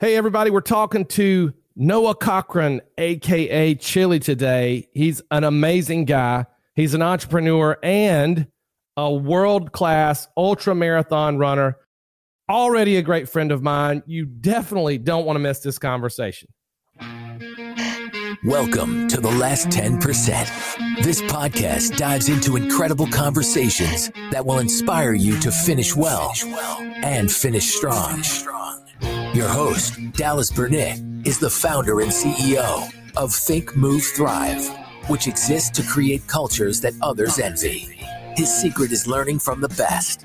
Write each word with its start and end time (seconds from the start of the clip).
Hey, 0.00 0.14
everybody, 0.14 0.50
we're 0.50 0.60
talking 0.60 1.06
to 1.06 1.52
Noah 1.74 2.14
Cochran, 2.14 2.82
AKA 2.98 3.74
Chili, 3.74 4.20
today. 4.20 4.86
He's 4.92 5.20
an 5.32 5.42
amazing 5.42 6.04
guy. 6.04 6.46
He's 6.76 6.94
an 6.94 7.02
entrepreneur 7.02 7.76
and 7.82 8.46
a 8.96 9.12
world 9.12 9.72
class 9.72 10.28
ultra 10.36 10.76
marathon 10.76 11.36
runner. 11.36 11.78
Already 12.48 12.94
a 12.94 13.02
great 13.02 13.28
friend 13.28 13.50
of 13.50 13.60
mine. 13.60 14.04
You 14.06 14.24
definitely 14.24 14.98
don't 14.98 15.26
want 15.26 15.34
to 15.34 15.40
miss 15.40 15.58
this 15.58 15.80
conversation. 15.80 16.48
Welcome 18.44 19.08
to 19.08 19.20
the 19.20 19.32
last 19.32 19.66
10%. 19.66 21.02
This 21.02 21.22
podcast 21.22 21.96
dives 21.96 22.28
into 22.28 22.54
incredible 22.54 23.08
conversations 23.08 24.12
that 24.30 24.46
will 24.46 24.60
inspire 24.60 25.14
you 25.14 25.40
to 25.40 25.50
finish 25.50 25.96
well 25.96 26.32
and 27.02 27.32
finish 27.32 27.74
strong. 27.74 28.22
Your 29.34 29.48
host, 29.48 29.94
Dallas 30.12 30.50
Burnett, 30.50 31.00
is 31.24 31.38
the 31.38 31.50
founder 31.50 32.00
and 32.00 32.10
CEO 32.10 32.88
of 33.16 33.32
Think, 33.32 33.76
Move, 33.76 34.02
Thrive, 34.02 34.66
which 35.08 35.26
exists 35.26 35.68
to 35.78 35.86
create 35.86 36.26
cultures 36.26 36.80
that 36.80 36.94
others 37.02 37.38
envy. 37.38 38.00
His 38.36 38.50
secret 38.50 38.90
is 38.90 39.06
learning 39.06 39.40
from 39.40 39.60
the 39.60 39.68
best. 39.68 40.24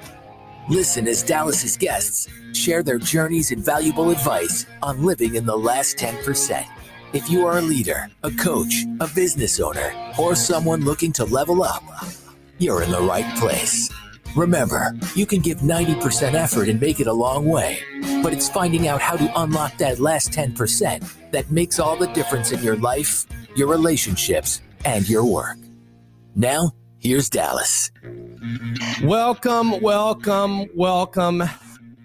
Listen 0.70 1.06
as 1.08 1.22
Dallas's 1.22 1.76
guests 1.76 2.30
share 2.54 2.82
their 2.82 2.98
journeys 2.98 3.52
and 3.52 3.64
valuable 3.64 4.10
advice 4.10 4.66
on 4.82 5.04
living 5.04 5.36
in 5.36 5.46
the 5.46 5.58
last 5.58 5.98
10%. 5.98 6.66
If 7.12 7.30
you 7.30 7.46
are 7.46 7.58
a 7.58 7.62
leader, 7.62 8.10
a 8.24 8.32
coach, 8.32 8.86
a 9.02 9.08
business 9.14 9.60
owner, 9.60 9.94
or 10.18 10.34
someone 10.34 10.86
looking 10.86 11.12
to 11.14 11.26
level 11.26 11.62
up, 11.62 11.84
you're 12.58 12.84
in 12.84 12.92
the 12.92 13.02
right 13.02 13.38
place. 13.38 13.92
Remember, 14.36 14.98
you 15.14 15.28
can 15.28 15.42
give 15.42 15.60
90% 15.60 16.34
effort 16.34 16.68
and 16.68 16.82
make 16.82 17.00
it 17.00 17.06
a 17.06 17.14
long 17.14 17.46
way, 17.46 17.78
but 18.24 18.34
it's 18.34 18.50
finding 18.50 18.88
out 18.88 19.00
how 19.00 19.16
to 19.16 19.32
unlock 19.40 19.78
that 19.78 20.00
last 20.00 20.32
10% 20.32 21.32
that 21.32 21.52
makes 21.52 21.78
all 21.78 21.96
the 21.96 22.08
difference 22.14 22.52
in 22.52 22.64
your 22.64 22.76
life, 22.76 23.28
your 23.56 23.68
relationships, 23.68 24.60
and 24.86 25.08
your 25.08 25.24
work. 25.24 25.58
Now, 26.36 26.72
here's 26.98 27.30
Dallas. 27.30 27.92
Welcome, 29.04 29.80
welcome, 29.82 30.66
welcome. 30.76 31.44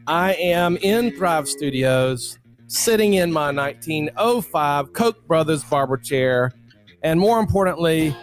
I 0.07 0.35
am 0.35 0.77
in 0.77 1.17
Thrive 1.17 1.49
Studios, 1.49 2.39
sitting 2.67 3.15
in 3.15 3.33
my 3.33 3.51
1905 3.53 4.93
Koch 4.93 5.27
Brothers 5.27 5.65
barber 5.65 5.97
chair. 5.97 6.53
And 7.03 7.19
more 7.19 7.41
importantly, 7.41 8.15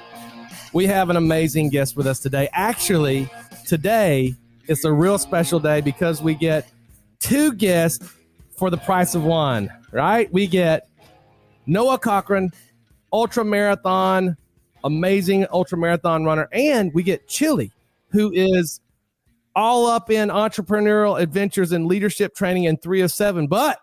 we 0.74 0.86
have 0.86 1.10
an 1.10 1.16
amazing 1.16 1.70
guest 1.70 1.96
with 1.96 2.06
us 2.06 2.20
today. 2.20 2.50
Actually, 2.52 3.30
today 3.66 4.36
it's 4.68 4.84
a 4.84 4.92
real 4.92 5.18
special 5.18 5.60
day 5.60 5.82
because 5.82 6.22
we 6.22 6.34
get 6.34 6.68
two 7.20 7.54
guests 7.54 8.14
for 8.58 8.70
the 8.70 8.78
price 8.78 9.16
of 9.16 9.24
one, 9.24 9.70
right? 9.92 10.32
We 10.34 10.48
get 10.48 10.88
Noah 11.68 12.00
Cochran, 12.00 12.52
ultra 13.14 13.46
marathon, 13.46 14.38
amazing 14.84 15.46
ultra 15.52 15.78
marathon 15.78 16.24
runner, 16.24 16.48
and 16.52 16.92
we 16.94 17.04
get 17.04 17.28
Chili, 17.28 17.72
who 18.10 18.32
is 18.34 18.82
all 19.56 19.86
up 19.86 20.10
in 20.10 20.30
entrepreneurial 20.30 21.20
adventures 21.20 21.72
and 21.72 21.86
leadership 21.86 22.36
training 22.36 22.64
in 22.66 22.78
three 22.78 23.02
of 23.02 23.12
seven. 23.12 23.48
But 23.48 23.80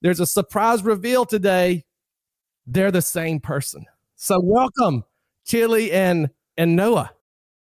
there's 0.00 0.20
a 0.20 0.26
surprise 0.26 0.82
reveal 0.82 1.24
today. 1.24 1.84
They're 2.66 2.90
the 2.90 3.02
same 3.02 3.40
person. 3.40 3.86
So 4.16 4.40
welcome, 4.42 5.04
Chili 5.44 5.92
and 5.92 6.30
and 6.56 6.76
Noah. 6.76 7.12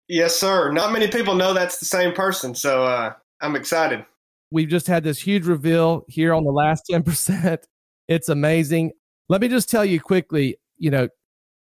Yes, 0.09 0.37
sir. 0.37 0.71
Not 0.71 0.93
many 0.93 1.09
people 1.09 1.35
know 1.35 1.53
that's 1.53 1.79
the 1.79 1.85
same 1.85 2.13
person, 2.13 2.55
so 2.55 2.85
uh, 2.85 3.15
I'm 3.41 3.57
excited. 3.57 4.05
We've 4.51 4.69
just 4.69 4.87
had 4.87 5.03
this 5.03 5.21
huge 5.21 5.47
reveal 5.47 6.05
here 6.09 6.33
on 6.33 6.45
the 6.45 6.53
last 6.53 6.85
10%. 6.91 7.59
It's 8.09 8.29
amazing. 8.29 8.93
Let 9.29 9.41
me 9.41 9.49
just 9.49 9.69
tell 9.69 9.85
you 9.85 10.01
quickly, 10.01 10.59
you 10.79 10.93
know, 10.93 11.09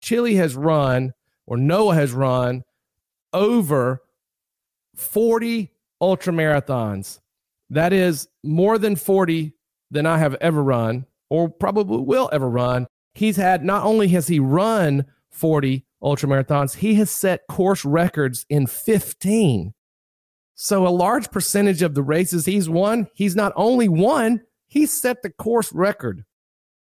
Chili 0.01 0.33
has 0.37 0.55
run 0.55 1.13
or 1.45 1.55
Noah 1.55 1.93
has 1.93 2.13
run 2.13 2.63
over 3.31 4.01
40 4.95 5.71
ultra 6.01 6.33
marathons. 6.33 7.19
That 7.69 7.93
is 7.93 8.27
more 8.43 8.79
than 8.79 8.95
40 8.95 9.53
than 9.91 10.07
I 10.07 10.17
have 10.17 10.35
ever 10.41 10.63
run 10.63 11.05
or 11.29 11.47
probably 11.47 11.99
will 11.99 12.29
ever 12.33 12.49
run. 12.49 12.87
He's 13.13 13.37
had 13.37 13.63
not 13.63 13.83
only 13.83 14.07
has 14.07 14.27
he 14.27 14.39
run 14.39 15.05
40 15.29 15.85
ultra 16.01 16.29
marathons, 16.29 16.75
he 16.75 16.95
has 16.95 17.09
set 17.11 17.41
course 17.49 17.85
records 17.85 18.45
in 18.49 18.67
15. 18.67 19.73
So 20.55 20.85
a 20.85 20.89
large 20.89 21.31
percentage 21.31 21.81
of 21.81 21.95
the 21.95 22.03
races 22.03 22.45
he's 22.45 22.69
won, 22.69 23.07
he's 23.13 23.35
not 23.35 23.53
only 23.55 23.89
won, 23.89 24.41
he 24.67 24.85
set 24.85 25.21
the 25.21 25.31
course 25.31 25.73
record. 25.73 26.23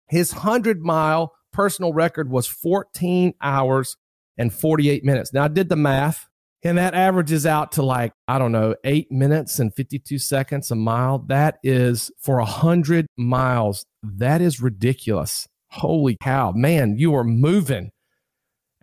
His 0.09 0.33
100 0.33 0.81
mile 0.81 1.33
personal 1.51 1.93
record 1.93 2.29
was 2.29 2.47
14 2.47 3.33
hours 3.41 3.97
and 4.37 4.53
48 4.53 5.03
minutes. 5.03 5.33
Now 5.33 5.45
I 5.45 5.47
did 5.47 5.69
the 5.69 5.75
math 5.75 6.27
and 6.63 6.77
that 6.77 6.93
averages 6.93 7.45
out 7.45 7.73
to 7.73 7.83
like, 7.83 8.13
I 8.27 8.39
don't 8.39 8.53
know, 8.53 8.75
eight 8.85 9.11
minutes 9.11 9.59
and 9.59 9.73
52 9.73 10.17
seconds 10.17 10.71
a 10.71 10.75
mile. 10.75 11.19
That 11.19 11.57
is 11.61 12.09
for 12.21 12.37
100 12.37 13.05
miles. 13.17 13.85
That 14.01 14.41
is 14.41 14.61
ridiculous. 14.61 15.47
Holy 15.71 16.17
cow, 16.21 16.51
man, 16.51 16.97
you 16.97 17.15
are 17.15 17.23
moving. 17.23 17.91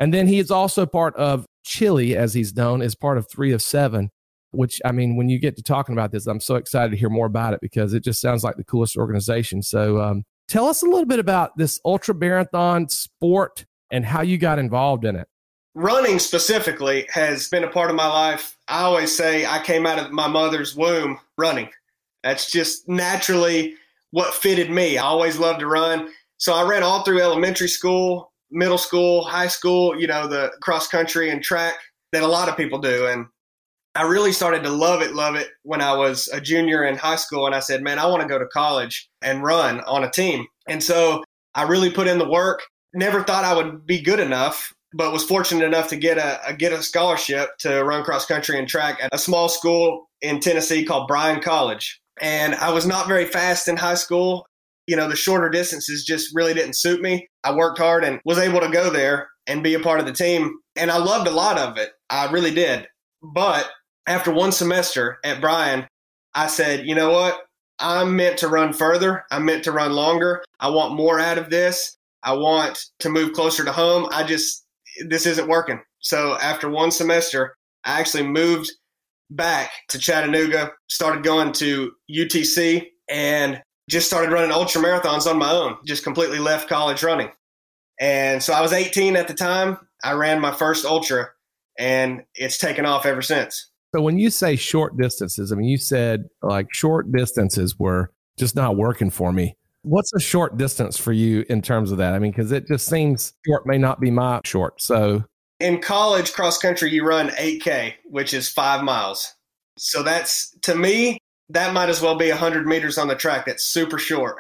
And 0.01 0.15
then 0.15 0.27
he 0.27 0.39
is 0.39 0.51
also 0.51 0.87
part 0.87 1.15
of 1.17 1.47
Chili, 1.63 2.17
as 2.17 2.33
he's 2.33 2.57
known, 2.57 2.81
is 2.81 2.95
part 2.95 3.19
of 3.19 3.31
three 3.31 3.53
of 3.53 3.63
seven, 3.63 4.11
which 4.51 4.81
I 4.85 4.93
mean, 4.93 5.15
when 5.15 5.29
you 5.29 5.39
get 5.39 5.57
to 5.57 5.63
talking 5.63 5.93
about 5.93 6.11
this, 6.11 6.27
I'm 6.27 6.41
so 6.41 6.55
excited 6.57 6.91
to 6.91 6.97
hear 6.97 7.11
more 7.11 7.27
about 7.27 7.53
it 7.53 7.61
because 7.61 7.93
it 7.93 8.03
just 8.03 8.21
sounds 8.21 8.43
like 8.43 8.57
the 8.57 8.65
coolest 8.65 8.97
organization. 8.97 9.63
So 9.63 10.01
um, 10.01 10.25
tell 10.49 10.67
us 10.67 10.83
a 10.83 10.87
little 10.87 11.05
bit 11.05 11.19
about 11.19 11.57
this 11.59 11.79
ultra 11.85 12.15
marathon 12.15 12.89
sport 12.89 13.67
and 13.91 14.07
how 14.07 14.23
you 14.23 14.39
got 14.39 14.59
involved 14.59 15.05
in 15.05 15.17
it. 15.17 15.29
Running 15.75 16.19
specifically 16.19 17.07
has 17.13 17.49
been 17.49 17.63
a 17.63 17.71
part 17.71 17.91
of 17.91 17.97
my 17.97 18.09
life. 18.09 18.57
I 18.69 18.81
always 18.81 19.15
say 19.15 19.45
I 19.45 19.63
came 19.63 19.87
out 19.87 19.99
of 19.99 20.11
my 20.11 20.27
mother's 20.29 20.75
womb 20.75 21.21
running. 21.37 21.69
That's 22.25 22.51
just 22.51 22.89
naturally 22.89 23.75
what 24.13 24.35
fitted 24.35 24.71
me. 24.71 24.97
I 24.99 25.05
always 25.05 25.39
loved 25.39 25.61
to 25.61 25.67
run. 25.67 26.09
So 26.39 26.55
I 26.55 26.67
ran 26.67 26.83
all 26.83 27.03
through 27.03 27.21
elementary 27.21 27.69
school, 27.69 28.30
middle 28.51 28.79
school, 28.79 29.25
high 29.25 29.49
school, 29.49 29.99
you 30.01 30.07
know, 30.07 30.27
the 30.27 30.51
cross 30.61 30.89
country 30.89 31.31
and 31.31 31.43
track 31.43 31.75
that 32.13 32.23
a 32.23 32.27
lot 32.27 32.49
of 32.49 32.57
people 32.57 32.79
do. 32.79 33.07
And 33.07 33.27
I 33.95 34.03
really 34.03 34.33
started 34.33 34.63
to 34.65 34.71
love 34.71 35.03
it, 35.03 35.15
love 35.15 35.35
it 35.35 35.49
when 35.63 35.81
I 35.81 35.97
was 35.97 36.29
a 36.29 36.41
junior 36.41 36.85
in 36.85 36.97
high 36.97 37.17
school. 37.17 37.47
And 37.47 37.55
I 37.55 37.61
said, 37.61 37.83
man, 37.83 37.99
I 37.99 38.07
want 38.07 38.23
to 38.23 38.29
go 38.29 38.39
to 38.39 38.47
college 38.47 39.09
and 39.23 39.43
run 39.43 39.81
on 39.81 40.05
a 40.05 40.11
team. 40.11 40.47
And 40.69 40.83
so 40.83 41.25
I 41.55 41.65
really 41.65 41.91
put 41.91 42.07
in 42.07 42.19
the 42.19 42.29
work. 42.29 42.63
Never 42.95 43.23
thought 43.23 43.45
I 43.45 43.55
would 43.55 43.87
be 43.87 44.01
good 44.01 44.21
enough, 44.21 44.73
but 44.93 45.13
was 45.13 45.25
fortunate 45.25 45.65
enough 45.65 45.89
to 45.89 45.97
get 45.97 46.19
a, 46.19 46.41
a 46.47 46.55
get 46.55 46.73
a 46.73 46.83
scholarship 46.83 47.51
to 47.61 47.83
run 47.85 48.05
cross 48.05 48.27
country 48.27 48.59
and 48.59 48.69
track 48.69 48.99
at 49.03 49.11
a 49.13 49.19
small 49.19 49.49
school 49.49 50.09
in 50.23 50.41
Tennessee 50.41 50.85
called 50.85 51.09
Bryan 51.09 51.41
College. 51.41 52.01
And 52.21 52.55
I 52.57 52.71
was 52.73 52.87
not 52.87 53.09
very 53.09 53.25
fast 53.25 53.67
in 53.69 53.77
high 53.77 53.95
school 53.95 54.47
you 54.91 54.97
know, 54.97 55.07
the 55.09 55.15
shorter 55.15 55.49
distances 55.49 56.05
just 56.05 56.35
really 56.35 56.53
didn't 56.53 56.75
suit 56.75 57.01
me. 57.01 57.29
I 57.45 57.55
worked 57.55 57.79
hard 57.79 58.03
and 58.03 58.21
was 58.25 58.39
able 58.39 58.59
to 58.59 58.69
go 58.69 58.91
there 58.91 59.29
and 59.47 59.63
be 59.63 59.75
a 59.75 59.81
part 59.81 60.01
of 60.01 60.07
the 60.07 60.13
team. 60.13 60.53
And 60.75 60.91
I 60.91 60.97
loved 60.97 61.29
a 61.29 61.31
lot 61.31 61.59
of 61.59 61.77
it. 61.77 61.91
I 62.11 62.29
really 62.33 62.53
did. 62.53 62.89
But 63.23 63.71
after 64.09 64.33
one 64.33 64.51
semester 64.51 65.19
at 65.25 65.41
Bryan, 65.41 65.87
I 66.35 66.49
said, 66.49 66.87
you 66.87 66.97
know 66.97 67.13
what? 67.13 67.39
I'm 67.79 68.17
meant 68.17 68.39
to 68.39 68.49
run 68.49 68.73
further. 68.73 69.23
I'm 69.31 69.45
meant 69.45 69.63
to 69.65 69.73
run 69.73 69.93
longer. 69.93 70.43
I 70.59 70.71
want 70.71 70.97
more 70.97 71.21
out 71.21 71.39
of 71.39 71.51
this. 71.51 71.97
I 72.25 72.33
want 72.33 72.81
to 72.99 73.11
move 73.11 73.33
closer 73.33 73.65
to 73.65 73.71
home. 73.71 74.09
I 74.11 74.25
just, 74.25 74.67
this 75.07 75.25
isn't 75.25 75.49
working. 75.49 75.81
So 76.01 76.37
after 76.43 76.69
one 76.69 76.91
semester, 76.91 77.55
I 77.85 78.01
actually 78.01 78.25
moved 78.25 78.73
back 79.31 79.71
to 79.91 80.01
Chattanooga, 80.01 80.73
started 80.89 81.23
going 81.23 81.53
to 81.53 81.93
UTC, 82.11 82.87
and 83.09 83.63
just 83.91 84.07
started 84.07 84.33
running 84.33 84.53
ultra 84.53 84.81
marathons 84.81 85.27
on 85.27 85.39
my 85.39 85.51
own, 85.51 85.77
just 85.85 86.05
completely 86.05 86.39
left 86.39 86.69
college 86.69 87.03
running. 87.03 87.31
And 88.01 88.43
so 88.43 88.53
I 88.55 88.61
was 88.61 88.73
18 88.73 89.17
at 89.17 89.29
the 89.29 89.35
time. 89.35 89.79
I 90.03 90.13
ran 90.13 90.41
my 90.41 90.53
first 90.53 90.87
ultra 90.87 91.29
and 91.79 92.25
it's 92.35 92.57
taken 92.57 92.87
off 92.87 93.05
ever 93.05 93.21
since. 93.21 93.71
So 93.95 94.01
when 94.01 94.19
you 94.19 94.31
say 94.31 94.57
short 94.57 94.97
distances, 94.97 95.53
I 95.53 95.57
mean, 95.57 95.69
you 95.69 95.77
said 95.77 96.29
like 96.43 96.69
short 96.73 97.11
distances 97.13 97.79
were 97.79 98.11
just 98.39 98.55
not 98.55 98.77
working 98.77 99.11
for 99.11 99.33
me. 99.33 99.57
What's 99.83 100.13
a 100.15 100.21
short 100.21 100.57
distance 100.57 100.97
for 100.97 101.13
you 101.13 101.45
in 101.49 101.61
terms 101.61 101.91
of 101.91 101.99
that? 101.99 102.15
I 102.15 102.19
mean, 102.19 102.31
because 102.31 102.53
it 102.53 102.67
just 102.69 102.87
seems 102.87 103.33
short 103.47 103.67
may 103.67 103.79
not 103.79 104.01
be 104.01 104.11
my 104.11 104.41
short. 104.45 104.81
So 104.81 105.25
in 105.59 105.81
college 105.81 106.33
cross 106.33 106.59
country, 106.59 106.91
you 106.91 107.05
run 107.05 107.31
8K, 107.31 107.95
which 108.05 108.33
is 108.33 108.49
five 108.49 108.85
miles. 108.85 109.35
So 109.77 110.03
that's 110.03 110.51
to 110.63 110.75
me, 110.75 111.19
that 111.51 111.75
might 111.75 111.89
as 111.89 112.01
well 112.01 112.17
be 112.17 112.29
100 112.29 112.67
meters 112.67 112.99
on 112.99 113.09
the 113.09 113.15
track. 113.15 113.47
That's 113.47 113.65
super 113.65 113.99
short. 113.99 114.37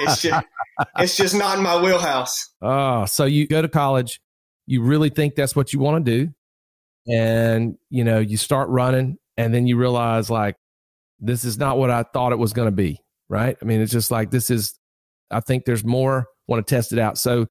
It's 0.00 0.22
just, 0.22 0.46
it's 0.98 1.16
just 1.16 1.34
not 1.34 1.58
in 1.58 1.64
my 1.64 1.80
wheelhouse. 1.80 2.50
Oh, 2.60 3.06
so 3.06 3.24
you 3.24 3.46
go 3.46 3.62
to 3.62 3.68
college, 3.68 4.20
you 4.66 4.82
really 4.82 5.10
think 5.10 5.34
that's 5.34 5.56
what 5.56 5.72
you 5.72 5.78
want 5.78 6.04
to 6.04 6.26
do. 6.26 6.32
And, 7.12 7.76
you 7.88 8.04
know, 8.04 8.18
you 8.18 8.36
start 8.36 8.68
running 8.68 9.16
and 9.36 9.54
then 9.54 9.66
you 9.66 9.76
realize 9.76 10.30
like, 10.30 10.56
this 11.18 11.44
is 11.44 11.58
not 11.58 11.78
what 11.78 11.90
I 11.90 12.02
thought 12.02 12.32
it 12.32 12.38
was 12.38 12.52
going 12.52 12.68
to 12.68 12.74
be. 12.74 12.98
Right. 13.28 13.56
I 13.60 13.64
mean, 13.64 13.80
it's 13.80 13.92
just 13.92 14.10
like, 14.10 14.30
this 14.30 14.50
is, 14.50 14.78
I 15.30 15.40
think 15.40 15.64
there's 15.64 15.84
more. 15.84 16.26
Want 16.46 16.66
to 16.66 16.74
test 16.74 16.92
it 16.92 16.98
out. 16.98 17.16
So, 17.16 17.46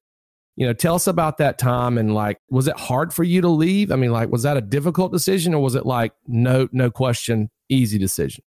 you 0.56 0.66
know, 0.66 0.74
tell 0.74 0.94
us 0.94 1.06
about 1.06 1.38
that 1.38 1.58
time 1.58 1.96
and 1.96 2.14
like, 2.14 2.36
was 2.50 2.68
it 2.68 2.78
hard 2.78 3.14
for 3.14 3.24
you 3.24 3.40
to 3.40 3.48
leave? 3.48 3.90
I 3.90 3.96
mean, 3.96 4.12
like, 4.12 4.30
was 4.30 4.42
that 4.42 4.58
a 4.58 4.60
difficult 4.60 5.10
decision 5.10 5.54
or 5.54 5.62
was 5.62 5.74
it 5.74 5.86
like, 5.86 6.12
no, 6.26 6.68
no 6.70 6.90
question, 6.90 7.48
easy 7.70 7.98
decision? 7.98 8.44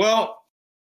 Well, 0.00 0.38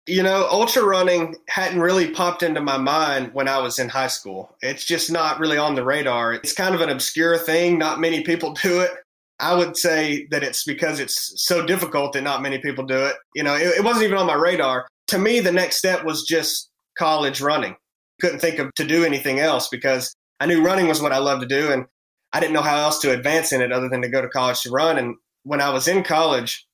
you 0.07 0.23
know, 0.23 0.47
ultra 0.49 0.85
running 0.85 1.35
hadn't 1.49 1.81
really 1.81 2.12
popped 2.12 2.45
into 2.45 2.61
my 2.61 2.79
mind 2.79 3.35
when 3.35 3.49
I 3.49 3.59
was 3.59 3.81
in 3.81 3.89
high 3.89 4.07
school. 4.07 4.55
It's 4.62 4.85
just 4.85 5.11
not 5.11 5.41
really 5.41 5.59
on 5.59 5.75
the 5.75 5.83
radar. 5.83 6.35
It's 6.35 6.53
kind 6.53 6.77
of 6.77 6.81
an 6.81 6.91
obscure 6.91 7.37
thing. 7.37 7.77
Not 7.77 7.99
many 7.99 8.23
people 8.23 8.53
do 8.62 8.79
it. 8.83 8.93
I 9.41 9.55
would 9.55 9.77
say 9.77 10.29
that 10.31 10.45
it's 10.45 10.62
because 10.62 11.01
it's 11.01 11.45
so 11.45 11.67
difficult 11.67 12.12
that 12.12 12.23
not 12.23 12.41
many 12.41 12.59
people 12.59 12.87
do 12.87 13.05
it. 13.05 13.17
You 13.35 13.43
know, 13.43 13.57
it, 13.57 13.79
it 13.79 13.85
wasn't 13.85 14.05
even 14.05 14.17
on 14.17 14.29
my 14.29 14.35
radar. 14.35 14.87
To 15.09 15.19
me, 15.19 15.41
the 15.41 15.51
next 15.51 15.79
step 15.79 16.05
was 16.05 16.23
just 16.23 16.71
college 16.97 17.41
running. 17.41 17.75
Couldn't 18.21 18.39
think 18.39 18.61
of 18.61 18.73
to 18.77 18.85
do 18.85 19.05
anything 19.05 19.41
else 19.41 19.67
because 19.67 20.15
I 20.39 20.47
knew 20.47 20.65
running 20.65 20.87
was 20.87 21.03
what 21.03 21.12
I 21.12 21.19
loved 21.19 21.41
to 21.41 21.49
do, 21.49 21.73
and 21.73 21.87
I 22.33 22.39
didn't 22.39 22.53
know 22.53 22.62
how 22.62 22.77
else 22.77 23.01
to 23.01 23.12
advance 23.12 23.51
in 23.51 23.61
it 23.61 23.73
other 23.73 23.89
than 23.89 24.03
to 24.03 24.09
go 24.09 24.23
to 24.23 24.29
college 24.29 24.61
to 24.61 24.71
run. 24.71 24.99
And 24.99 25.17
when 25.43 25.61
I 25.61 25.71
was 25.71 25.89
in 25.89 26.05
college, 26.05 26.65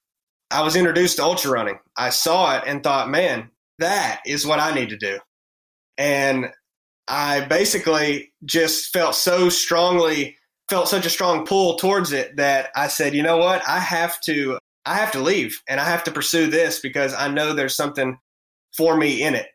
I 0.50 0.62
was 0.62 0.76
introduced 0.76 1.16
to 1.16 1.24
ultra 1.24 1.50
running. 1.50 1.78
I 1.96 2.10
saw 2.10 2.56
it 2.56 2.64
and 2.66 2.82
thought, 2.82 3.10
man, 3.10 3.50
that 3.78 4.20
is 4.26 4.46
what 4.46 4.60
I 4.60 4.74
need 4.74 4.90
to 4.90 4.96
do. 4.96 5.18
And 5.98 6.52
I 7.08 7.44
basically 7.46 8.32
just 8.44 8.92
felt 8.92 9.14
so 9.14 9.48
strongly, 9.48 10.36
felt 10.68 10.88
such 10.88 11.06
a 11.06 11.10
strong 11.10 11.46
pull 11.46 11.76
towards 11.76 12.12
it 12.12 12.36
that 12.36 12.70
I 12.76 12.88
said, 12.88 13.14
you 13.14 13.22
know 13.22 13.38
what? 13.38 13.66
I 13.66 13.78
have 13.78 14.20
to, 14.22 14.58
I 14.84 14.94
have 14.94 15.12
to 15.12 15.20
leave 15.20 15.60
and 15.68 15.80
I 15.80 15.84
have 15.84 16.04
to 16.04 16.12
pursue 16.12 16.48
this 16.48 16.80
because 16.80 17.14
I 17.14 17.28
know 17.28 17.52
there's 17.52 17.74
something 17.74 18.18
for 18.76 18.96
me 18.96 19.22
in 19.22 19.34
it. 19.34 19.48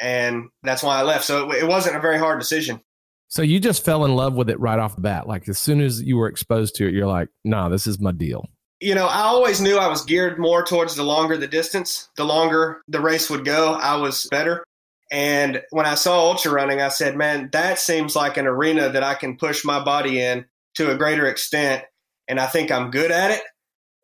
And 0.00 0.48
that's 0.62 0.82
why 0.82 0.98
I 0.98 1.02
left. 1.02 1.24
So 1.24 1.50
it, 1.50 1.64
it 1.64 1.68
wasn't 1.68 1.96
a 1.96 2.00
very 2.00 2.18
hard 2.18 2.38
decision. 2.38 2.80
So 3.28 3.42
you 3.42 3.60
just 3.60 3.84
fell 3.84 4.04
in 4.04 4.16
love 4.16 4.34
with 4.34 4.48
it 4.50 4.58
right 4.58 4.78
off 4.78 4.96
the 4.96 5.02
bat. 5.02 5.28
Like 5.28 5.48
as 5.48 5.58
soon 5.58 5.80
as 5.80 6.02
you 6.02 6.16
were 6.16 6.28
exposed 6.28 6.76
to 6.76 6.88
it, 6.88 6.94
you're 6.94 7.06
like, 7.06 7.28
nah, 7.44 7.68
this 7.68 7.86
is 7.86 8.00
my 8.00 8.12
deal 8.12 8.48
you 8.80 8.94
know, 8.94 9.06
I 9.06 9.22
always 9.22 9.60
knew 9.60 9.76
I 9.76 9.88
was 9.88 10.04
geared 10.04 10.38
more 10.38 10.64
towards 10.64 10.96
the 10.96 11.02
longer 11.02 11.36
the 11.36 11.46
distance, 11.46 12.08
the 12.16 12.24
longer 12.24 12.82
the 12.88 13.00
race 13.00 13.28
would 13.28 13.44
go, 13.44 13.74
I 13.74 13.96
was 13.96 14.26
better. 14.30 14.64
And 15.10 15.62
when 15.70 15.86
I 15.86 15.96
saw 15.96 16.30
ultra 16.30 16.52
running, 16.52 16.80
I 16.80 16.88
said, 16.88 17.16
man, 17.16 17.50
that 17.52 17.78
seems 17.78 18.16
like 18.16 18.36
an 18.36 18.46
arena 18.46 18.90
that 18.90 19.02
I 19.02 19.14
can 19.14 19.36
push 19.36 19.64
my 19.64 19.82
body 19.82 20.20
in 20.20 20.46
to 20.76 20.90
a 20.90 20.96
greater 20.96 21.26
extent. 21.26 21.84
And 22.28 22.38
I 22.38 22.46
think 22.46 22.70
I'm 22.70 22.90
good 22.90 23.10
at 23.10 23.32
it. 23.32 23.42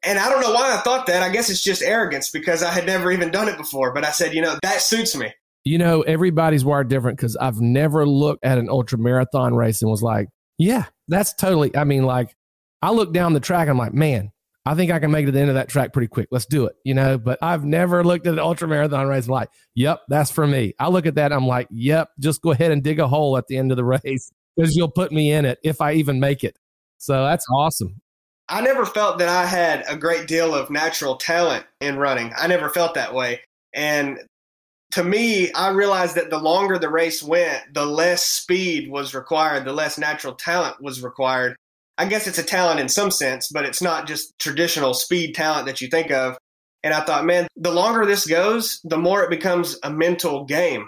And 0.03 0.19
I 0.19 0.29
don't 0.29 0.41
know 0.41 0.53
why 0.53 0.75
I 0.75 0.79
thought 0.79 1.07
that. 1.07 1.23
I 1.23 1.31
guess 1.31 1.49
it's 1.49 1.63
just 1.63 1.83
arrogance 1.83 2.31
because 2.31 2.63
I 2.63 2.71
had 2.71 2.87
never 2.87 3.11
even 3.13 3.31
done 3.31 3.49
it 3.49 3.57
before. 3.57 3.95
But 3.95 4.05
I 4.05 4.11
said, 4.11 4.35
you 4.35 4.43
know, 4.43 4.59
that 4.63 4.81
suits 4.81 5.17
me. 5.17 5.33
You 5.65 5.79
know, 5.79 6.03
everybody's 6.03 6.65
wired 6.65 6.89
different 6.89 7.19
because 7.19 7.37
I've 7.37 7.61
never 7.61 8.07
looked 8.07 8.45
at 8.45 8.59
an 8.59 8.69
ultra 8.69 8.99
marathon 8.99 9.55
race 9.55 9.83
and 9.83 9.91
was 9.91 10.03
like, 10.03 10.29
yeah, 10.59 10.85
that's 11.09 11.35
totally. 11.35 11.75
I 11.77 11.85
mean, 11.85 12.05
like, 12.05 12.35
I 12.83 12.91
look 12.91 13.13
down 13.13 13.33
the 13.33 13.41
track, 13.41 13.69
I'm 13.69 13.79
like, 13.79 13.95
man, 13.95 14.31
I 14.67 14.75
think 14.75 14.91
I 14.91 14.99
can 14.99 15.13
make 15.13 15.23
it 15.23 15.27
to 15.27 15.33
the 15.33 15.41
end 15.41 15.49
of 15.49 15.55
that 15.55 15.69
track 15.69 15.93
pretty 15.93 16.09
quick. 16.09 16.27
Let's 16.33 16.45
do 16.45 16.67
it, 16.67 16.75
you 16.83 16.93
know. 16.93 17.19
But 17.19 17.39
I've 17.41 17.65
never 17.65 18.03
looked 18.03 18.27
at 18.27 18.33
an 18.33 18.41
ultra 18.41 18.67
marathon 18.67 19.07
race 19.07 19.29
like, 19.29 19.49
yep, 19.77 20.01
that's 20.09 20.33
for 20.33 20.45
me. 20.45 20.75
I 20.81 20.89
look 20.89 21.07
at 21.07 21.15
that, 21.15 21.33
I'm 21.33 21.47
like, 21.47 21.69
yep, 21.71 22.11
just 22.19 22.43
go 22.43 22.51
ahead 22.51 22.73
and 22.73 22.83
dig 22.83 22.99
a 22.99 23.07
hole 23.07 23.39
at 23.39 23.47
the 23.47 23.57
end 23.57 23.71
of 23.71 23.77
the 23.77 23.85
race 24.05 24.33
because 24.57 24.75
you'll 24.75 24.91
put 24.91 25.13
me 25.13 25.31
in 25.31 25.45
it 25.45 25.59
if 25.63 25.81
I 25.81 25.93
even 25.93 26.19
make 26.19 26.43
it. 26.43 26.59
So 26.99 27.25
that's 27.25 27.45
awesome. 27.55 28.01
I 28.49 28.61
never 28.61 28.85
felt 28.85 29.19
that 29.19 29.29
I 29.29 29.47
had 29.47 29.85
a 29.89 29.97
great 29.97 30.27
deal 30.27 30.55
of 30.55 30.71
natural 30.71 31.17
talent 31.17 31.65
in 31.81 31.97
running. 31.97 32.33
I 32.37 32.47
never 32.47 32.69
felt 32.69 32.95
that 32.95 33.15
way. 33.15 33.41
And 33.73 34.19
to 34.93 35.05
me, 35.05 35.53
I 35.53 35.71
realized 35.71 36.15
that 36.17 36.31
the 36.31 36.39
longer 36.39 36.79
the 36.79 36.89
race 36.89 37.23
went, 37.23 37.75
the 37.75 37.85
less 37.85 38.25
speed 38.25 38.91
was 38.91 39.15
required, 39.15 39.65
the 39.65 39.73
less 39.73 39.99
natural 39.99 40.35
talent 40.35 40.81
was 40.81 41.03
required. 41.03 41.57
I 41.99 42.07
guess 42.07 42.27
it's 42.27 42.39
a 42.39 42.43
talent 42.43 42.81
in 42.81 42.89
some 42.89 43.11
sense, 43.11 43.49
but 43.49 43.65
it's 43.65 43.81
not 43.81 44.07
just 44.07 44.39
traditional 44.39 44.95
speed 44.95 45.35
talent 45.35 45.67
that 45.67 45.81
you 45.81 45.89
think 45.89 46.11
of. 46.11 46.37
And 46.83 46.93
I 46.93 47.01
thought, 47.01 47.25
man, 47.25 47.49
the 47.57 47.73
longer 47.73 48.05
this 48.05 48.27
goes, 48.27 48.81
the 48.85 48.99
more 48.99 49.23
it 49.23 49.31
becomes 49.31 49.79
a 49.83 49.91
mental 49.91 50.45
game. 50.45 50.87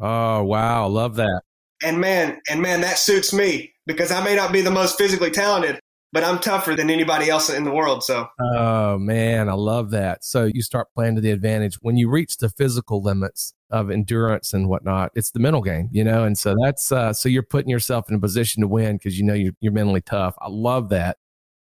Oh, 0.00 0.42
wow. 0.42 0.88
Love 0.88 1.16
that. 1.16 1.42
And 1.82 2.00
man, 2.00 2.40
and 2.50 2.62
man, 2.62 2.80
that 2.80 2.98
suits 2.98 3.32
me 3.32 3.72
because 3.86 4.10
I 4.10 4.24
may 4.24 4.34
not 4.34 4.52
be 4.52 4.62
the 4.62 4.70
most 4.70 4.96
physically 4.98 5.30
talented, 5.30 5.78
but 6.16 6.24
I'm 6.24 6.38
tougher 6.38 6.74
than 6.74 6.88
anybody 6.88 7.28
else 7.28 7.50
in 7.50 7.64
the 7.64 7.70
world. 7.70 8.02
So, 8.02 8.26
oh 8.40 8.96
man, 8.96 9.50
I 9.50 9.52
love 9.52 9.90
that. 9.90 10.24
So 10.24 10.46
you 10.46 10.62
start 10.62 10.88
playing 10.94 11.16
to 11.16 11.20
the 11.20 11.30
advantage 11.30 11.74
when 11.82 11.98
you 11.98 12.08
reach 12.08 12.38
the 12.38 12.48
physical 12.48 13.02
limits 13.02 13.52
of 13.68 13.90
endurance 13.90 14.54
and 14.54 14.66
whatnot. 14.66 15.12
It's 15.14 15.30
the 15.30 15.40
mental 15.40 15.60
game, 15.60 15.90
you 15.92 16.02
know, 16.02 16.24
and 16.24 16.38
so 16.38 16.54
that's 16.64 16.90
uh, 16.90 17.12
so 17.12 17.28
you're 17.28 17.42
putting 17.42 17.68
yourself 17.68 18.08
in 18.08 18.14
a 18.14 18.18
position 18.18 18.62
to 18.62 18.66
win 18.66 18.96
because 18.96 19.18
you 19.18 19.26
know 19.26 19.34
you're, 19.34 19.52
you're 19.60 19.74
mentally 19.74 20.00
tough. 20.00 20.34
I 20.40 20.48
love 20.48 20.88
that. 20.88 21.18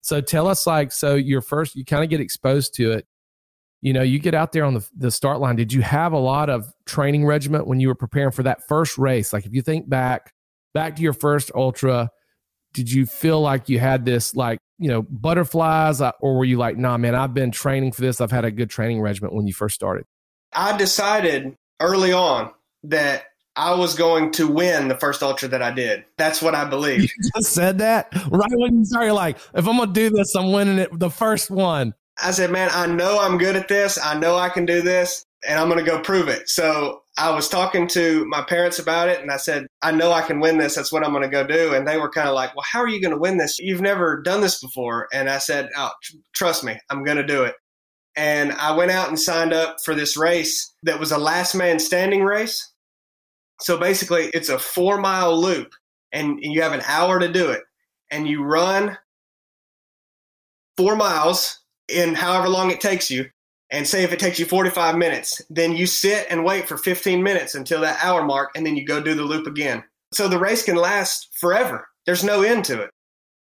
So 0.00 0.22
tell 0.22 0.48
us, 0.48 0.66
like, 0.66 0.90
so 0.90 1.16
your 1.16 1.42
first, 1.42 1.76
you 1.76 1.84
kind 1.84 2.02
of 2.02 2.08
get 2.08 2.20
exposed 2.20 2.72
to 2.76 2.92
it. 2.92 3.06
You 3.82 3.92
know, 3.92 4.02
you 4.02 4.18
get 4.18 4.34
out 4.34 4.52
there 4.52 4.64
on 4.64 4.72
the, 4.72 4.88
the 4.96 5.10
start 5.10 5.40
line. 5.40 5.56
Did 5.56 5.70
you 5.70 5.82
have 5.82 6.14
a 6.14 6.18
lot 6.18 6.48
of 6.48 6.72
training 6.86 7.26
regiment 7.26 7.66
when 7.66 7.78
you 7.78 7.88
were 7.88 7.94
preparing 7.94 8.32
for 8.32 8.44
that 8.44 8.66
first 8.66 8.96
race? 8.96 9.34
Like, 9.34 9.44
if 9.44 9.52
you 9.52 9.60
think 9.60 9.86
back, 9.90 10.32
back 10.72 10.96
to 10.96 11.02
your 11.02 11.12
first 11.12 11.50
ultra, 11.54 12.10
did 12.72 12.90
you 12.90 13.06
feel 13.06 13.40
like 13.40 13.68
you 13.68 13.78
had 13.78 14.04
this 14.04 14.34
like 14.34 14.58
you 14.78 14.88
know 14.88 15.02
butterflies? 15.02 16.00
Or 16.00 16.36
were 16.36 16.44
you 16.44 16.56
like 16.56 16.76
nah 16.76 16.96
man 16.96 17.14
i've 17.14 17.34
been 17.34 17.50
training 17.50 17.92
for 17.92 18.02
this. 18.02 18.20
I've 18.20 18.30
had 18.30 18.44
a 18.44 18.50
good 18.50 18.70
training 18.70 19.00
regimen 19.00 19.34
when 19.34 19.46
you 19.46 19.52
first 19.52 19.74
started 19.74 20.04
i 20.52 20.76
decided 20.76 21.54
early 21.80 22.12
on 22.12 22.50
that 22.84 23.24
i 23.56 23.74
was 23.74 23.94
going 23.94 24.30
to 24.32 24.48
win 24.48 24.88
the 24.88 24.96
first 24.96 25.22
ultra 25.22 25.48
that 25.48 25.62
i 25.62 25.70
did. 25.70 26.04
That's 26.16 26.42
what 26.42 26.54
i 26.54 26.64
believe 26.68 27.02
you 27.02 27.08
just 27.36 27.52
said 27.52 27.78
that? 27.78 28.12
Right 28.30 28.50
when 28.52 28.78
you 28.78 28.84
started 28.84 29.14
like 29.14 29.38
if 29.54 29.66
i'm 29.66 29.76
gonna 29.76 29.92
do 29.92 30.10
this 30.10 30.34
i'm 30.34 30.52
winning 30.52 30.78
it 30.78 30.98
the 30.98 31.10
first 31.10 31.50
one. 31.50 31.94
I 32.22 32.32
said 32.32 32.50
man 32.50 32.70
i 32.72 32.86
know 32.86 33.18
i'm 33.20 33.38
good 33.38 33.56
at 33.56 33.68
this. 33.68 33.98
I 34.02 34.18
know 34.18 34.36
i 34.36 34.48
can 34.48 34.66
do 34.66 34.82
this 34.82 35.24
and 35.46 35.58
i'm 35.58 35.68
gonna 35.68 35.82
go 35.82 36.00
prove 36.00 36.28
it 36.28 36.48
so 36.48 37.00
I 37.20 37.34
was 37.34 37.50
talking 37.50 37.86
to 37.88 38.24
my 38.26 38.40
parents 38.40 38.78
about 38.78 39.10
it 39.10 39.20
and 39.20 39.30
I 39.30 39.36
said, 39.36 39.66
I 39.82 39.92
know 39.92 40.10
I 40.10 40.22
can 40.22 40.40
win 40.40 40.56
this. 40.56 40.74
That's 40.74 40.90
what 40.90 41.04
I'm 41.04 41.12
going 41.12 41.22
to 41.22 41.28
go 41.28 41.46
do. 41.46 41.74
And 41.74 41.86
they 41.86 41.98
were 41.98 42.10
kind 42.10 42.26
of 42.26 42.34
like, 42.34 42.56
Well, 42.56 42.64
how 42.66 42.80
are 42.80 42.88
you 42.88 42.98
going 42.98 43.12
to 43.12 43.20
win 43.20 43.36
this? 43.36 43.58
You've 43.58 43.82
never 43.82 44.22
done 44.22 44.40
this 44.40 44.58
before. 44.58 45.06
And 45.12 45.28
I 45.28 45.36
said, 45.36 45.68
Oh, 45.76 45.90
tr- 46.02 46.16
trust 46.34 46.64
me, 46.64 46.78
I'm 46.88 47.04
going 47.04 47.18
to 47.18 47.26
do 47.26 47.42
it. 47.42 47.56
And 48.16 48.52
I 48.52 48.74
went 48.74 48.90
out 48.90 49.08
and 49.08 49.20
signed 49.20 49.52
up 49.52 49.76
for 49.84 49.94
this 49.94 50.16
race 50.16 50.74
that 50.84 50.98
was 50.98 51.12
a 51.12 51.18
last 51.18 51.54
man 51.54 51.78
standing 51.78 52.24
race. 52.24 52.72
So 53.60 53.76
basically, 53.76 54.30
it's 54.32 54.48
a 54.48 54.58
four 54.58 54.98
mile 54.98 55.38
loop 55.38 55.72
and 56.12 56.38
you 56.40 56.62
have 56.62 56.72
an 56.72 56.82
hour 56.86 57.18
to 57.18 57.30
do 57.30 57.50
it. 57.50 57.62
And 58.10 58.26
you 58.26 58.42
run 58.42 58.96
four 60.78 60.96
miles 60.96 61.60
in 61.88 62.14
however 62.14 62.48
long 62.48 62.70
it 62.70 62.80
takes 62.80 63.10
you 63.10 63.26
and 63.70 63.86
say 63.86 64.02
if 64.02 64.12
it 64.12 64.18
takes 64.18 64.38
you 64.38 64.46
45 64.46 64.96
minutes, 64.96 65.40
then 65.48 65.72
you 65.76 65.86
sit 65.86 66.26
and 66.30 66.44
wait 66.44 66.66
for 66.66 66.76
15 66.76 67.22
minutes 67.22 67.54
until 67.54 67.80
that 67.82 68.02
hour 68.04 68.24
mark, 68.24 68.50
and 68.54 68.66
then 68.66 68.76
you 68.76 68.84
go 68.84 69.00
do 69.00 69.14
the 69.14 69.22
loop 69.22 69.46
again. 69.46 69.84
So 70.12 70.28
the 70.28 70.38
race 70.38 70.64
can 70.64 70.76
last 70.76 71.28
forever. 71.38 71.88
There's 72.06 72.24
no 72.24 72.42
end 72.42 72.64
to 72.66 72.82
it. 72.82 72.90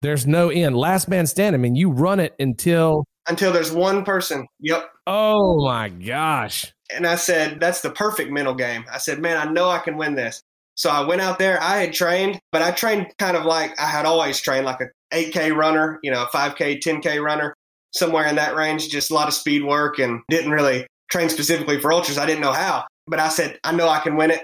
There's 0.03 0.27
no 0.27 0.49
end. 0.49 0.77
Last 0.77 1.09
man 1.09 1.27
standing. 1.27 1.61
I 1.61 1.63
mean, 1.63 1.75
you 1.75 1.91
run 1.91 2.21
it 2.21 2.35
until 2.39 3.05
until 3.29 3.53
there's 3.53 3.73
one 3.73 4.05
person. 4.05 4.47
Yep. 4.61 4.89
Oh 5.07 5.65
my 5.65 5.89
gosh. 5.89 6.73
And 6.95 7.07
I 7.07 7.17
said, 7.17 7.59
that's 7.59 7.81
the 7.81 7.91
perfect 7.91 8.31
mental 8.31 8.55
game. 8.55 8.85
I 8.93 8.99
said, 8.99 9.21
man, 9.21 9.37
I 9.37 9.51
know 9.51 9.69
I 9.69 9.79
can 9.79 9.97
win 9.97 10.15
this. 10.15 10.41
So 10.77 10.91
I 10.91 11.01
went 11.01 11.23
out 11.23 11.39
there. 11.39 11.61
I 11.61 11.79
had 11.79 11.93
trained, 11.93 12.39
but 12.53 12.63
I 12.63 12.71
trained 12.71 13.07
kind 13.19 13.37
of 13.37 13.45
like 13.45 13.79
I 13.81 13.87
had 13.87 14.07
always 14.07 14.41
trained, 14.41 14.67
like 14.67 14.81
a 14.81 14.89
8K 15.15 15.57
runner, 15.57 15.99
you 16.03 16.11
know, 16.11 16.23
a 16.23 16.27
5K, 16.27 16.81
10K 16.81 17.23
runner 17.23 17.55
somewhere 17.97 18.26
in 18.26 18.37
that 18.37 18.55
range, 18.55 18.88
just 18.88 19.11
a 19.11 19.15
lot 19.15 19.29
of 19.29 19.35
speed 19.35 19.65
work 19.65 19.99
and 19.99 20.21
didn't 20.29 20.50
really 20.50 20.87
train 21.11 21.29
specifically 21.29 21.81
for 21.81 21.93
ultras. 21.93 22.19
I 22.19 22.26
didn't 22.26 22.43
know 22.43 22.53
how, 22.53 22.85
but 23.07 23.21
I 23.21 23.29
said, 23.29 23.59
I 23.65 23.73
know 23.73 23.88
I 23.88 24.00
can 24.00 24.17
win 24.17 24.31
it. 24.31 24.43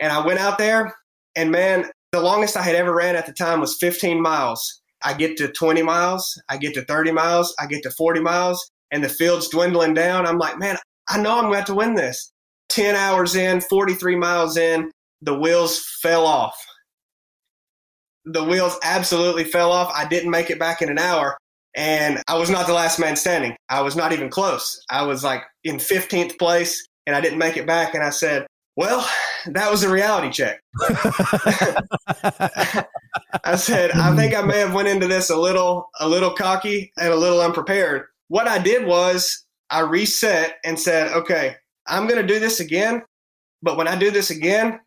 And 0.00 0.12
I 0.12 0.24
went 0.24 0.40
out 0.40 0.58
there 0.58 0.92
and 1.36 1.50
man, 1.50 1.90
the 2.12 2.20
longest 2.20 2.56
I 2.56 2.62
had 2.62 2.76
ever 2.76 2.94
ran 2.94 3.16
at 3.16 3.26
the 3.26 3.32
time 3.32 3.60
was 3.60 3.76
15 3.80 4.20
miles. 4.20 4.80
I 5.04 5.14
get 5.14 5.36
to 5.38 5.48
20 5.48 5.82
miles, 5.82 6.40
I 6.48 6.56
get 6.56 6.74
to 6.74 6.84
30 6.84 7.12
miles, 7.12 7.54
I 7.58 7.66
get 7.66 7.82
to 7.82 7.90
40 7.90 8.20
miles, 8.20 8.70
and 8.90 9.04
the 9.04 9.08
field's 9.08 9.48
dwindling 9.48 9.94
down. 9.94 10.26
I'm 10.26 10.38
like, 10.38 10.58
man, 10.58 10.78
I 11.08 11.20
know 11.20 11.38
I'm 11.38 11.50
going 11.50 11.64
to 11.64 11.74
win 11.74 11.94
this. 11.94 12.32
10 12.70 12.94
hours 12.94 13.34
in, 13.34 13.60
43 13.60 14.16
miles 14.16 14.56
in, 14.56 14.90
the 15.20 15.38
wheels 15.38 15.84
fell 16.00 16.26
off. 16.26 16.54
The 18.24 18.44
wheels 18.44 18.78
absolutely 18.82 19.44
fell 19.44 19.72
off. 19.72 19.92
I 19.94 20.06
didn't 20.06 20.30
make 20.30 20.48
it 20.48 20.58
back 20.58 20.80
in 20.80 20.88
an 20.88 20.98
hour. 20.98 21.36
And 21.74 22.22
I 22.28 22.36
was 22.36 22.50
not 22.50 22.66
the 22.66 22.72
last 22.72 22.98
man 23.00 23.16
standing. 23.16 23.56
I 23.68 23.80
was 23.82 23.96
not 23.96 24.12
even 24.12 24.30
close. 24.30 24.80
I 24.90 25.02
was 25.02 25.24
like 25.24 25.42
in 25.64 25.76
15th 25.76 26.38
place 26.38 26.86
and 27.06 27.16
I 27.16 27.20
didn't 27.20 27.38
make 27.38 27.56
it 27.56 27.66
back. 27.66 27.94
And 27.94 28.02
I 28.02 28.10
said, 28.10 28.46
well, 28.76 29.08
that 29.46 29.70
was 29.70 29.82
a 29.82 29.90
reality 29.90 30.30
check. 30.30 30.60
I 33.44 33.56
said, 33.56 33.92
I 33.92 34.14
think 34.16 34.34
I 34.34 34.42
may 34.42 34.58
have 34.58 34.74
went 34.74 34.88
into 34.88 35.06
this 35.06 35.30
a 35.30 35.36
little, 35.36 35.88
a 36.00 36.08
little 36.08 36.30
cocky 36.30 36.92
and 36.96 37.12
a 37.12 37.16
little 37.16 37.40
unprepared. 37.40 38.06
What 38.28 38.48
I 38.48 38.58
did 38.58 38.86
was 38.86 39.44
I 39.70 39.80
reset 39.80 40.56
and 40.64 40.78
said, 40.78 41.12
okay, 41.12 41.56
I'm 41.86 42.06
going 42.06 42.20
to 42.20 42.26
do 42.26 42.40
this 42.40 42.60
again. 42.60 43.02
But 43.62 43.76
when 43.76 43.88
I 43.88 43.96
do 43.96 44.10
this 44.10 44.30
again, 44.30 44.80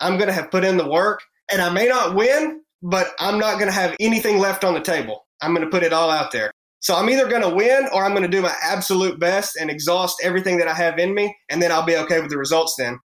I'm 0.00 0.16
going 0.16 0.28
to 0.28 0.34
have 0.34 0.50
put 0.50 0.64
in 0.64 0.76
the 0.76 0.88
work 0.88 1.22
and 1.50 1.60
I 1.62 1.70
may 1.70 1.86
not 1.86 2.14
win, 2.14 2.60
but 2.82 3.08
I'm 3.18 3.38
not 3.38 3.54
going 3.54 3.66
to 3.66 3.72
have 3.72 3.94
anything 4.00 4.38
left 4.38 4.64
on 4.64 4.74
the 4.74 4.80
table. 4.80 5.26
I'm 5.42 5.54
going 5.54 5.64
to 5.64 5.70
put 5.70 5.82
it 5.82 5.92
all 5.92 6.10
out 6.10 6.32
there. 6.32 6.50
So 6.80 6.96
I'm 6.96 7.10
either 7.10 7.28
going 7.28 7.42
to 7.42 7.54
win 7.54 7.88
or 7.92 8.04
I'm 8.04 8.12
going 8.12 8.22
to 8.22 8.28
do 8.28 8.42
my 8.42 8.54
absolute 8.62 9.20
best 9.20 9.56
and 9.56 9.70
exhaust 9.70 10.16
everything 10.22 10.58
that 10.58 10.68
I 10.68 10.74
have 10.74 10.98
in 10.98 11.14
me, 11.14 11.36
and 11.48 11.62
then 11.62 11.70
I'll 11.70 11.84
be 11.84 11.96
okay 11.96 12.20
with 12.20 12.30
the 12.30 12.38
results 12.38 12.74
then. 12.76 12.98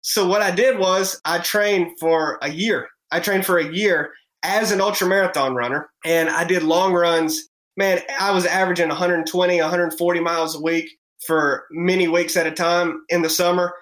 So 0.00 0.26
what 0.26 0.42
I 0.42 0.50
did 0.50 0.78
was 0.78 1.20
I 1.24 1.38
trained 1.38 1.92
for 2.00 2.38
a 2.42 2.50
year. 2.50 2.88
I 3.12 3.20
trained 3.20 3.46
for 3.46 3.58
a 3.58 3.72
year 3.72 4.12
as 4.42 4.72
an 4.72 4.80
ultra 4.80 5.06
marathon 5.06 5.54
runner, 5.54 5.88
and 6.04 6.28
I 6.28 6.44
did 6.44 6.64
long 6.64 6.92
runs. 6.92 7.48
Man, 7.76 8.00
I 8.18 8.32
was 8.32 8.44
averaging 8.44 8.88
120, 8.88 9.60
140 9.60 10.20
miles 10.20 10.56
a 10.56 10.60
week 10.60 10.90
for 11.24 11.64
many 11.70 12.08
weeks 12.08 12.36
at 12.36 12.48
a 12.48 12.50
time 12.50 13.04
in 13.08 13.22
the 13.22 13.30
summer. 13.30 13.72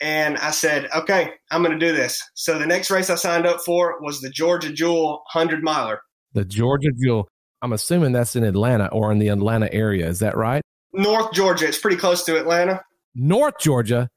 And 0.00 0.36
I 0.38 0.50
said, 0.50 0.88
okay, 0.94 1.32
I'm 1.50 1.62
going 1.62 1.78
to 1.78 1.86
do 1.86 1.94
this. 1.94 2.22
So 2.34 2.58
the 2.58 2.66
next 2.66 2.90
race 2.90 3.10
I 3.10 3.14
signed 3.14 3.46
up 3.46 3.60
for 3.64 4.00
was 4.00 4.20
the 4.20 4.30
Georgia 4.30 4.72
Jewel 4.72 5.22
100 5.32 5.62
miler. 5.62 6.00
The 6.34 6.44
Georgia 6.44 6.90
Jewel. 7.00 7.28
I'm 7.62 7.72
assuming 7.72 8.12
that's 8.12 8.36
in 8.36 8.44
Atlanta 8.44 8.86
or 8.86 9.10
in 9.10 9.18
the 9.18 9.28
Atlanta 9.28 9.72
area. 9.72 10.06
Is 10.06 10.20
that 10.20 10.36
right? 10.36 10.62
North 10.92 11.32
Georgia. 11.32 11.66
It's 11.66 11.78
pretty 11.78 11.96
close 11.96 12.24
to 12.24 12.38
Atlanta. 12.38 12.82
North 13.14 13.58
Georgia. 13.58 14.08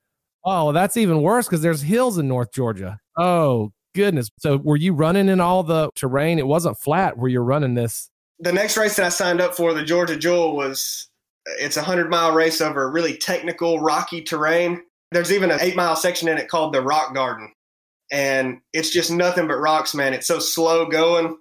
Oh, 0.46 0.72
that's 0.72 0.98
even 0.98 1.22
worse 1.22 1.48
because 1.48 1.62
there's 1.62 1.82
hills 1.82 2.18
in 2.18 2.28
North 2.28 2.52
Georgia. 2.52 3.00
Oh, 3.18 3.72
goodness. 3.94 4.30
So 4.40 4.58
were 4.58 4.78
you 4.78 4.94
running 4.94 5.30
in 5.30 5.40
all 5.40 5.64
the 5.64 5.90
terrain? 5.96 6.40
It 6.40 6.48
wasn't 6.48 6.80
flat 6.80 7.18
where 7.18 7.30
you're 7.30 7.44
running 7.44 7.76
this. 7.76 8.10
The 8.40 8.52
next 8.52 8.78
race 8.78 8.96
that 8.96 9.06
I 9.06 9.10
signed 9.10 9.42
up 9.42 9.56
for, 9.56 9.74
the 9.74 9.84
Georgia 9.84 10.16
Jewel, 10.16 10.56
was 10.56 11.10
it's 11.60 11.78
a 11.78 11.84
hundred 11.84 12.10
mile 12.10 12.34
race 12.34 12.62
over 12.62 12.90
really 12.90 13.16
technical, 13.16 13.80
rocky 13.80 14.22
terrain. 14.22 14.82
There's 15.12 15.32
even 15.32 15.52
an 15.52 15.60
eight 15.62 15.76
mile 15.76 15.96
section 15.96 16.28
in 16.28 16.38
it 16.38 16.48
called 16.48 16.74
the 16.74 16.82
Rock 16.82 17.14
Garden. 17.14 17.54
And 18.12 18.60
it's 18.74 18.90
just 18.90 19.12
nothing 19.12 19.48
but 19.48 19.56
rocks, 19.56 19.94
man. 19.94 20.14
It's 20.14 20.28
so 20.28 20.40
slow 20.40 20.86
going 20.86 21.38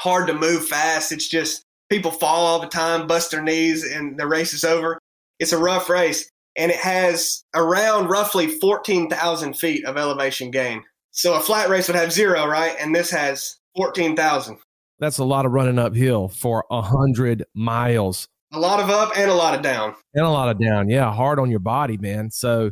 hard 0.00 0.26
to 0.26 0.34
move 0.34 0.66
fast. 0.66 1.12
It's 1.12 1.28
just 1.28 1.62
people 1.90 2.10
fall 2.10 2.46
all 2.46 2.60
the 2.60 2.66
time, 2.66 3.06
bust 3.06 3.30
their 3.30 3.42
knees, 3.42 3.84
and 3.84 4.18
the 4.18 4.26
race 4.26 4.54
is 4.54 4.64
over. 4.64 4.98
It's 5.38 5.52
a 5.52 5.58
rough 5.58 5.88
race, 5.88 6.30
and 6.56 6.70
it 6.70 6.78
has 6.78 7.44
around 7.54 8.08
roughly 8.08 8.46
14,000 8.46 9.54
feet 9.54 9.84
of 9.84 9.96
elevation 9.96 10.50
gain. 10.50 10.82
So 11.12 11.34
a 11.34 11.40
flat 11.40 11.68
race 11.68 11.88
would 11.88 11.96
have 11.96 12.12
zero, 12.12 12.46
right? 12.46 12.74
And 12.80 12.94
this 12.94 13.10
has 13.10 13.56
14,000. 13.76 14.58
That's 14.98 15.18
a 15.18 15.24
lot 15.24 15.46
of 15.46 15.52
running 15.52 15.78
uphill 15.78 16.28
for 16.28 16.64
a 16.70 16.82
hundred 16.82 17.44
miles. 17.54 18.28
A 18.52 18.58
lot 18.58 18.80
of 18.80 18.90
up 18.90 19.12
and 19.16 19.30
a 19.30 19.34
lot 19.34 19.54
of 19.54 19.62
down. 19.62 19.94
And 20.14 20.24
a 20.24 20.30
lot 20.30 20.48
of 20.48 20.58
down. 20.58 20.88
Yeah, 20.88 21.12
hard 21.12 21.38
on 21.38 21.50
your 21.50 21.60
body, 21.60 21.96
man. 21.96 22.30
So 22.30 22.70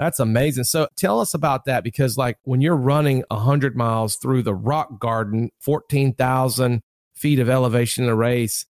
that's 0.00 0.18
amazing. 0.18 0.64
So 0.64 0.88
tell 0.96 1.20
us 1.20 1.34
about 1.34 1.66
that 1.66 1.84
because, 1.84 2.16
like, 2.16 2.38
when 2.44 2.62
you're 2.62 2.74
running 2.74 3.22
100 3.28 3.76
miles 3.76 4.16
through 4.16 4.42
the 4.42 4.54
rock 4.54 4.98
garden, 4.98 5.50
14,000 5.60 6.80
feet 7.14 7.38
of 7.38 7.50
elevation 7.50 8.04
in 8.04 8.10
a 8.10 8.16
race, 8.16 8.64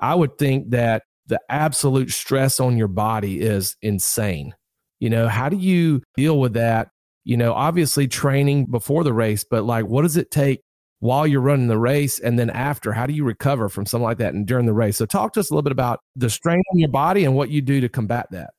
I 0.00 0.16
would 0.16 0.36
think 0.36 0.70
that 0.70 1.04
the 1.26 1.38
absolute 1.48 2.10
stress 2.10 2.58
on 2.58 2.76
your 2.76 2.88
body 2.88 3.40
is 3.40 3.76
insane. 3.82 4.52
You 4.98 5.10
know, 5.10 5.28
how 5.28 5.48
do 5.48 5.56
you 5.56 6.02
deal 6.16 6.40
with 6.40 6.54
that? 6.54 6.88
You 7.22 7.36
know, 7.36 7.52
obviously 7.54 8.08
training 8.08 8.66
before 8.66 9.04
the 9.04 9.12
race, 9.12 9.44
but 9.48 9.62
like, 9.64 9.86
what 9.86 10.02
does 10.02 10.16
it 10.16 10.32
take 10.32 10.60
while 10.98 11.24
you're 11.24 11.40
running 11.40 11.68
the 11.68 11.78
race 11.78 12.18
and 12.18 12.36
then 12.36 12.50
after? 12.50 12.92
How 12.92 13.06
do 13.06 13.12
you 13.12 13.22
recover 13.22 13.68
from 13.68 13.86
something 13.86 14.02
like 14.02 14.18
that 14.18 14.34
and 14.34 14.44
during 14.44 14.66
the 14.66 14.72
race? 14.72 14.96
So, 14.96 15.06
talk 15.06 15.34
to 15.34 15.40
us 15.40 15.50
a 15.50 15.54
little 15.54 15.62
bit 15.62 15.70
about 15.70 16.00
the 16.16 16.28
strain 16.28 16.62
on 16.72 16.80
your 16.80 16.88
body 16.88 17.24
and 17.24 17.36
what 17.36 17.50
you 17.50 17.62
do 17.62 17.80
to 17.80 17.88
combat 17.88 18.26
that. 18.32 18.50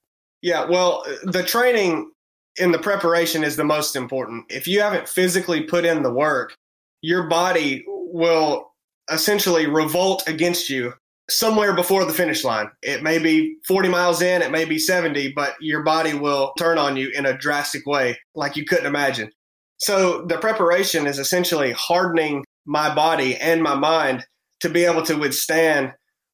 Yeah, 0.45 0.65
well, 0.65 1.03
the 1.23 1.41
training 1.41 2.11
in 2.57 2.71
the 2.71 2.77
preparation 2.77 3.43
is 3.43 3.55
the 3.55 3.63
most 3.63 3.95
important. 3.95 4.45
If 4.51 4.67
you 4.67 4.79
haven't 4.79 5.09
physically 5.09 5.63
put 5.63 5.85
in 5.85 6.03
the 6.03 6.13
work, 6.13 6.53
your 7.01 7.27
body 7.27 7.83
will 7.87 8.71
essentially 9.11 9.65
revolt 9.65 10.21
against 10.27 10.69
you 10.69 10.93
somewhere 11.31 11.73
before 11.73 12.05
the 12.05 12.13
finish 12.13 12.43
line. 12.43 12.69
It 12.83 13.01
may 13.01 13.17
be 13.17 13.55
40 13.67 13.89
miles 13.89 14.21
in, 14.21 14.43
it 14.43 14.51
may 14.51 14.65
be 14.65 14.77
70, 14.77 15.33
but 15.33 15.55
your 15.61 15.81
body 15.81 16.13
will 16.13 16.53
turn 16.59 16.77
on 16.77 16.95
you 16.95 17.09
in 17.15 17.25
a 17.25 17.35
drastic 17.35 17.87
way 17.87 18.15
like 18.35 18.55
you 18.55 18.65
couldn't 18.65 18.85
imagine. 18.85 19.31
So 19.77 20.27
the 20.27 20.37
preparation 20.37 21.07
is 21.07 21.17
essentially 21.17 21.71
hardening 21.71 22.45
my 22.67 22.93
body 22.93 23.35
and 23.37 23.63
my 23.63 23.73
mind 23.73 24.27
to 24.59 24.69
be 24.69 24.85
able 24.85 25.01
to 25.07 25.15
withstand 25.15 25.93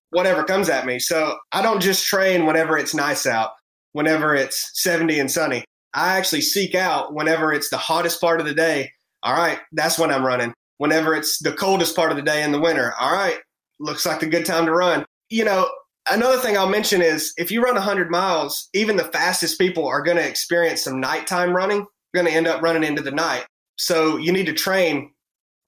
whatever 0.09 0.43
comes 0.43 0.67
at 0.67 0.85
me. 0.85 0.99
So 0.99 1.37
I 1.53 1.61
don't 1.61 1.79
just 1.79 2.05
train 2.05 2.45
whenever 2.45 2.77
it's 2.77 2.93
nice 2.93 3.25
out 3.25 3.51
whenever 3.93 4.35
it's 4.35 4.71
70 4.81 5.19
and 5.19 5.31
sunny. 5.31 5.63
I 5.93 6.17
actually 6.17 6.41
seek 6.41 6.75
out 6.75 7.13
whenever 7.13 7.51
it's 7.53 7.69
the 7.69 7.77
hottest 7.77 8.21
part 8.21 8.39
of 8.39 8.45
the 8.45 8.53
day. 8.53 8.91
All 9.23 9.35
right, 9.35 9.59
that's 9.73 9.99
when 9.99 10.11
I'm 10.11 10.25
running. 10.25 10.53
Whenever 10.77 11.13
it's 11.13 11.39
the 11.39 11.51
coldest 11.51 11.95
part 11.95 12.11
of 12.11 12.17
the 12.17 12.23
day 12.23 12.43
in 12.43 12.51
the 12.51 12.59
winter. 12.59 12.93
All 12.99 13.13
right, 13.13 13.37
looks 13.79 14.05
like 14.05 14.23
a 14.23 14.29
good 14.29 14.45
time 14.45 14.65
to 14.65 14.71
run. 14.71 15.05
You 15.29 15.45
know, 15.45 15.69
another 16.09 16.37
thing 16.37 16.57
I'll 16.57 16.69
mention 16.69 17.01
is 17.01 17.33
if 17.37 17.51
you 17.51 17.61
run 17.61 17.75
100 17.75 18.09
miles, 18.09 18.69
even 18.73 18.95
the 18.95 19.03
fastest 19.05 19.59
people 19.59 19.85
are 19.87 20.01
going 20.01 20.17
to 20.17 20.27
experience 20.27 20.83
some 20.83 20.99
nighttime 20.99 21.55
running. 21.55 21.85
Going 22.13 22.27
to 22.27 22.33
end 22.33 22.47
up 22.47 22.61
running 22.61 22.83
into 22.83 23.01
the 23.01 23.11
night. 23.11 23.45
So 23.77 24.17
you 24.17 24.33
need 24.33 24.47
to 24.47 24.53
train 24.53 25.11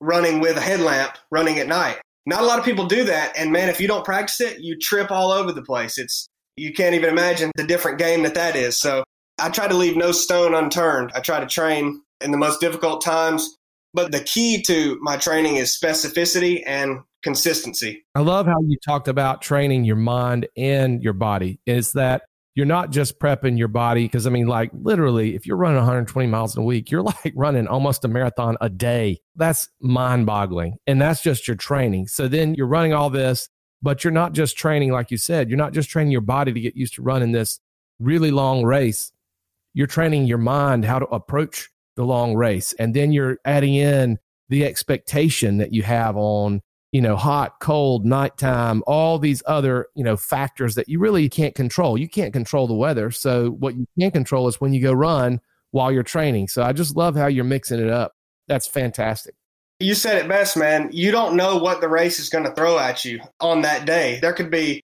running 0.01 0.41
with 0.41 0.57
a 0.57 0.61
headlamp, 0.61 1.17
running 1.31 1.59
at 1.59 1.67
night. 1.67 1.99
Not 2.25 2.41
a 2.41 2.45
lot 2.45 2.59
of 2.59 2.65
people 2.65 2.85
do 2.85 3.03
that. 3.05 3.37
And 3.37 3.51
man, 3.51 3.69
if 3.69 3.79
you 3.79 3.87
don't 3.87 4.05
practice 4.05 4.41
it, 4.41 4.59
you 4.59 4.77
trip 4.77 5.09
all 5.09 5.31
over 5.31 5.51
the 5.51 5.61
place. 5.61 5.97
It's 5.97 6.29
you 6.55 6.73
can't 6.73 6.95
even 6.95 7.09
imagine 7.09 7.51
the 7.55 7.63
different 7.63 7.97
game 7.97 8.23
that 8.23 8.35
that 8.35 8.55
is. 8.55 8.79
So 8.79 9.03
I 9.39 9.49
try 9.49 9.67
to 9.67 9.73
leave 9.73 9.95
no 9.95 10.11
stone 10.11 10.53
unturned. 10.53 11.11
I 11.15 11.19
try 11.19 11.39
to 11.39 11.47
train 11.47 12.01
in 12.21 12.31
the 12.31 12.37
most 12.37 12.59
difficult 12.59 13.03
times. 13.03 13.57
But 13.93 14.11
the 14.11 14.21
key 14.21 14.61
to 14.63 14.97
my 15.01 15.17
training 15.17 15.57
is 15.57 15.77
specificity 15.77 16.63
and 16.65 17.01
consistency. 17.21 18.03
I 18.15 18.21
love 18.21 18.47
how 18.47 18.59
you 18.61 18.77
talked 18.85 19.07
about 19.07 19.41
training 19.41 19.83
your 19.85 19.95
mind 19.95 20.47
and 20.57 21.01
your 21.03 21.13
body. 21.13 21.59
Is 21.65 21.93
that 21.93 22.23
you're 22.55 22.65
not 22.65 22.91
just 22.91 23.19
prepping 23.19 23.57
your 23.57 23.67
body 23.67 24.05
because 24.05 24.27
I 24.27 24.29
mean, 24.29 24.47
like 24.47 24.71
literally, 24.73 25.35
if 25.35 25.45
you're 25.45 25.57
running 25.57 25.77
120 25.77 26.27
miles 26.27 26.55
in 26.55 26.61
a 26.61 26.65
week, 26.65 26.91
you're 26.91 27.01
like 27.23 27.33
running 27.35 27.67
almost 27.67 28.05
a 28.05 28.07
marathon 28.07 28.57
a 28.61 28.69
day. 28.69 29.19
That's 29.35 29.69
mind 29.79 30.25
boggling. 30.25 30.77
And 30.87 31.01
that's 31.01 31.21
just 31.21 31.47
your 31.47 31.57
training. 31.57 32.07
So 32.07 32.27
then 32.27 32.55
you're 32.55 32.67
running 32.67 32.93
all 32.93 33.09
this 33.09 33.49
but 33.83 34.03
you're 34.03 34.11
not 34.11 34.31
just 34.31 34.57
training, 34.57 34.91
like 34.91 35.11
you 35.11 35.17
said, 35.17 35.49
you're 35.49 35.57
not 35.57 35.73
just 35.73 35.89
training 35.89 36.11
your 36.11 36.21
body 36.21 36.53
to 36.53 36.59
get 36.59 36.75
used 36.75 36.95
to 36.95 37.01
running 37.01 37.33
this 37.33 37.59
really 37.99 38.31
long 38.31 38.63
race. 38.63 39.11
You're 39.73 39.87
training 39.87 40.25
your 40.25 40.37
mind 40.37 40.85
how 40.85 40.99
to 40.99 41.05
approach 41.07 41.69
the 41.97 42.05
long 42.05 42.33
race. 42.33 42.71
And 42.79 42.95
then 42.95 43.11
you're 43.11 43.39
adding 43.43 43.75
in 43.75 44.19
the 44.47 44.65
expectation 44.65 45.57
that 45.57 45.73
you 45.73 45.83
have 45.83 46.15
on, 46.15 46.61
you 46.93 47.01
know, 47.01 47.17
hot, 47.17 47.59
cold, 47.59 48.05
nighttime, 48.05 48.83
all 48.87 49.19
these 49.19 49.43
other, 49.47 49.87
you 49.95 50.03
know, 50.03 50.15
factors 50.15 50.75
that 50.75 50.87
you 50.87 50.99
really 50.99 51.27
can't 51.27 51.53
control. 51.53 51.97
You 51.97 52.07
can't 52.07 52.31
control 52.31 52.67
the 52.67 52.73
weather. 52.73 53.11
So 53.11 53.49
what 53.51 53.75
you 53.75 53.85
can 53.99 54.11
control 54.11 54.47
is 54.47 54.61
when 54.61 54.73
you 54.73 54.81
go 54.81 54.93
run 54.93 55.41
while 55.71 55.91
you're 55.91 56.03
training. 56.03 56.47
So 56.47 56.63
I 56.63 56.71
just 56.71 56.95
love 56.95 57.17
how 57.17 57.27
you're 57.27 57.43
mixing 57.43 57.81
it 57.81 57.89
up. 57.89 58.13
That's 58.47 58.67
fantastic 58.67 59.35
you 59.83 59.95
said 59.95 60.17
it 60.17 60.27
best, 60.27 60.57
man. 60.57 60.89
You 60.91 61.11
don't 61.11 61.35
know 61.35 61.57
what 61.57 61.81
the 61.81 61.89
race 61.89 62.19
is 62.19 62.29
going 62.29 62.45
to 62.45 62.53
throw 62.53 62.79
at 62.79 63.03
you 63.03 63.19
on 63.39 63.61
that 63.61 63.85
day. 63.85 64.19
There 64.21 64.33
could 64.33 64.49
be 64.49 64.81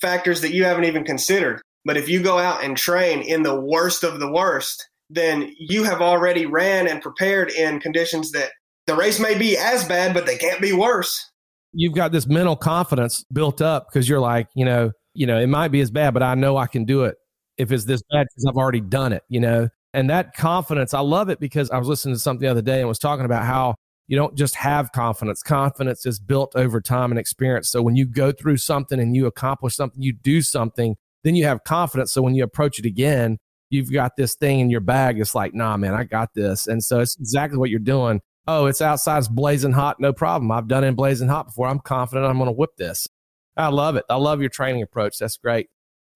factors 0.00 0.40
that 0.42 0.52
you 0.52 0.64
haven't 0.64 0.84
even 0.84 1.04
considered. 1.04 1.62
But 1.84 1.96
if 1.96 2.08
you 2.08 2.22
go 2.22 2.38
out 2.38 2.62
and 2.62 2.76
train 2.76 3.22
in 3.22 3.42
the 3.42 3.60
worst 3.60 4.04
of 4.04 4.20
the 4.20 4.30
worst, 4.30 4.88
then 5.10 5.54
you 5.58 5.84
have 5.84 6.00
already 6.00 6.46
ran 6.46 6.88
and 6.88 7.02
prepared 7.02 7.50
in 7.50 7.80
conditions 7.80 8.30
that 8.32 8.50
the 8.86 8.94
race 8.94 9.20
may 9.20 9.36
be 9.36 9.56
as 9.56 9.86
bad, 9.86 10.14
but 10.14 10.26
they 10.26 10.36
can't 10.36 10.60
be 10.60 10.72
worse. 10.72 11.30
You've 11.72 11.94
got 11.94 12.12
this 12.12 12.26
mental 12.26 12.56
confidence 12.56 13.24
built 13.32 13.60
up 13.60 13.88
because 13.88 14.08
you're 14.08 14.20
like, 14.20 14.48
you 14.54 14.64
know, 14.64 14.92
you 15.14 15.26
know, 15.26 15.38
it 15.38 15.46
might 15.48 15.68
be 15.68 15.80
as 15.80 15.90
bad, 15.90 16.14
but 16.14 16.22
I 16.22 16.34
know 16.34 16.56
I 16.56 16.66
can 16.66 16.84
do 16.84 17.04
it 17.04 17.16
if 17.58 17.72
it's 17.72 17.84
this 17.84 18.02
bad 18.10 18.26
because 18.30 18.46
I've 18.46 18.56
already 18.56 18.80
done 18.80 19.12
it, 19.12 19.22
you 19.28 19.40
know. 19.40 19.68
And 19.94 20.08
that 20.10 20.34
confidence, 20.34 20.94
I 20.94 21.00
love 21.00 21.28
it 21.28 21.38
because 21.38 21.70
I 21.70 21.78
was 21.78 21.88
listening 21.88 22.14
to 22.14 22.18
something 22.18 22.44
the 22.44 22.50
other 22.50 22.62
day 22.62 22.80
and 22.80 22.88
was 22.88 22.98
talking 22.98 23.24
about 23.24 23.44
how 23.44 23.74
you 24.08 24.16
don't 24.16 24.36
just 24.36 24.56
have 24.56 24.92
confidence. 24.92 25.42
Confidence 25.42 26.06
is 26.06 26.18
built 26.18 26.52
over 26.54 26.80
time 26.80 27.12
and 27.12 27.18
experience. 27.18 27.70
So 27.70 27.82
when 27.82 27.96
you 27.96 28.06
go 28.06 28.32
through 28.32 28.58
something 28.58 28.98
and 29.00 29.14
you 29.16 29.26
accomplish 29.26 29.76
something, 29.76 30.02
you 30.02 30.12
do 30.12 30.42
something, 30.42 30.96
then 31.24 31.34
you 31.34 31.44
have 31.46 31.64
confidence. 31.64 32.12
So 32.12 32.22
when 32.22 32.34
you 32.34 32.44
approach 32.44 32.78
it 32.78 32.84
again, 32.84 33.38
you've 33.70 33.92
got 33.92 34.16
this 34.16 34.34
thing 34.34 34.60
in 34.60 34.70
your 34.70 34.80
bag. 34.80 35.18
It's 35.18 35.34
like, 35.34 35.54
nah, 35.54 35.76
man, 35.76 35.94
I 35.94 36.04
got 36.04 36.34
this. 36.34 36.66
And 36.66 36.82
so 36.84 37.00
it's 37.00 37.16
exactly 37.18 37.58
what 37.58 37.70
you're 37.70 37.80
doing. 37.80 38.20
Oh, 38.46 38.66
it's 38.66 38.82
outside, 38.82 39.18
it's 39.18 39.28
blazing 39.28 39.72
hot, 39.72 40.00
no 40.00 40.12
problem. 40.12 40.50
I've 40.50 40.66
done 40.66 40.82
it 40.84 40.88
in 40.88 40.94
blazing 40.94 41.28
hot 41.28 41.46
before. 41.46 41.68
I'm 41.68 41.78
confident 41.78 42.26
I'm 42.26 42.38
going 42.38 42.48
to 42.48 42.52
whip 42.52 42.76
this. 42.76 43.08
I 43.56 43.68
love 43.68 43.96
it. 43.96 44.04
I 44.10 44.16
love 44.16 44.40
your 44.40 44.50
training 44.50 44.82
approach. 44.82 45.18
That's 45.18 45.36
great. 45.36 45.68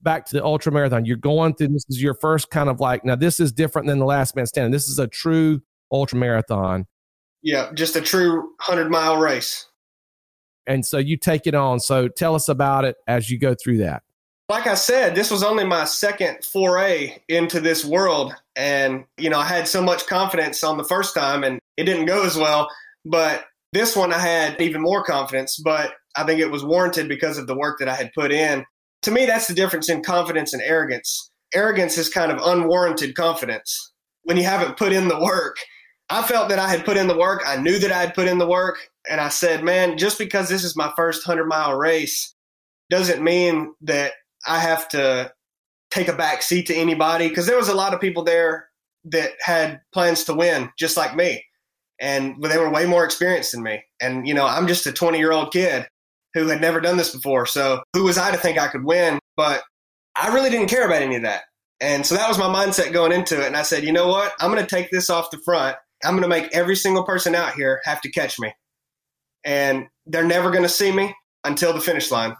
Back 0.02 0.26
to 0.26 0.36
the 0.36 0.44
ultra 0.44 0.72
marathon. 0.72 1.04
You're 1.04 1.16
going 1.16 1.54
through 1.54 1.68
this 1.68 1.86
is 1.88 2.02
your 2.02 2.14
first 2.14 2.50
kind 2.50 2.68
of 2.68 2.80
like 2.80 3.04
now 3.04 3.16
this 3.16 3.40
is 3.40 3.52
different 3.52 3.88
than 3.88 3.98
the 3.98 4.04
last 4.04 4.36
man 4.36 4.46
standing. 4.46 4.72
This 4.72 4.88
is 4.88 4.98
a 4.98 5.06
true 5.06 5.60
ultra 5.90 6.18
marathon. 6.18 6.86
Yeah, 7.46 7.70
just 7.74 7.94
a 7.94 8.00
true 8.00 8.40
100 8.66 8.90
mile 8.90 9.18
race. 9.18 9.68
And 10.66 10.84
so 10.84 10.98
you 10.98 11.16
take 11.16 11.46
it 11.46 11.54
on. 11.54 11.78
So 11.78 12.08
tell 12.08 12.34
us 12.34 12.48
about 12.48 12.84
it 12.84 12.96
as 13.06 13.30
you 13.30 13.38
go 13.38 13.54
through 13.54 13.78
that. 13.78 14.02
Like 14.48 14.66
I 14.66 14.74
said, 14.74 15.14
this 15.14 15.30
was 15.30 15.44
only 15.44 15.62
my 15.62 15.84
second 15.84 16.44
foray 16.44 17.18
into 17.28 17.60
this 17.60 17.84
world. 17.84 18.34
And, 18.56 19.04
you 19.16 19.30
know, 19.30 19.38
I 19.38 19.44
had 19.44 19.68
so 19.68 19.80
much 19.80 20.08
confidence 20.08 20.64
on 20.64 20.76
the 20.76 20.82
first 20.82 21.14
time 21.14 21.44
and 21.44 21.60
it 21.76 21.84
didn't 21.84 22.06
go 22.06 22.26
as 22.26 22.36
well. 22.36 22.68
But 23.04 23.44
this 23.72 23.94
one 23.94 24.12
I 24.12 24.18
had 24.18 24.60
even 24.60 24.82
more 24.82 25.04
confidence, 25.04 25.56
but 25.56 25.92
I 26.16 26.24
think 26.24 26.40
it 26.40 26.50
was 26.50 26.64
warranted 26.64 27.08
because 27.08 27.38
of 27.38 27.46
the 27.46 27.56
work 27.56 27.78
that 27.78 27.88
I 27.88 27.94
had 27.94 28.10
put 28.12 28.32
in. 28.32 28.64
To 29.02 29.12
me, 29.12 29.24
that's 29.24 29.46
the 29.46 29.54
difference 29.54 29.88
in 29.88 30.02
confidence 30.02 30.52
and 30.52 30.62
arrogance. 30.62 31.30
Arrogance 31.54 31.96
is 31.96 32.08
kind 32.08 32.32
of 32.32 32.38
unwarranted 32.42 33.14
confidence 33.14 33.92
when 34.24 34.36
you 34.36 34.42
haven't 34.42 34.76
put 34.76 34.92
in 34.92 35.06
the 35.06 35.20
work. 35.20 35.58
I 36.08 36.22
felt 36.22 36.48
that 36.50 36.58
I 36.58 36.68
had 36.68 36.84
put 36.84 36.96
in 36.96 37.08
the 37.08 37.16
work. 37.16 37.42
I 37.46 37.56
knew 37.56 37.78
that 37.78 37.92
I 37.92 38.00
had 38.00 38.14
put 38.14 38.28
in 38.28 38.38
the 38.38 38.46
work. 38.46 38.78
And 39.08 39.20
I 39.20 39.28
said, 39.28 39.64
man, 39.64 39.98
just 39.98 40.18
because 40.18 40.48
this 40.48 40.64
is 40.64 40.76
my 40.76 40.92
first 40.96 41.26
100 41.26 41.46
mile 41.46 41.75
race 41.75 42.34
doesn't 42.90 43.22
mean 43.22 43.75
that 43.82 44.12
I 44.46 44.60
have 44.60 44.88
to 44.90 45.32
take 45.90 46.08
a 46.08 46.16
back 46.16 46.42
seat 46.42 46.66
to 46.66 46.75
anybody. 46.75 47.28
Because 47.28 47.46
there 47.46 47.56
was 47.56 47.68
a 47.68 47.75
lot 47.75 47.94
of 47.94 48.00
people 48.00 48.22
there 48.22 48.68
that 49.04 49.32
had 49.40 49.80
plans 49.92 50.25
to 50.25 50.34
win, 50.34 50.70
just 50.78 50.96
like 50.96 51.16
me. 51.16 51.44
And 52.00 52.42
they 52.42 52.58
were 52.58 52.70
way 52.70 52.86
more 52.86 53.04
experienced 53.04 53.52
than 53.52 53.62
me. 53.62 53.82
And, 54.00 54.28
you 54.28 54.34
know, 54.34 54.46
I'm 54.46 54.66
just 54.66 54.86
a 54.86 54.92
20 54.92 55.18
year 55.18 55.32
old 55.32 55.52
kid 55.52 55.86
who 56.34 56.46
had 56.48 56.60
never 56.60 56.80
done 56.80 56.98
this 56.98 57.14
before. 57.14 57.46
So 57.46 57.82
who 57.94 58.04
was 58.04 58.18
I 58.18 58.30
to 58.30 58.36
think 58.36 58.58
I 58.58 58.68
could 58.68 58.84
win? 58.84 59.18
But 59.36 59.62
I 60.14 60.32
really 60.32 60.50
didn't 60.50 60.68
care 60.68 60.86
about 60.86 61.02
any 61.02 61.16
of 61.16 61.22
that. 61.22 61.42
And 61.80 62.04
so 62.06 62.14
that 62.14 62.28
was 62.28 62.38
my 62.38 62.44
mindset 62.44 62.92
going 62.92 63.12
into 63.12 63.40
it. 63.40 63.46
And 63.46 63.56
I 63.56 63.62
said, 63.62 63.84
you 63.84 63.92
know 63.92 64.08
what? 64.08 64.32
I'm 64.40 64.50
going 64.50 64.62
to 64.62 64.68
take 64.68 64.90
this 64.90 65.10
off 65.10 65.30
the 65.30 65.38
front. 65.38 65.76
I'm 66.04 66.12
going 66.12 66.22
to 66.22 66.28
make 66.28 66.54
every 66.54 66.76
single 66.76 67.04
person 67.04 67.34
out 67.34 67.54
here 67.54 67.80
have 67.84 68.00
to 68.02 68.10
catch 68.10 68.38
me. 68.38 68.52
And 69.44 69.86
they're 70.06 70.26
never 70.26 70.50
going 70.50 70.62
to 70.62 70.68
see 70.68 70.92
me 70.92 71.14
until 71.44 71.72
the 71.72 71.80
finish 71.80 72.10
line. 72.10 72.36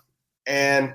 And 0.46 0.94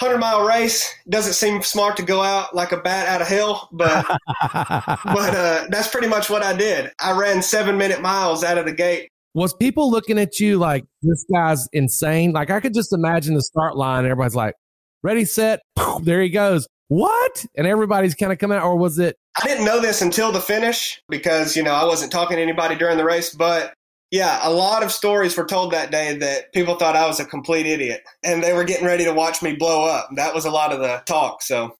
100 0.00 0.18
mile 0.18 0.46
race 0.46 0.92
doesn't 1.08 1.32
seem 1.32 1.62
smart 1.62 1.96
to 1.96 2.02
go 2.02 2.22
out 2.22 2.54
like 2.54 2.72
a 2.72 2.76
bat 2.76 3.08
out 3.08 3.22
of 3.22 3.28
hell, 3.28 3.68
but 3.72 4.04
but 4.52 5.34
uh, 5.34 5.66
that's 5.70 5.88
pretty 5.88 6.08
much 6.08 6.28
what 6.28 6.42
I 6.42 6.54
did. 6.54 6.92
I 7.00 7.18
ran 7.18 7.40
seven 7.40 7.78
minute 7.78 8.02
miles 8.02 8.44
out 8.44 8.58
of 8.58 8.66
the 8.66 8.72
gate. 8.72 9.08
Was 9.34 9.54
people 9.54 9.90
looking 9.90 10.18
at 10.18 10.38
you 10.38 10.58
like 10.58 10.84
this 11.02 11.24
guy's 11.32 11.66
insane? 11.72 12.32
Like 12.32 12.50
I 12.50 12.60
could 12.60 12.74
just 12.74 12.92
imagine 12.92 13.34
the 13.34 13.42
start 13.42 13.76
line. 13.76 14.04
Everybody's 14.04 14.34
like, 14.34 14.54
"Ready, 15.02 15.24
set, 15.24 15.60
there 16.02 16.20
he 16.20 16.28
goes." 16.28 16.66
What? 16.88 17.44
And 17.56 17.66
everybody's 17.66 18.14
kind 18.14 18.32
of 18.32 18.38
coming 18.38 18.58
out, 18.58 18.64
or 18.64 18.76
was 18.76 18.98
it? 18.98 19.16
I 19.42 19.46
didn't 19.46 19.64
know 19.64 19.80
this 19.80 20.02
until 20.02 20.32
the 20.32 20.40
finish 20.40 21.02
because 21.08 21.56
you 21.56 21.62
know 21.62 21.72
I 21.72 21.84
wasn't 21.84 22.12
talking 22.12 22.36
to 22.36 22.42
anybody 22.42 22.76
during 22.76 22.96
the 22.96 23.04
race, 23.04 23.34
but 23.34 23.74
yeah, 24.10 24.38
a 24.42 24.50
lot 24.50 24.84
of 24.84 24.92
stories 24.92 25.36
were 25.36 25.44
told 25.44 25.72
that 25.72 25.90
day 25.90 26.16
that 26.18 26.52
people 26.52 26.76
thought 26.76 26.94
I 26.94 27.06
was 27.06 27.18
a 27.18 27.24
complete 27.24 27.66
idiot 27.66 28.04
and 28.22 28.42
they 28.42 28.52
were 28.52 28.64
getting 28.64 28.86
ready 28.86 29.04
to 29.04 29.12
watch 29.12 29.42
me 29.42 29.56
blow 29.56 29.84
up. 29.84 30.08
That 30.14 30.32
was 30.32 30.44
a 30.44 30.50
lot 30.50 30.72
of 30.72 30.78
the 30.78 31.02
talk. 31.06 31.42
So 31.42 31.76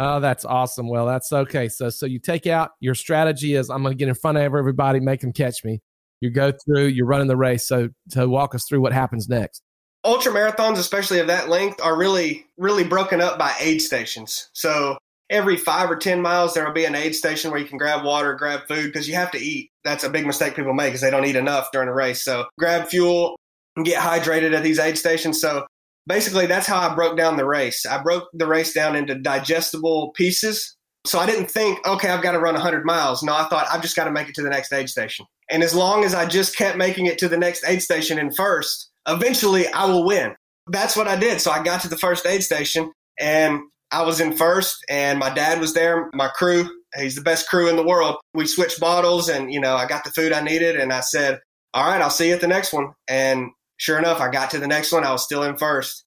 Oh, 0.00 0.20
that's 0.20 0.44
awesome. 0.44 0.88
Well, 0.88 1.06
that's 1.06 1.32
okay. 1.32 1.68
So 1.68 1.90
so 1.90 2.06
you 2.06 2.20
take 2.20 2.46
out 2.46 2.70
your 2.78 2.94
strategy 2.94 3.54
is 3.54 3.68
I'm 3.68 3.82
going 3.82 3.92
to 3.92 3.98
get 3.98 4.08
in 4.08 4.14
front 4.14 4.38
of 4.38 4.44
everybody, 4.44 5.00
make 5.00 5.20
them 5.20 5.32
catch 5.32 5.64
me. 5.64 5.80
You 6.20 6.30
go 6.30 6.52
through, 6.52 6.86
you're 6.86 7.06
running 7.06 7.26
the 7.26 7.36
race. 7.36 7.66
So 7.66 7.88
to 8.10 8.28
walk 8.28 8.54
us 8.54 8.64
through 8.68 8.80
what 8.80 8.92
happens 8.92 9.28
next. 9.28 9.62
Ultra 10.04 10.32
marathons, 10.32 10.78
especially 10.78 11.18
of 11.18 11.26
that 11.26 11.48
length, 11.48 11.80
are 11.82 11.96
really 11.96 12.46
really 12.56 12.84
broken 12.84 13.20
up 13.20 13.38
by 13.38 13.54
aid 13.60 13.82
stations. 13.82 14.48
So 14.52 14.98
every 15.30 15.56
five 15.56 15.90
or 15.90 15.96
10 15.96 16.22
miles, 16.22 16.54
there 16.54 16.64
will 16.64 16.72
be 16.72 16.84
an 16.84 16.94
aid 16.94 17.14
station 17.14 17.50
where 17.50 17.60
you 17.60 17.66
can 17.66 17.78
grab 17.78 18.04
water, 18.04 18.34
grab 18.34 18.66
food, 18.66 18.86
because 18.86 19.08
you 19.08 19.14
have 19.14 19.30
to 19.32 19.38
eat. 19.38 19.70
That's 19.84 20.04
a 20.04 20.10
big 20.10 20.26
mistake 20.26 20.56
people 20.56 20.74
make 20.74 20.88
because 20.88 21.00
they 21.00 21.10
don't 21.10 21.24
eat 21.24 21.36
enough 21.36 21.70
during 21.72 21.88
a 21.88 21.94
race. 21.94 22.22
So 22.22 22.46
grab 22.58 22.88
fuel 22.88 23.36
and 23.76 23.84
get 23.84 24.00
hydrated 24.00 24.54
at 24.54 24.62
these 24.62 24.78
aid 24.78 24.98
stations. 24.98 25.40
So 25.40 25.66
basically, 26.06 26.46
that's 26.46 26.66
how 26.66 26.78
I 26.78 26.94
broke 26.94 27.16
down 27.16 27.36
the 27.36 27.46
race. 27.46 27.86
I 27.86 28.02
broke 28.02 28.28
the 28.32 28.46
race 28.46 28.72
down 28.72 28.96
into 28.96 29.14
digestible 29.14 30.10
pieces. 30.12 30.74
So 31.06 31.18
I 31.18 31.26
didn't 31.26 31.50
think, 31.50 31.86
okay, 31.86 32.10
I've 32.10 32.22
got 32.22 32.32
to 32.32 32.40
run 32.40 32.54
100 32.54 32.84
miles. 32.84 33.22
No, 33.22 33.34
I 33.34 33.44
thought 33.44 33.66
I've 33.70 33.82
just 33.82 33.96
got 33.96 34.04
to 34.04 34.10
make 34.10 34.28
it 34.28 34.34
to 34.34 34.42
the 34.42 34.50
next 34.50 34.72
aid 34.72 34.88
station. 34.88 35.26
And 35.50 35.62
as 35.62 35.74
long 35.74 36.04
as 36.04 36.14
I 36.14 36.26
just 36.26 36.56
kept 36.56 36.76
making 36.76 37.06
it 37.06 37.18
to 37.18 37.28
the 37.28 37.38
next 37.38 37.64
aid 37.66 37.82
station 37.82 38.18
in 38.18 38.32
first, 38.32 38.87
eventually 39.08 39.66
I 39.68 39.86
will 39.86 40.04
win. 40.04 40.34
That's 40.68 40.96
what 40.96 41.08
I 41.08 41.16
did. 41.16 41.40
So 41.40 41.50
I 41.50 41.62
got 41.62 41.80
to 41.82 41.88
the 41.88 41.96
first 41.96 42.26
aid 42.26 42.42
station 42.42 42.92
and 43.18 43.60
I 43.90 44.02
was 44.02 44.20
in 44.20 44.36
first, 44.36 44.84
and 44.88 45.18
my 45.18 45.32
dad 45.32 45.60
was 45.60 45.72
there. 45.72 46.10
My 46.12 46.28
crew, 46.28 46.68
he's 46.98 47.14
the 47.14 47.22
best 47.22 47.48
crew 47.48 47.68
in 47.68 47.76
the 47.76 47.86
world. 47.86 48.16
We 48.34 48.46
switched 48.46 48.80
bottles, 48.80 49.28
and 49.28 49.52
you 49.52 49.60
know, 49.60 49.76
I 49.76 49.86
got 49.86 50.04
the 50.04 50.10
food 50.10 50.32
I 50.32 50.42
needed, 50.42 50.76
and 50.76 50.92
I 50.92 51.00
said, 51.00 51.40
"All 51.74 51.86
right, 51.86 52.00
I'll 52.00 52.10
see 52.10 52.28
you 52.28 52.34
at 52.34 52.40
the 52.40 52.46
next 52.46 52.72
one." 52.72 52.92
And 53.08 53.48
sure 53.78 53.98
enough, 53.98 54.20
I 54.20 54.30
got 54.30 54.50
to 54.50 54.58
the 54.58 54.66
next 54.66 54.92
one. 54.92 55.04
I 55.04 55.12
was 55.12 55.24
still 55.24 55.42
in 55.42 55.56
first. 55.56 56.04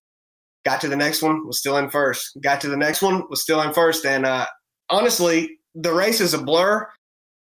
Got 0.63 0.81
to 0.81 0.87
the 0.89 0.95
next 0.95 1.23
one, 1.23 1.47
was 1.47 1.57
still 1.57 1.77
in 1.77 1.89
first. 1.89 2.37
Got 2.41 2.61
to 2.61 2.69
the 2.69 2.77
next 2.77 3.01
one, 3.01 3.23
was 3.29 3.41
still 3.41 3.61
in 3.61 3.73
first. 3.73 4.05
And 4.05 4.27
uh, 4.27 4.45
honestly, 4.91 5.57
the 5.73 5.91
race 5.91 6.21
is 6.21 6.35
a 6.35 6.37
blur. 6.37 6.87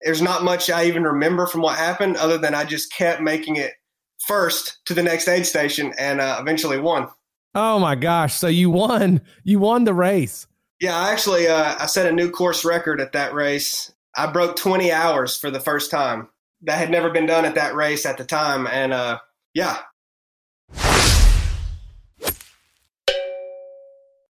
There's 0.03 0.23
not 0.23 0.45
much 0.45 0.71
I 0.71 0.85
even 0.85 1.03
remember 1.03 1.49
from 1.49 1.63
what 1.63 1.77
happened, 1.77 2.17
other 2.17 2.39
than 2.39 2.55
I 2.55 2.65
just 2.65 2.93
kept 2.93 3.21
making 3.21 3.57
it 3.57 3.73
first 4.19 4.79
to 4.87 4.95
the 4.95 5.03
next 5.03 5.29
aid 5.29 5.47
station, 5.47 5.93
and 5.99 6.21
uh, 6.21 6.39
eventually 6.41 6.79
won. 6.79 7.09
Oh 7.55 7.79
my 7.79 7.95
gosh! 7.95 8.35
So 8.35 8.47
you 8.47 8.71
won. 8.71 9.21
You 9.45 9.59
won 9.59 9.85
the 9.85 9.95
race. 9.95 10.47
Yeah, 10.81 10.97
I 10.97 11.13
actually 11.13 11.49
uh, 11.49 11.77
I 11.79 11.87
set 11.87 12.07
a 12.07 12.13
new 12.13 12.31
course 12.31 12.65
record 12.65 13.01
at 13.01 13.13
that 13.13 13.35
race. 13.35 13.93
I 14.17 14.27
broke 14.27 14.57
20 14.57 14.93
hours 14.93 15.37
for 15.37 15.51
the 15.51 15.61
first 15.61 15.91
time. 15.91 16.29
That 16.63 16.79
had 16.79 16.91
never 16.91 17.11
been 17.11 17.27
done 17.27 17.45
at 17.45 17.55
that 17.55 17.75
race 17.75 18.05
at 18.05 18.19
the 18.19 18.25
time, 18.25 18.67
and 18.67 18.93
uh, 18.93 19.19
yeah. 19.55 19.79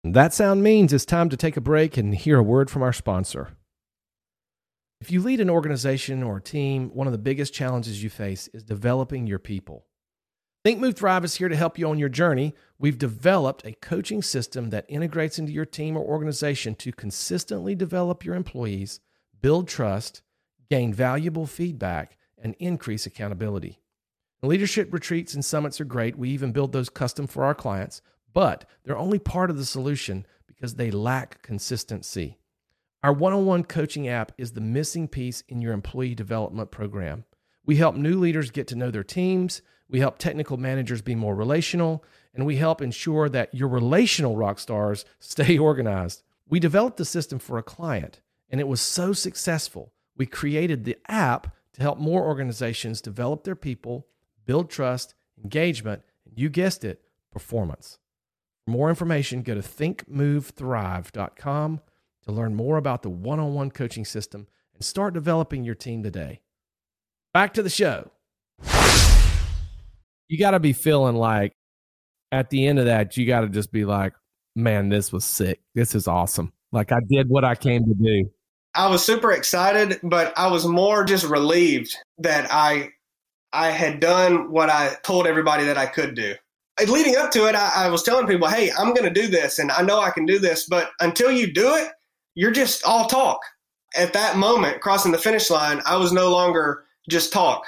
That 0.04 0.34
sound 0.34 0.62
means 0.62 0.92
it's 0.92 1.06
time 1.06 1.30
to 1.30 1.36
take 1.36 1.56
a 1.56 1.62
break 1.62 1.96
and 1.96 2.14
hear 2.14 2.38
a 2.38 2.42
word 2.42 2.70
from 2.70 2.82
our 2.82 2.92
sponsor. 2.92 3.56
If 5.04 5.10
you 5.10 5.20
lead 5.20 5.40
an 5.40 5.50
organization 5.50 6.22
or 6.22 6.38
a 6.38 6.42
team, 6.42 6.88
one 6.94 7.06
of 7.06 7.12
the 7.12 7.18
biggest 7.18 7.52
challenges 7.52 8.02
you 8.02 8.08
face 8.08 8.48
is 8.54 8.62
developing 8.62 9.26
your 9.26 9.38
people. 9.38 9.84
Think 10.64 10.80
Move 10.80 10.96
Thrive 10.96 11.26
is 11.26 11.34
here 11.34 11.50
to 11.50 11.56
help 11.56 11.78
you 11.78 11.90
on 11.90 11.98
your 11.98 12.08
journey. 12.08 12.54
We've 12.78 12.96
developed 12.96 13.66
a 13.66 13.74
coaching 13.74 14.22
system 14.22 14.70
that 14.70 14.86
integrates 14.88 15.38
into 15.38 15.52
your 15.52 15.66
team 15.66 15.94
or 15.98 16.02
organization 16.02 16.74
to 16.76 16.90
consistently 16.90 17.74
develop 17.74 18.24
your 18.24 18.34
employees, 18.34 19.00
build 19.42 19.68
trust, 19.68 20.22
gain 20.70 20.94
valuable 20.94 21.44
feedback, 21.44 22.16
and 22.42 22.56
increase 22.58 23.04
accountability. 23.04 23.80
Leadership 24.42 24.90
retreats 24.90 25.34
and 25.34 25.44
summits 25.44 25.82
are 25.82 25.84
great. 25.84 26.16
We 26.16 26.30
even 26.30 26.50
build 26.50 26.72
those 26.72 26.88
custom 26.88 27.26
for 27.26 27.44
our 27.44 27.54
clients, 27.54 28.00
but 28.32 28.64
they're 28.84 28.96
only 28.96 29.18
part 29.18 29.50
of 29.50 29.58
the 29.58 29.66
solution 29.66 30.24
because 30.46 30.76
they 30.76 30.90
lack 30.90 31.42
consistency. 31.42 32.38
Our 33.04 33.12
one 33.12 33.32
on 33.32 33.46
one 33.46 33.62
coaching 33.62 34.08
app 34.08 34.32
is 34.36 34.52
the 34.52 34.60
missing 34.60 35.06
piece 35.06 35.44
in 35.46 35.60
your 35.60 35.72
employee 35.72 36.16
development 36.16 36.72
program. 36.72 37.24
We 37.64 37.76
help 37.76 37.94
new 37.94 38.18
leaders 38.18 38.50
get 38.50 38.66
to 38.68 38.74
know 38.74 38.90
their 38.90 39.04
teams 39.04 39.62
we 39.88 40.00
help 40.00 40.18
technical 40.18 40.56
managers 40.56 41.02
be 41.02 41.14
more 41.14 41.36
relational, 41.36 42.02
and 42.34 42.44
we 42.46 42.56
help 42.56 42.82
ensure 42.82 43.28
that 43.28 43.54
your 43.54 43.68
relational 43.68 44.36
rock 44.36 44.58
stars 44.58 45.04
stay 45.20 45.58
organized. 45.58 46.22
We 46.48 46.58
developed 46.58 46.96
the 46.96 47.04
system 47.04 47.38
for 47.38 47.58
a 47.58 47.62
client, 47.62 48.22
and 48.50 48.58
it 48.60 48.68
was 48.68 48.80
so 48.80 49.12
successful. 49.12 49.92
We 50.16 50.24
created 50.26 50.84
the 50.84 50.96
app 51.08 51.54
to 51.74 51.82
help 51.82 51.98
more 51.98 52.24
organizations 52.24 53.00
develop 53.00 53.44
their 53.44 53.56
people, 53.56 54.06
build 54.46 54.70
trust, 54.70 55.14
engagement, 55.42 56.02
and 56.24 56.38
you 56.38 56.48
guessed 56.48 56.84
it, 56.84 57.02
performance. 57.30 57.98
For 58.64 58.70
more 58.70 58.88
information, 58.88 59.42
go 59.42 59.54
to 59.54 59.60
thinkmovethrive.com 59.60 61.80
to 62.24 62.32
learn 62.32 62.54
more 62.54 62.76
about 62.76 63.02
the 63.02 63.10
one 63.10 63.40
on 63.40 63.54
one 63.54 63.70
coaching 63.70 64.04
system 64.04 64.46
and 64.74 64.84
start 64.84 65.14
developing 65.14 65.64
your 65.64 65.74
team 65.74 66.02
today. 66.02 66.40
Back 67.32 67.54
to 67.54 67.62
the 67.62 67.70
show 67.70 68.10
you 70.28 70.38
got 70.38 70.52
to 70.52 70.60
be 70.60 70.72
feeling 70.72 71.16
like 71.16 71.54
at 72.32 72.50
the 72.50 72.66
end 72.66 72.78
of 72.78 72.86
that, 72.86 73.16
you 73.16 73.26
got 73.26 73.42
to 73.42 73.48
just 73.48 73.70
be 73.70 73.84
like, 73.84 74.14
man, 74.56 74.88
this 74.88 75.12
was 75.12 75.24
sick. 75.24 75.60
This 75.74 75.94
is 75.94 76.08
awesome. 76.08 76.52
Like 76.72 76.92
I 76.92 76.98
did 77.08 77.28
what 77.28 77.44
I 77.44 77.54
came 77.54 77.84
to 77.84 77.94
do. 77.94 78.30
I 78.74 78.88
was 78.88 79.04
super 79.04 79.30
excited, 79.30 80.00
but 80.02 80.36
I 80.36 80.48
was 80.48 80.66
more 80.66 81.04
just 81.04 81.24
relieved 81.24 81.96
that 82.18 82.48
I 82.50 82.90
I 83.52 83.70
had 83.70 84.00
done 84.00 84.50
what 84.50 84.68
I 84.68 84.96
told 85.04 85.28
everybody 85.28 85.64
that 85.64 85.78
I 85.78 85.86
could 85.86 86.16
do. 86.16 86.34
Leading 86.88 87.14
up 87.14 87.30
to 87.30 87.46
it, 87.46 87.54
I, 87.54 87.86
I 87.86 87.88
was 87.88 88.02
telling 88.02 88.26
people, 88.26 88.48
"Hey, 88.48 88.72
I'm 88.76 88.92
going 88.92 89.04
to 89.04 89.22
do 89.22 89.28
this, 89.28 89.60
and 89.60 89.70
I 89.70 89.82
know 89.82 90.00
I 90.00 90.10
can 90.10 90.26
do 90.26 90.40
this." 90.40 90.66
But 90.68 90.90
until 90.98 91.30
you 91.30 91.52
do 91.52 91.76
it, 91.76 91.90
you're 92.34 92.50
just 92.50 92.84
all 92.84 93.06
talk. 93.06 93.40
At 93.96 94.12
that 94.12 94.36
moment, 94.36 94.80
crossing 94.80 95.12
the 95.12 95.18
finish 95.18 95.50
line, 95.50 95.80
I 95.86 95.96
was 95.96 96.12
no 96.12 96.30
longer 96.30 96.84
just 97.08 97.32
talk. 97.32 97.64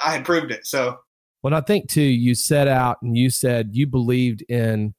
I 0.00 0.12
had 0.12 0.24
proved 0.24 0.50
it. 0.50 0.66
So 0.66 0.98
well, 1.42 1.54
I 1.54 1.60
think 1.60 1.88
too, 1.88 2.02
you 2.02 2.34
set 2.34 2.66
out 2.66 2.98
and 3.02 3.16
you 3.16 3.30
said 3.30 3.70
you 3.72 3.86
believed 3.86 4.42
in 4.48 4.94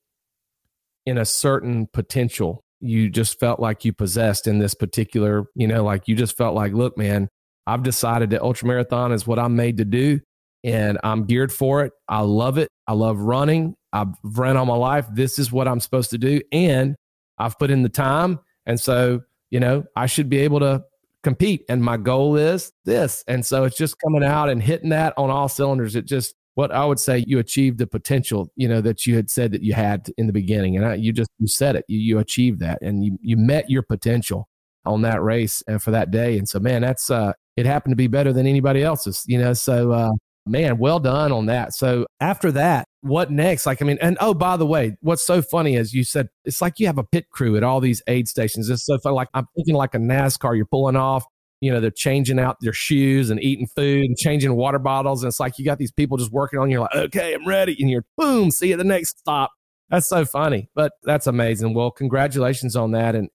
in 1.06 1.18
a 1.18 1.26
certain 1.26 1.88
potential. 1.92 2.64
You 2.80 3.10
just 3.10 3.40
felt 3.40 3.60
like 3.60 3.86
you 3.86 3.92
possessed 3.92 4.46
in 4.46 4.60
this 4.60 4.74
particular, 4.74 5.46
you 5.56 5.68
know, 5.68 5.84
like 5.84 6.08
you 6.08 6.16
just 6.16 6.38
felt 6.38 6.54
like, 6.54 6.74
look, 6.74 6.98
man, 6.98 7.28
I've 7.66 7.84
decided 7.84 8.30
that 8.30 8.42
ultramarathon 8.42 9.14
is 9.14 9.26
what 9.26 9.40
I'm 9.40 9.56
made 9.56 9.78
to 9.78 9.86
do 9.86 10.20
and 10.64 10.98
I'm 11.04 11.26
geared 11.26 11.52
for 11.52 11.84
it. 11.84 11.94
I 12.08 12.22
love 12.22 12.58
it. 12.58 12.70
I 12.88 12.94
love 12.94 13.20
running. 13.20 13.76
I've 13.94 14.14
run 14.24 14.58
all 14.58 14.66
my 14.66 14.76
life. 14.76 15.08
This 15.12 15.40
is 15.40 15.52
what 15.52 15.68
I'm 15.68 15.80
supposed 15.80 16.12
to 16.12 16.18
do. 16.18 16.42
And 16.52 16.96
I've 17.38 17.58
put 17.58 17.72
in 17.72 17.84
the 17.84 17.90
time. 17.90 18.40
And 18.68 18.80
so, 18.80 19.22
you 19.50 19.60
know, 19.60 19.86
I 19.96 20.06
should 20.06 20.30
be 20.30 20.38
able 20.40 20.60
to 20.60 20.84
compete. 21.24 21.64
And 21.68 21.82
my 21.82 21.98
goal 21.98 22.36
is 22.36 22.72
this. 22.86 23.24
And 23.28 23.44
so 23.44 23.64
it's 23.64 23.78
just 23.78 23.96
coming 24.00 24.24
out 24.24 24.50
and 24.50 24.62
hitting 24.62 24.90
that 24.90 25.16
on 25.18 25.32
all 25.32 25.50
cylinders. 25.50 25.96
It 25.96 26.06
just, 26.06 26.36
what 26.54 26.72
I 26.72 26.86
would 26.86 27.00
say, 27.00 27.24
you 27.26 27.40
achieved 27.40 27.80
the 27.80 27.88
potential, 27.88 28.52
you 28.56 28.68
know, 28.68 28.82
that 28.82 29.06
you 29.06 29.16
had 29.16 29.30
said 29.30 29.52
that 29.54 29.64
you 29.64 29.74
had 29.74 30.10
in 30.18 30.28
the 30.28 30.34
beginning. 30.34 30.78
And 30.78 30.86
I, 30.86 30.94
you 30.96 31.12
just, 31.12 31.30
you 31.40 31.48
said 31.48 31.76
it, 31.76 31.86
you, 31.88 31.98
you 31.98 32.20
achieved 32.20 32.60
that 32.60 32.80
and 32.82 33.04
you, 33.04 33.18
you 33.22 33.38
met 33.38 33.70
your 33.70 33.82
potential 33.82 34.48
on 34.86 35.02
that 35.02 35.22
race 35.24 35.64
and 35.68 35.82
for 35.82 35.92
that 35.92 36.12
day. 36.12 36.38
And 36.38 36.48
so, 36.48 36.60
man, 36.60 36.82
that's, 36.82 37.10
uh, 37.10 37.34
it 37.56 37.66
happened 37.66 37.94
to 37.94 37.98
be 37.98 38.08
better 38.08 38.32
than 38.32 38.46
anybody 38.46 38.84
else's, 38.84 39.24
you 39.28 39.40
know, 39.40 39.54
so, 39.54 39.92
uh, 39.92 40.12
man, 40.50 40.78
well 40.78 41.00
done 41.00 41.32
on 41.32 41.48
that. 41.48 41.74
So 41.74 42.06
after 42.20 42.52
that, 42.54 42.86
what 43.02 43.32
next? 43.32 43.66
Like, 43.66 43.82
I 43.82 43.86
mean, 43.86 43.98
and 44.02 44.18
oh, 44.20 44.34
by 44.34 44.58
the 44.58 44.66
way, 44.66 44.98
what's 45.02 45.26
so 45.26 45.42
funny 45.42 45.76
is 45.76 45.94
you 45.94 46.04
said 46.04 46.30
it's 46.46 46.62
like 46.62 46.80
you 46.80 46.88
have 46.88 46.98
a 46.98 47.04
pit 47.04 47.30
crew 47.30 47.56
at 47.58 47.64
all 47.64 47.80
these 47.80 48.02
aid 48.08 48.28
stations. 48.28 48.70
It's 48.70 48.86
so 48.86 48.98
fun. 49.00 49.14
Like 49.14 49.30
I'm 49.34 49.48
thinking 49.56 49.76
like 49.76 49.96
a 49.96 50.00
NASCAR, 50.00 50.56
you're 50.56 50.66
pulling 50.66 50.96
off, 50.96 51.26
you 51.62 51.72
know, 51.72 51.80
they're 51.80 51.92
changing 51.92 52.40
out 52.40 52.58
their 52.62 52.74
shoes 52.74 53.30
and 53.30 53.42
eating 53.42 53.68
food 53.68 54.06
and 54.06 54.18
changing 54.18 54.56
water 54.56 54.80
bottles. 54.80 55.24
And 55.24 55.30
it's 55.30 55.40
like 55.40 55.58
you 55.58 55.66
got 55.66 55.78
these 55.78 55.92
people 55.92 56.18
just 56.18 56.32
working 56.32 56.60
on 56.60 56.70
you, 56.70 56.82
like, 56.82 56.96
okay, 56.96 57.34
I'm 57.34 57.48
ready. 57.48 57.76
And 57.80 57.90
you're 57.90 58.06
boom, 58.18 58.52
see 58.52 58.68
you 58.68 58.74
at 58.74 58.78
the 58.78 58.84
next 58.84 59.20
stop. 59.20 59.52
That's 59.90 60.08
so 60.08 60.26
funny, 60.26 60.70
but 60.76 60.94
that's 61.04 61.28
amazing. 61.28 61.74
Well, 61.74 61.92
congratulations 61.92 62.76
on 62.76 62.92
that. 62.92 63.16
And 63.16 63.30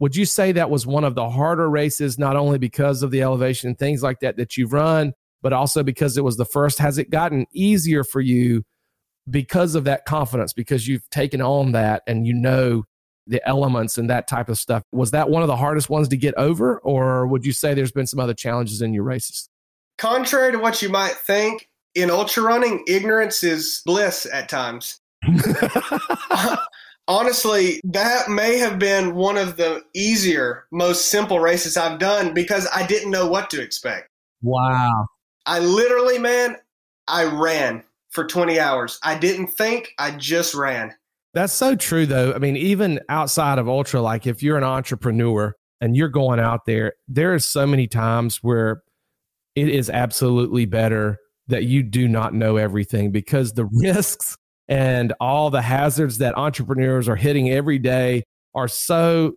would 0.00 0.16
you 0.16 0.24
say 0.24 0.52
that 0.52 0.70
was 0.70 0.86
one 0.86 1.04
of 1.04 1.14
the 1.14 1.28
harder 1.28 1.68
races, 1.68 2.18
not 2.18 2.36
only 2.36 2.58
because 2.58 3.02
of 3.02 3.10
the 3.10 3.22
elevation 3.22 3.68
and 3.68 3.78
things 3.78 4.02
like 4.02 4.20
that 4.20 4.36
that 4.36 4.56
you've 4.56 4.72
run, 4.72 5.12
but 5.42 5.52
also 5.52 5.82
because 5.82 6.16
it 6.16 6.24
was 6.24 6.36
the 6.36 6.44
first? 6.44 6.78
Has 6.78 6.98
it 6.98 7.10
gotten 7.10 7.46
easier 7.52 8.04
for 8.04 8.20
you 8.20 8.64
because 9.30 9.74
of 9.74 9.84
that 9.84 10.04
confidence, 10.04 10.52
because 10.52 10.88
you've 10.88 11.08
taken 11.10 11.40
on 11.40 11.72
that 11.72 12.02
and 12.06 12.26
you 12.26 12.34
know 12.34 12.84
the 13.26 13.46
elements 13.46 13.98
and 13.98 14.08
that 14.10 14.26
type 14.26 14.48
of 14.48 14.58
stuff? 14.58 14.82
Was 14.92 15.10
that 15.10 15.30
one 15.30 15.42
of 15.42 15.48
the 15.48 15.56
hardest 15.56 15.90
ones 15.90 16.08
to 16.08 16.16
get 16.16 16.34
over, 16.36 16.78
or 16.80 17.26
would 17.26 17.44
you 17.44 17.52
say 17.52 17.74
there's 17.74 17.92
been 17.92 18.06
some 18.06 18.20
other 18.20 18.34
challenges 18.34 18.82
in 18.82 18.94
your 18.94 19.04
races? 19.04 19.48
Contrary 19.98 20.52
to 20.52 20.58
what 20.58 20.80
you 20.80 20.88
might 20.88 21.14
think, 21.14 21.68
in 21.94 22.10
ultra 22.10 22.42
running, 22.42 22.84
ignorance 22.86 23.42
is 23.42 23.82
bliss 23.84 24.26
at 24.32 24.48
times. 24.48 25.00
Honestly, 27.08 27.80
that 27.84 28.28
may 28.28 28.58
have 28.58 28.78
been 28.78 29.14
one 29.14 29.36
of 29.36 29.56
the 29.56 29.82
easier, 29.94 30.66
most 30.70 31.10
simple 31.10 31.40
races 31.40 31.76
I've 31.76 31.98
done 31.98 32.34
because 32.34 32.68
I 32.72 32.86
didn't 32.86 33.10
know 33.10 33.26
what 33.26 33.50
to 33.50 33.62
expect. 33.62 34.10
Wow. 34.42 35.06
I 35.48 35.60
literally, 35.60 36.18
man, 36.18 36.58
I 37.08 37.24
ran 37.24 37.82
for 38.10 38.26
20 38.26 38.60
hours. 38.60 38.98
I 39.02 39.18
didn't 39.18 39.46
think, 39.48 39.94
I 39.98 40.10
just 40.10 40.54
ran. 40.54 40.94
That's 41.32 41.54
so 41.54 41.74
true, 41.74 42.04
though. 42.04 42.34
I 42.34 42.38
mean, 42.38 42.56
even 42.58 43.00
outside 43.08 43.58
of 43.58 43.66
ultra, 43.66 44.02
like 44.02 44.26
if 44.26 44.42
you're 44.42 44.58
an 44.58 44.64
entrepreneur 44.64 45.54
and 45.80 45.96
you're 45.96 46.10
going 46.10 46.38
out 46.38 46.66
there, 46.66 46.92
there 47.08 47.32
are 47.32 47.38
so 47.38 47.66
many 47.66 47.86
times 47.86 48.42
where 48.42 48.82
it 49.54 49.70
is 49.70 49.88
absolutely 49.88 50.66
better 50.66 51.18
that 51.46 51.64
you 51.64 51.82
do 51.82 52.08
not 52.08 52.34
know 52.34 52.58
everything 52.58 53.10
because 53.10 53.54
the 53.54 53.64
risks 53.72 54.36
and 54.68 55.14
all 55.18 55.48
the 55.48 55.62
hazards 55.62 56.18
that 56.18 56.36
entrepreneurs 56.36 57.08
are 57.08 57.16
hitting 57.16 57.48
every 57.50 57.78
day 57.78 58.22
are 58.54 58.68
so 58.68 59.32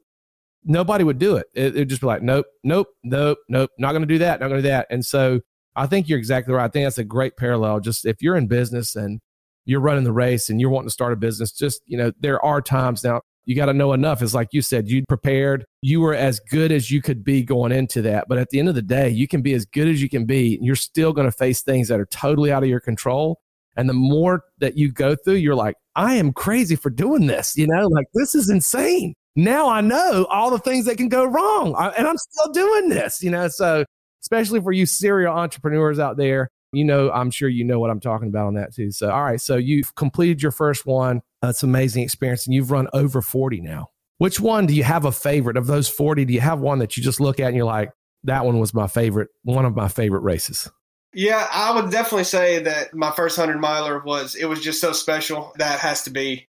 nobody 0.65 1.05
would 1.05 1.19
do 1.19 1.37
it. 1.37 1.47
it 1.55 1.73
would 1.73 1.87
just 1.87 2.01
be 2.01 2.07
like, 2.07 2.21
nope, 2.21 2.47
nope, 2.65 2.87
nope, 3.01 3.37
nope, 3.47 3.71
not 3.79 3.93
going 3.93 4.01
to 4.01 4.07
do 4.07 4.17
that, 4.17 4.41
not 4.41 4.49
going 4.49 4.61
to 4.61 4.67
do 4.67 4.71
that. 4.71 4.87
And 4.89 5.05
so 5.05 5.39
I 5.75 5.87
think 5.87 6.09
you're 6.09 6.19
exactly 6.19 6.53
right. 6.53 6.65
I 6.65 6.67
think 6.67 6.85
that's 6.85 6.97
a 6.97 7.03
great 7.03 7.37
parallel. 7.37 7.79
Just 7.79 8.05
if 8.05 8.21
you're 8.21 8.35
in 8.35 8.47
business 8.47 8.95
and 8.95 9.19
you're 9.65 9.79
running 9.79 10.03
the 10.03 10.11
race 10.11 10.49
and 10.49 10.59
you're 10.59 10.69
wanting 10.69 10.87
to 10.87 10.93
start 10.93 11.13
a 11.13 11.17
business, 11.17 11.51
just, 11.51 11.81
you 11.85 11.97
know, 11.97 12.11
there 12.19 12.43
are 12.43 12.61
times 12.61 13.03
now 13.03 13.21
you 13.45 13.55
got 13.55 13.65
to 13.65 13.73
know 13.73 13.93
enough. 13.93 14.21
It's 14.21 14.33
like 14.33 14.49
you 14.51 14.61
said, 14.61 14.87
you 14.87 15.03
prepared, 15.07 15.65
you 15.81 16.01
were 16.01 16.13
as 16.13 16.39
good 16.39 16.71
as 16.71 16.91
you 16.91 17.01
could 17.01 17.23
be 17.23 17.43
going 17.43 17.71
into 17.71 18.01
that. 18.03 18.27
But 18.27 18.37
at 18.37 18.49
the 18.49 18.59
end 18.59 18.69
of 18.69 18.75
the 18.75 18.81
day, 18.81 19.09
you 19.09 19.27
can 19.27 19.41
be 19.41 19.53
as 19.53 19.65
good 19.65 19.87
as 19.87 20.01
you 20.01 20.09
can 20.09 20.25
be. 20.25 20.55
And 20.55 20.65
you're 20.65 20.75
still 20.75 21.13
going 21.13 21.27
to 21.27 21.31
face 21.31 21.61
things 21.61 21.87
that 21.87 21.99
are 21.99 22.05
totally 22.05 22.51
out 22.51 22.63
of 22.63 22.69
your 22.69 22.79
control. 22.79 23.41
And 23.75 23.89
the 23.89 23.93
more 23.93 24.43
that 24.59 24.77
you 24.77 24.91
go 24.91 25.15
through, 25.15 25.35
you're 25.35 25.55
like, 25.55 25.75
I 25.95 26.15
am 26.15 26.33
crazy 26.33 26.75
for 26.75 26.89
doing 26.89 27.27
this. 27.27 27.57
You 27.57 27.67
know, 27.67 27.87
like 27.87 28.07
this 28.13 28.35
is 28.35 28.49
insane. 28.49 29.13
Now 29.35 29.69
I 29.69 29.81
know 29.81 30.27
all 30.29 30.51
the 30.51 30.59
things 30.59 30.85
that 30.85 30.97
can 30.97 31.09
go 31.09 31.25
wrong. 31.25 31.73
and 31.97 32.07
I'm 32.07 32.17
still 32.17 32.51
doing 32.51 32.89
this, 32.89 33.23
you 33.23 33.31
know. 33.31 33.47
So 33.47 33.85
especially 34.21 34.61
for 34.61 34.71
you 34.71 34.85
serial 34.85 35.33
entrepreneurs 35.33 35.99
out 35.99 36.17
there. 36.17 36.49
You 36.73 36.85
know, 36.85 37.11
I'm 37.11 37.31
sure 37.31 37.49
you 37.49 37.65
know 37.65 37.79
what 37.79 37.89
I'm 37.89 37.99
talking 37.99 38.29
about 38.29 38.47
on 38.47 38.53
that 38.53 38.73
too. 38.73 38.91
So, 38.91 39.11
all 39.11 39.23
right. 39.23 39.41
So 39.41 39.57
you've 39.57 39.93
completed 39.95 40.41
your 40.41 40.51
first 40.51 40.85
one. 40.85 41.21
That's 41.41 41.63
an 41.63 41.69
amazing 41.69 42.03
experience. 42.03 42.45
And 42.45 42.53
you've 42.53 42.71
run 42.71 42.87
over 42.93 43.21
40 43.21 43.59
now. 43.61 43.89
Which 44.19 44.39
one 44.39 44.67
do 44.67 44.75
you 44.75 44.83
have 44.83 45.03
a 45.03 45.11
favorite 45.11 45.57
of 45.57 45.67
those 45.67 45.89
40? 45.89 46.25
Do 46.25 46.33
you 46.33 46.41
have 46.41 46.59
one 46.59 46.79
that 46.79 46.95
you 46.95 47.03
just 47.03 47.19
look 47.19 47.39
at 47.39 47.47
and 47.47 47.55
you're 47.55 47.65
like, 47.65 47.91
that 48.23 48.45
one 48.45 48.59
was 48.59 48.73
my 48.73 48.87
favorite, 48.87 49.29
one 49.43 49.65
of 49.65 49.75
my 49.75 49.87
favorite 49.87 50.21
races? 50.21 50.69
Yeah, 51.13 51.47
I 51.51 51.73
would 51.73 51.91
definitely 51.91 52.23
say 52.25 52.59
that 52.59 52.93
my 52.93 53.11
first 53.11 53.37
100 53.37 53.59
miler 53.59 53.99
was, 53.99 54.35
it 54.35 54.45
was 54.45 54.61
just 54.61 54.79
so 54.79 54.93
special. 54.93 55.51
That 55.57 55.79
has 55.79 56.03
to 56.03 56.11
be 56.11 56.47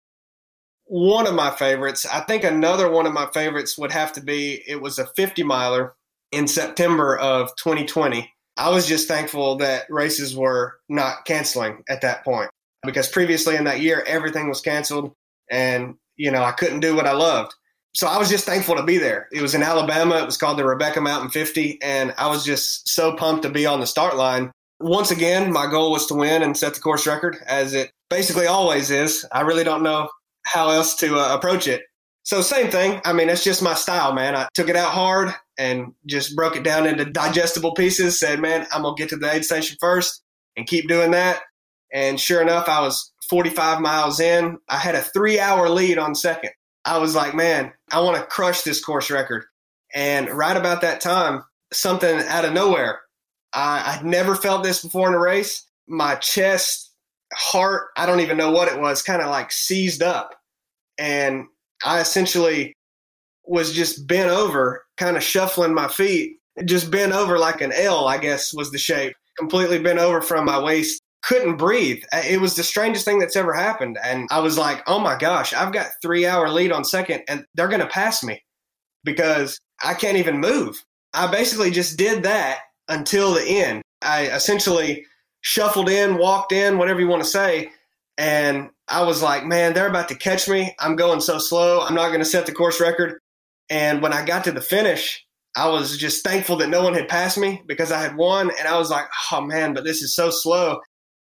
one 0.85 1.27
of 1.27 1.35
my 1.35 1.51
favorites. 1.51 2.05
I 2.05 2.21
think 2.21 2.45
another 2.45 2.89
one 2.89 3.05
of 3.05 3.13
my 3.13 3.27
favorites 3.33 3.77
would 3.77 3.91
have 3.91 4.13
to 4.13 4.21
be, 4.21 4.63
it 4.65 4.81
was 4.81 4.97
a 4.97 5.05
50 5.05 5.43
miler 5.43 5.93
in 6.31 6.47
September 6.47 7.17
of 7.17 7.49
2020. 7.57 8.31
I 8.57 8.69
was 8.69 8.87
just 8.87 9.07
thankful 9.07 9.55
that 9.57 9.85
races 9.89 10.35
were 10.35 10.79
not 10.89 11.25
canceling 11.25 11.83
at 11.89 12.01
that 12.01 12.23
point 12.23 12.49
because 12.83 13.07
previously 13.07 13.55
in 13.55 13.65
that 13.65 13.81
year, 13.81 14.03
everything 14.07 14.49
was 14.49 14.61
canceled 14.61 15.13
and, 15.49 15.95
you 16.15 16.31
know, 16.31 16.43
I 16.43 16.51
couldn't 16.51 16.79
do 16.79 16.95
what 16.95 17.05
I 17.05 17.11
loved. 17.11 17.53
So 17.93 18.07
I 18.07 18.17
was 18.17 18.29
just 18.29 18.45
thankful 18.45 18.75
to 18.75 18.83
be 18.83 18.97
there. 18.97 19.27
It 19.31 19.41
was 19.41 19.55
in 19.55 19.63
Alabama. 19.63 20.17
It 20.17 20.25
was 20.25 20.37
called 20.37 20.57
the 20.57 20.65
Rebecca 20.65 21.01
Mountain 21.01 21.29
50. 21.29 21.79
And 21.81 22.13
I 22.17 22.27
was 22.27 22.45
just 22.45 22.87
so 22.89 23.15
pumped 23.15 23.43
to 23.43 23.49
be 23.49 23.65
on 23.65 23.79
the 23.79 23.87
start 23.87 24.15
line. 24.15 24.51
Once 24.79 25.09
again, 25.09 25.51
my 25.51 25.65
goal 25.65 25.91
was 25.91 26.05
to 26.07 26.13
win 26.13 26.43
and 26.43 26.55
set 26.55 26.75
the 26.75 26.79
course 26.79 27.07
record, 27.07 27.37
as 27.47 27.73
it 27.73 27.91
basically 28.11 28.45
always 28.45 28.91
is. 28.91 29.25
I 29.31 29.41
really 29.41 29.63
don't 29.63 29.81
know 29.81 30.09
how 30.45 30.69
else 30.69 30.95
to 30.97 31.17
uh, 31.17 31.33
approach 31.33 31.67
it. 31.67 31.83
So, 32.21 32.41
same 32.41 32.69
thing. 32.69 33.01
I 33.03 33.13
mean, 33.13 33.29
it's 33.29 33.43
just 33.43 33.63
my 33.63 33.73
style, 33.73 34.13
man. 34.13 34.35
I 34.35 34.47
took 34.53 34.69
it 34.69 34.75
out 34.75 34.91
hard 34.91 35.33
and 35.57 35.93
just 36.05 36.35
broke 36.35 36.55
it 36.55 36.63
down 36.63 36.85
into 36.85 37.05
digestible 37.05 37.73
pieces. 37.73 38.19
Said, 38.19 38.39
man, 38.39 38.67
I'm 38.71 38.83
going 38.83 38.95
to 38.95 39.01
get 39.01 39.09
to 39.09 39.17
the 39.17 39.33
aid 39.33 39.45
station 39.45 39.77
first 39.79 40.21
and 40.55 40.67
keep 40.67 40.87
doing 40.87 41.11
that. 41.11 41.41
And 41.93 42.19
sure 42.19 42.41
enough, 42.41 42.67
I 42.67 42.81
was 42.81 43.11
45 43.29 43.81
miles 43.81 44.19
in. 44.19 44.57
I 44.69 44.77
had 44.77 44.95
a 44.95 45.01
three 45.01 45.39
hour 45.39 45.69
lead 45.69 45.97
on 45.97 46.15
second. 46.15 46.51
I 46.85 46.97
was 46.99 47.15
like, 47.15 47.35
man, 47.35 47.73
I 47.91 47.99
want 48.01 48.17
to 48.17 48.25
crush 48.25 48.61
this 48.61 48.83
course 48.83 49.11
record. 49.11 49.45
And 49.93 50.29
right 50.29 50.55
about 50.55 50.81
that 50.81 51.01
time, 51.01 51.43
something 51.73 52.19
out 52.27 52.45
of 52.45 52.53
nowhere. 52.53 53.01
I, 53.53 53.97
I'd 53.97 54.05
never 54.05 54.35
felt 54.35 54.63
this 54.63 54.83
before 54.83 55.07
in 55.07 55.13
a 55.13 55.19
race. 55.19 55.65
My 55.87 56.15
chest, 56.15 56.91
heart, 57.33 57.87
I 57.97 58.05
don't 58.05 58.19
even 58.19 58.37
know 58.37 58.51
what 58.51 58.67
it 58.67 58.79
was, 58.79 59.01
kind 59.01 59.21
of 59.21 59.29
like 59.29 59.51
seized 59.51 60.03
up. 60.03 60.35
And 60.97 61.45
I 61.85 61.99
essentially 61.99 62.73
was 63.47 63.73
just 63.73 64.07
bent 64.07 64.29
over, 64.29 64.83
kind 64.97 65.17
of 65.17 65.23
shuffling 65.23 65.73
my 65.73 65.87
feet, 65.87 66.37
just 66.65 66.91
bent 66.91 67.13
over 67.13 67.37
like 67.39 67.61
an 67.61 67.71
L, 67.73 68.07
I 68.07 68.17
guess 68.17 68.53
was 68.53 68.71
the 68.71 68.77
shape, 68.77 69.13
completely 69.37 69.79
bent 69.79 69.99
over 69.99 70.21
from 70.21 70.45
my 70.45 70.59
waist. 70.59 71.01
Couldn't 71.23 71.57
breathe. 71.57 72.03
Uh, 72.13 72.21
it 72.25 72.39
was 72.39 72.55
the 72.55 72.63
strangest 72.63 73.05
thing 73.05 73.19
that's 73.19 73.35
ever 73.35 73.53
happened. 73.53 73.97
And 74.03 74.27
I 74.31 74.39
was 74.39 74.57
like, 74.57 74.81
oh 74.87 74.99
my 74.99 75.17
gosh, 75.17 75.53
I've 75.53 75.73
got 75.73 75.87
three 76.01 76.25
hour 76.25 76.49
lead 76.49 76.71
on 76.71 76.85
second 76.85 77.23
and 77.27 77.45
they're 77.55 77.67
going 77.67 77.81
to 77.81 77.87
pass 77.87 78.23
me 78.23 78.41
because 79.03 79.59
I 79.83 79.93
can't 79.93 80.17
even 80.17 80.39
move. 80.39 80.81
I 81.13 81.27
basically 81.27 81.71
just 81.71 81.97
did 81.97 82.23
that 82.23 82.59
until 82.87 83.33
the 83.33 83.43
end. 83.43 83.81
I 84.01 84.27
essentially 84.27 85.05
shuffled 85.41 85.89
in, 85.89 86.17
walked 86.17 86.51
in, 86.51 86.77
whatever 86.77 86.99
you 86.99 87.07
want 87.07 87.23
to 87.23 87.29
say. 87.29 87.71
And 88.17 88.69
I 88.87 89.03
was 89.03 89.21
like, 89.21 89.45
man, 89.45 89.73
they're 89.73 89.89
about 89.89 90.09
to 90.09 90.15
catch 90.15 90.47
me. 90.47 90.75
I'm 90.79 90.95
going 90.95 91.21
so 91.21 91.39
slow. 91.39 91.81
I'm 91.81 91.95
not 91.95 92.07
going 92.07 92.19
to 92.19 92.25
set 92.25 92.45
the 92.45 92.51
course 92.51 92.79
record. 92.79 93.19
And 93.69 94.01
when 94.01 94.13
I 94.13 94.25
got 94.25 94.43
to 94.45 94.51
the 94.51 94.61
finish, 94.61 95.25
I 95.55 95.69
was 95.69 95.97
just 95.97 96.23
thankful 96.23 96.57
that 96.57 96.69
no 96.69 96.83
one 96.83 96.93
had 96.93 97.07
passed 97.07 97.37
me 97.37 97.63
because 97.65 97.91
I 97.91 97.99
had 97.99 98.15
won. 98.15 98.51
And 98.59 98.67
I 98.67 98.77
was 98.77 98.89
like, 98.89 99.05
oh 99.31 99.41
man, 99.41 99.73
but 99.73 99.83
this 99.83 100.01
is 100.01 100.15
so 100.15 100.29
slow. 100.29 100.79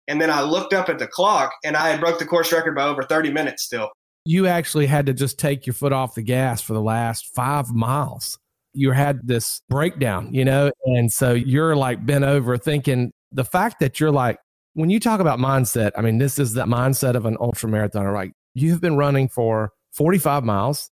And 0.08 0.22
then 0.22 0.30
I 0.30 0.42
looked 0.42 0.74
up 0.74 0.90
at 0.90 1.00
the 1.00 1.08
clock 1.08 1.54
and 1.64 1.76
I 1.76 1.90
had 1.90 2.00
broke 2.00 2.20
the 2.20 2.26
course 2.26 2.52
record 2.52 2.76
by 2.76 2.86
over 2.86 3.04
30 3.04 3.32
minutes 3.32 3.64
still. 3.64 3.92
You 4.26 4.48
actually 4.48 4.88
had 4.88 5.06
to 5.06 5.14
just 5.14 5.38
take 5.38 5.68
your 5.68 5.74
foot 5.74 5.94
off 5.94 6.16
the 6.16 6.24
gas 6.24 6.62
for 6.62 6.74
the 6.74 6.82
last 6.82 7.34
five 7.36 7.72
miles. 7.72 8.38
You 8.74 8.92
had 8.92 9.28
this 9.28 9.62
breakdown, 9.70 10.34
you 10.34 10.44
know? 10.44 10.72
And 10.86 11.12
so 11.12 11.34
you're 11.34 11.76
like 11.76 12.06
bent 12.06 12.24
over 12.24 12.58
thinking 12.58 13.12
the 13.32 13.46
fact 13.46 13.80
that 13.80 14.00
you're 14.00 14.12
like, 14.12 14.40
when 14.74 14.90
you 14.90 15.00
talk 15.00 15.20
about 15.20 15.40
mindset, 15.40 15.92
I 15.96 16.02
mean, 16.02 16.18
this 16.18 16.40
is 16.40 16.54
the 16.54 16.66
mindset 16.66 17.16
of 17.16 17.26
an 17.26 17.38
ultra 17.40 17.70
marathoner. 17.70 18.14
Like 18.14 18.34
you've 18.56 18.82
been 18.82 18.98
running 18.98 19.30
for 19.30 19.72
45 19.94 20.44
miles 20.44 20.90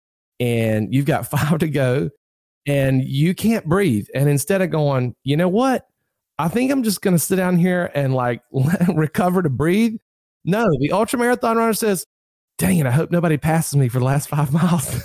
and 0.41 0.93
you've 0.93 1.07
got 1.07 1.27
five 1.31 1.59
to 1.59 1.69
go 1.69 2.11
and 2.67 3.03
you 3.05 3.35
can't 3.35 3.67
breathe. 3.67 4.07
And 4.15 4.29
instead 4.29 4.61
of 4.61 4.71
going, 4.71 5.15
you 5.25 5.37
know 5.37 5.49
what? 5.49 5.87
I 6.39 6.49
think 6.49 6.71
I'm 6.71 6.83
just 6.83 7.01
going 7.01 7.15
to 7.15 7.19
sit 7.19 7.37
down 7.37 7.57
here 7.57 7.91
and 7.95 8.15
like 8.15 8.43
recover 8.95 9.43
to 9.43 9.51
breathe. 9.51 9.97
No, 10.45 10.67
the 10.81 10.93
ultra 10.93 11.19
marathon 11.19 11.57
runner 11.57 11.73
says, 11.73 12.07
dang 12.59 12.79
it, 12.79 12.87
I 12.87 12.91
hope 12.91 13.11
nobody 13.11 13.37
passes 13.37 13.77
me 13.77 13.89
for 13.89 13.99
the 13.99 14.05
last 14.05 14.29
five 14.29 14.53
miles 14.53 15.03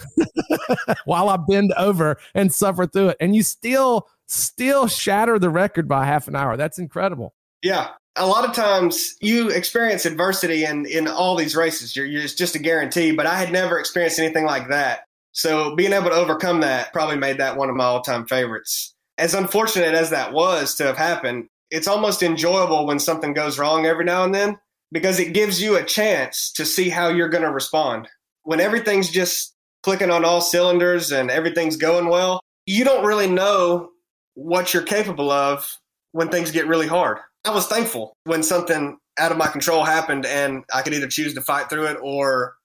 while 1.05 1.29
I 1.29 1.37
bend 1.37 1.73
over 1.77 2.17
and 2.33 2.53
suffer 2.53 2.85
through 2.85 3.09
it. 3.09 3.17
And 3.19 3.35
you 3.35 3.43
still, 3.43 4.07
still 4.27 4.87
shatter 4.87 5.39
the 5.39 5.49
record 5.49 5.87
by 5.87 6.05
half 6.05 6.27
an 6.27 6.35
hour. 6.35 6.57
That's 6.57 6.79
incredible. 6.79 7.33
Yeah. 7.61 7.89
A 8.17 8.27
lot 8.27 8.47
of 8.47 8.53
times 8.53 9.15
you 9.21 9.49
experience 9.49 10.05
adversity 10.05 10.65
in, 10.65 10.85
in 10.85 11.07
all 11.07 11.35
these 11.35 11.55
races. 11.55 11.95
You're, 11.95 12.05
you're, 12.05 12.23
it's 12.23 12.35
just 12.35 12.55
a 12.55 12.59
guarantee, 12.59 13.11
but 13.13 13.25
I 13.25 13.35
had 13.35 13.51
never 13.51 13.79
experienced 13.79 14.19
anything 14.19 14.45
like 14.45 14.67
that. 14.69 15.05
So 15.33 15.75
being 15.75 15.93
able 15.93 16.09
to 16.09 16.15
overcome 16.15 16.61
that 16.61 16.91
probably 16.93 17.17
made 17.17 17.37
that 17.37 17.57
one 17.57 17.69
of 17.69 17.75
my 17.75 17.85
all 17.85 18.01
time 18.01 18.27
favorites. 18.27 18.95
As 19.17 19.33
unfortunate 19.33 19.93
as 19.93 20.09
that 20.09 20.33
was 20.33 20.75
to 20.75 20.83
have 20.83 20.97
happened, 20.97 21.47
it's 21.69 21.87
almost 21.87 22.23
enjoyable 22.23 22.85
when 22.85 22.99
something 22.99 23.33
goes 23.33 23.57
wrong 23.57 23.85
every 23.85 24.03
now 24.03 24.23
and 24.23 24.35
then 24.35 24.57
because 24.91 25.19
it 25.19 25.33
gives 25.33 25.61
you 25.61 25.77
a 25.77 25.83
chance 25.83 26.51
to 26.53 26.65
see 26.65 26.89
how 26.89 27.07
you're 27.07 27.29
going 27.29 27.43
to 27.43 27.51
respond. 27.51 28.09
When 28.43 28.59
everything's 28.59 29.09
just 29.09 29.55
clicking 29.83 30.11
on 30.11 30.25
all 30.25 30.41
cylinders 30.41 31.11
and 31.11 31.31
everything's 31.31 31.77
going 31.77 32.07
well, 32.07 32.41
you 32.65 32.83
don't 32.83 33.05
really 33.05 33.27
know 33.27 33.89
what 34.33 34.73
you're 34.73 34.83
capable 34.83 35.31
of 35.31 35.77
when 36.11 36.29
things 36.29 36.51
get 36.51 36.67
really 36.67 36.87
hard. 36.87 37.19
I 37.45 37.51
was 37.51 37.67
thankful 37.67 38.13
when 38.25 38.43
something 38.43 38.97
out 39.17 39.31
of 39.31 39.37
my 39.37 39.47
control 39.47 39.83
happened 39.83 40.25
and 40.25 40.63
I 40.73 40.81
could 40.81 40.93
either 40.93 41.07
choose 41.07 41.33
to 41.33 41.41
fight 41.41 41.69
through 41.69 41.85
it 41.85 41.97
or 42.01 42.55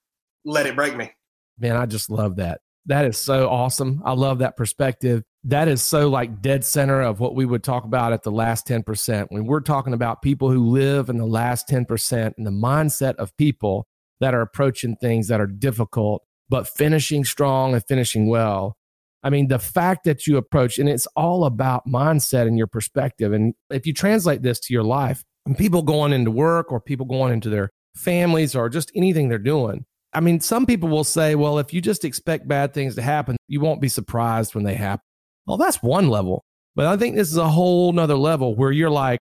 let 0.45 0.67
it 0.67 0.77
break 0.77 0.97
me. 0.97 1.13
Man, 1.59 1.77
I 1.77 1.87
just 1.87 2.11
love 2.11 2.37
that. 2.37 2.61
That 2.87 3.05
is 3.05 3.19
so 3.19 3.49
awesome. 3.49 4.01
I 4.05 4.13
love 4.13 4.39
that 4.39 4.57
perspective. 4.57 5.25
That 5.45 5.67
is 5.69 5.83
so 5.83 6.09
like 6.09 6.41
dead 6.41 6.65
center 6.65 7.01
of 7.03 7.19
what 7.19 7.35
we 7.35 7.45
would 7.45 7.65
talk 7.65 7.85
about 7.85 8.13
at 8.13 8.23
the 8.23 8.31
last 8.31 8.67
10%. 8.67 9.27
When 9.31 9.47
we're 9.47 9.61
talking 9.61 9.93
about 9.93 10.23
people 10.23 10.51
who 10.51 10.69
live 10.69 11.09
in 11.09 11.19
the 11.19 11.27
last 11.27 11.69
10% 11.69 12.33
and 12.37 12.47
the 12.47 12.51
mindset 12.51 13.17
of 13.17 13.37
people 13.37 13.87
that 14.21 14.35
are 14.35 14.41
approaching 14.41 14.97
things 14.97 15.29
that 15.29 15.41
are 15.41 15.47
difficult, 15.47 16.23
but 16.49 16.69
finishing 16.69 17.25
strong 17.25 17.75
and 17.75 17.85
finishing 17.87 18.29
well. 18.29 18.77
I 19.23 19.31
mean, 19.31 19.49
the 19.49 19.59
fact 19.59 20.05
that 20.05 20.27
you 20.29 20.37
approach, 20.37 20.79
and 20.79 20.89
it's 20.89 21.07
all 21.17 21.45
about 21.45 21.89
mindset 21.89 22.47
and 22.47 22.57
your 22.57 22.69
perspective. 22.69 23.33
And 23.33 23.55
if 23.71 23.85
you 23.85 23.93
translate 23.93 24.43
this 24.43 24.61
to 24.61 24.73
your 24.73 24.85
life, 24.85 25.25
and 25.45 25.59
people 25.59 25.83
going 25.83 26.13
into 26.13 26.31
work 26.31 26.71
or 26.71 26.81
people 26.81 27.07
going 27.07 27.33
into 27.33 27.49
their 27.49 27.71
families 27.97 28.55
or 28.55 28.69
just 28.69 28.93
anything 28.95 29.29
they're 29.29 29.39
doing, 29.39 29.85
I 30.17 30.21
mean, 30.21 30.41
some 30.41 30.65
people 30.65 30.89
will 30.89 31.05
say, 31.05 31.35
well, 31.35 31.59
if 31.59 31.75
you 31.75 31.83
just 31.83 32.03
expect 32.03 32.49
bad 32.49 32.73
things 32.73 32.95
to 32.95 33.03
happen, 33.03 33.37
you 33.49 33.61
won't 33.61 33.83
be 33.83 33.89
surprised 33.91 34.55
when 34.55 34.65
they 34.65 34.73
happen. 34.73 35.05
Well, 35.45 35.59
that's 35.59 35.83
one 35.83 36.09
level. 36.09 36.43
But 36.75 36.87
I 36.87 36.97
think 36.97 37.17
this 37.17 37.31
is 37.31 37.37
a 37.37 37.51
whole 37.51 37.93
nother 37.93 38.17
level 38.17 38.57
where 38.57 38.73
you're 38.73 38.89
like, 38.89 39.21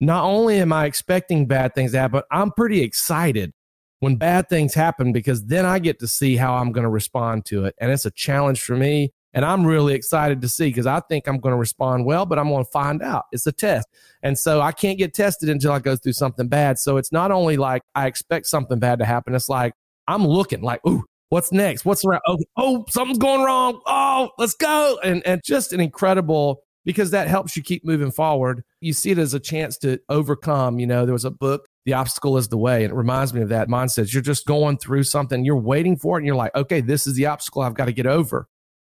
not 0.00 0.24
only 0.24 0.56
am 0.56 0.72
I 0.72 0.86
expecting 0.86 1.44
bad 1.46 1.74
things 1.74 1.92
to 1.92 1.98
happen, 1.98 2.22
I'm 2.30 2.52
pretty 2.52 2.80
excited 2.80 3.52
when 3.98 4.16
bad 4.16 4.48
things 4.48 4.72
happen 4.72 5.12
because 5.12 5.44
then 5.44 5.66
I 5.66 5.78
get 5.78 5.98
to 5.98 6.08
see 6.08 6.36
how 6.36 6.54
I'm 6.54 6.72
going 6.72 6.84
to 6.84 6.90
respond 6.90 7.44
to 7.46 7.66
it. 7.66 7.74
And 7.78 7.92
it's 7.92 8.06
a 8.06 8.10
challenge 8.10 8.62
for 8.62 8.76
me. 8.76 9.12
And 9.34 9.44
I'm 9.44 9.66
really 9.66 9.92
excited 9.92 10.40
to 10.40 10.48
see 10.48 10.68
because 10.68 10.86
I 10.86 11.00
think 11.00 11.28
I'm 11.28 11.38
going 11.38 11.52
to 11.52 11.58
respond 11.58 12.06
well, 12.06 12.24
but 12.24 12.38
I'm 12.38 12.48
going 12.48 12.64
to 12.64 12.70
find 12.70 13.02
out. 13.02 13.26
It's 13.30 13.46
a 13.46 13.52
test. 13.52 13.86
And 14.22 14.38
so 14.38 14.62
I 14.62 14.72
can't 14.72 14.96
get 14.96 15.12
tested 15.12 15.50
until 15.50 15.72
I 15.72 15.80
go 15.80 15.96
through 15.96 16.14
something 16.14 16.48
bad. 16.48 16.78
So 16.78 16.96
it's 16.96 17.12
not 17.12 17.30
only 17.30 17.58
like 17.58 17.82
I 17.94 18.06
expect 18.06 18.46
something 18.46 18.78
bad 18.78 19.00
to 19.00 19.04
happen, 19.04 19.34
it's 19.34 19.50
like 19.50 19.74
I'm 20.10 20.26
looking 20.26 20.62
like, 20.62 20.80
ooh, 20.86 21.04
what's 21.28 21.52
next? 21.52 21.84
What's 21.84 22.04
around? 22.04 22.22
Oh, 22.26 22.38
oh, 22.56 22.84
something's 22.88 23.18
going 23.18 23.42
wrong. 23.42 23.80
Oh, 23.86 24.30
let's 24.38 24.54
go. 24.54 24.98
And 25.02 25.26
and 25.26 25.40
just 25.44 25.72
an 25.72 25.80
incredible 25.80 26.62
because 26.84 27.10
that 27.10 27.28
helps 27.28 27.56
you 27.56 27.62
keep 27.62 27.84
moving 27.84 28.10
forward. 28.10 28.62
You 28.80 28.92
see 28.92 29.10
it 29.10 29.18
as 29.18 29.34
a 29.34 29.40
chance 29.40 29.76
to 29.78 29.98
overcome. 30.08 30.78
You 30.78 30.86
know, 30.86 31.04
there 31.04 31.12
was 31.12 31.26
a 31.26 31.30
book, 31.30 31.66
The 31.84 31.92
Obstacle 31.92 32.38
is 32.38 32.48
the 32.48 32.56
Way, 32.56 32.84
and 32.84 32.92
it 32.92 32.96
reminds 32.96 33.34
me 33.34 33.42
of 33.42 33.50
that 33.50 33.68
mindset. 33.68 34.12
You're 34.12 34.22
just 34.22 34.46
going 34.46 34.78
through 34.78 35.04
something, 35.04 35.44
you're 35.44 35.56
waiting 35.56 35.96
for 35.96 36.16
it, 36.16 36.20
and 36.20 36.26
you're 36.26 36.36
like, 36.36 36.54
okay, 36.54 36.80
this 36.80 37.06
is 37.06 37.14
the 37.14 37.26
obstacle 37.26 37.62
I've 37.62 37.74
got 37.74 37.84
to 37.86 37.92
get 37.92 38.06
over 38.06 38.46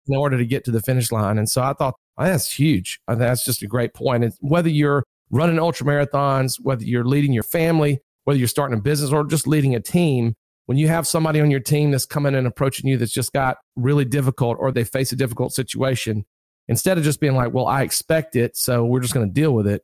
in 0.09 0.17
order 0.17 0.37
to 0.37 0.45
get 0.45 0.65
to 0.65 0.71
the 0.71 0.83
finish 0.83 1.11
line. 1.13 1.39
And 1.39 1.49
so 1.49 1.63
I 1.63 1.73
thought 1.73 1.95
oh, 2.19 2.25
that's 2.25 2.53
huge. 2.53 3.01
Think 3.09 3.19
that's 3.19 3.45
just 3.45 3.63
a 3.63 3.67
great 3.67 3.95
point. 3.95 4.25
And 4.25 4.33
whether 4.41 4.69
you're 4.69 5.05
running 5.31 5.59
ultra 5.59 5.87
marathons, 5.87 6.57
whether 6.61 6.85
you're 6.85 7.05
leading 7.05 7.33
your 7.33 7.43
family, 7.43 8.01
whether 8.25 8.39
you're 8.39 8.49
starting 8.49 8.79
a 8.79 8.83
business 8.83 9.13
or 9.13 9.25
just 9.25 9.47
leading 9.47 9.75
a 9.75 9.81
team, 9.81 10.35
when 10.67 10.79
you 10.79 10.89
have 10.89 11.07
somebody 11.07 11.41
on 11.41 11.51
your 11.51 11.61
team 11.61 11.91
that's 11.91 12.07
coming 12.07 12.35
and 12.35 12.47
approaching 12.47 12.89
you 12.89 12.97
that's 12.97 13.13
just 13.13 13.33
got 13.33 13.59
really 13.77 14.05
difficult 14.05 14.59
or 14.61 14.71
they 14.71 14.85
face 14.85 15.13
a 15.13 15.17
difficult 15.17 15.53
situation, 15.53 16.25
instead 16.69 16.99
of 16.99 17.05
just 17.05 17.21
being 17.21 17.35
like, 17.35 17.53
well, 17.53 17.67
I 17.67 17.83
expect 17.83 18.37
it, 18.37 18.57
so 18.57 18.85
we're 18.85 19.01
just 19.01 19.15
going 19.15 19.27
to 19.27 19.33
deal 19.33 19.53
with 19.53 19.67
it, 19.67 19.83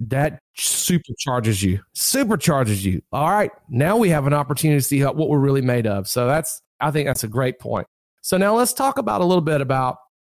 that 0.00 0.38
supercharges 0.58 1.62
you, 1.62 1.80
supercharges 1.96 2.82
you. 2.82 3.00
All 3.12 3.30
right, 3.30 3.50
now 3.68 3.96
we 3.96 4.10
have 4.10 4.26
an 4.26 4.34
opportunity 4.34 4.78
to 4.78 4.84
see 4.84 5.02
what 5.02 5.28
we're 5.28 5.38
really 5.38 5.62
made 5.62 5.86
of. 5.86 6.06
So 6.06 6.26
that's, 6.26 6.60
I 6.80 6.90
think 6.90 7.06
that's 7.06 7.24
a 7.24 7.28
great 7.28 7.58
point. 7.58 7.86
So 8.22 8.36
now 8.36 8.54
let's 8.54 8.72
talk 8.72 8.98
about 8.98 9.20
a 9.20 9.24
little 9.24 9.42
bit 9.42 9.60
about 9.60 9.96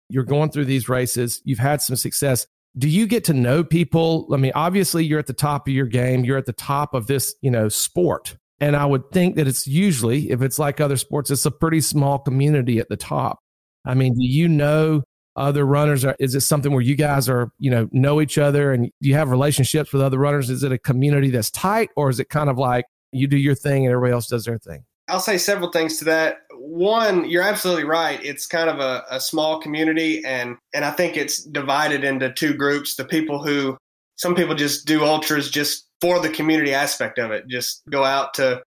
you're 0.10 0.24
going 0.24 0.52
through 0.52 0.66
these 0.66 0.88
races, 0.88 1.42
you've 1.44 1.60
had 1.60 1.82
some 1.82 1.96
success. 1.98 2.48
Do 2.78 2.88
you 2.88 3.08
get 3.08 3.24
to 3.26 3.34
know 3.34 3.64
people? 3.64 4.30
I 4.32 4.38
mean, 4.38 4.52
obviously 4.56 5.04
you're 5.04 5.20
at 5.20 5.28
the 5.28 5.34
top 5.34 5.68
of 5.68 5.74
your 5.74 5.88
game, 5.88 6.24
you're 6.24 6.38
at 6.38 6.46
the 6.46 6.54
top 6.54 6.94
of 6.94 7.08
this, 7.08 7.36
you 7.42 7.52
know, 7.52 7.68
sport. 7.68 8.38
And 8.60 8.76
I 8.76 8.86
would 8.86 9.12
think 9.12 9.36
that 9.36 9.48
it's 9.48 9.68
usually, 9.68 10.32
if 10.32 10.42
it's 10.42 10.58
like 10.58 10.82
other 10.82 10.98
sports, 10.98 11.30
it's 11.30 11.46
a 11.46 11.52
pretty 11.52 11.82
small 11.82 12.20
community 12.20 12.80
at 12.80 12.90
the 12.90 12.98
top. 12.98 13.40
I 13.86 13.94
mean, 13.94 14.14
do 14.16 14.26
you 14.26 14.48
know 14.48 15.04
other 15.36 15.66
runners? 15.66 16.04
Is 16.20 16.34
it 16.34 16.42
something 16.42 16.72
where 16.72 16.82
you 16.82 16.96
guys 16.96 17.30
are, 17.30 17.52
you 17.60 17.70
know, 17.70 17.88
know 17.92 18.20
each 18.20 18.38
other 18.38 18.74
and 18.74 18.92
you 19.00 19.14
have 19.14 19.30
relationships 19.30 19.94
with 19.94 20.02
other 20.02 20.18
runners? 20.18 20.50
Is 20.50 20.64
it 20.64 20.72
a 20.72 20.80
community 20.80 21.30
that's 21.30 21.52
tight 21.52 21.90
or 21.96 22.10
is 22.10 22.20
it 22.20 22.30
kind 22.30 22.50
of 22.50 22.58
like 22.58 22.86
you 23.12 23.28
do 23.28 23.38
your 23.38 23.56
thing 23.56 23.86
and 23.86 23.94
everybody 23.94 24.14
else 24.14 24.28
does 24.28 24.46
their 24.46 24.58
thing? 24.58 24.84
I'll 25.08 25.20
say 25.20 25.38
several 25.38 25.72
things 25.72 25.98
to 26.00 26.06
that. 26.06 26.40
One, 26.52 27.30
you're 27.30 27.44
absolutely 27.44 27.86
right. 27.86 28.20
It's 28.24 28.46
kind 28.46 28.70
of 28.70 28.80
a, 28.80 29.06
a 29.10 29.20
small 29.22 29.62
community 29.62 30.24
and 30.26 30.58
and 30.74 30.84
I 30.84 30.92
think 30.92 31.16
it's 31.16 31.44
divided 31.44 32.04
into 32.04 32.34
two 32.34 32.54
groups. 32.54 32.96
The 32.96 33.06
people 33.06 33.42
who 33.42 33.78
some 34.18 34.36
people 34.36 34.56
just 34.56 34.86
do 34.86 35.06
ultras 35.06 35.50
just 35.50 35.87
for 36.02 36.20
the 36.20 36.30
community 36.30 36.74
aspect 36.74 37.20
of 37.20 37.32
it. 37.32 37.48
Just 37.48 37.84
go 37.90 38.04
out 38.04 38.34
to, 38.36 38.62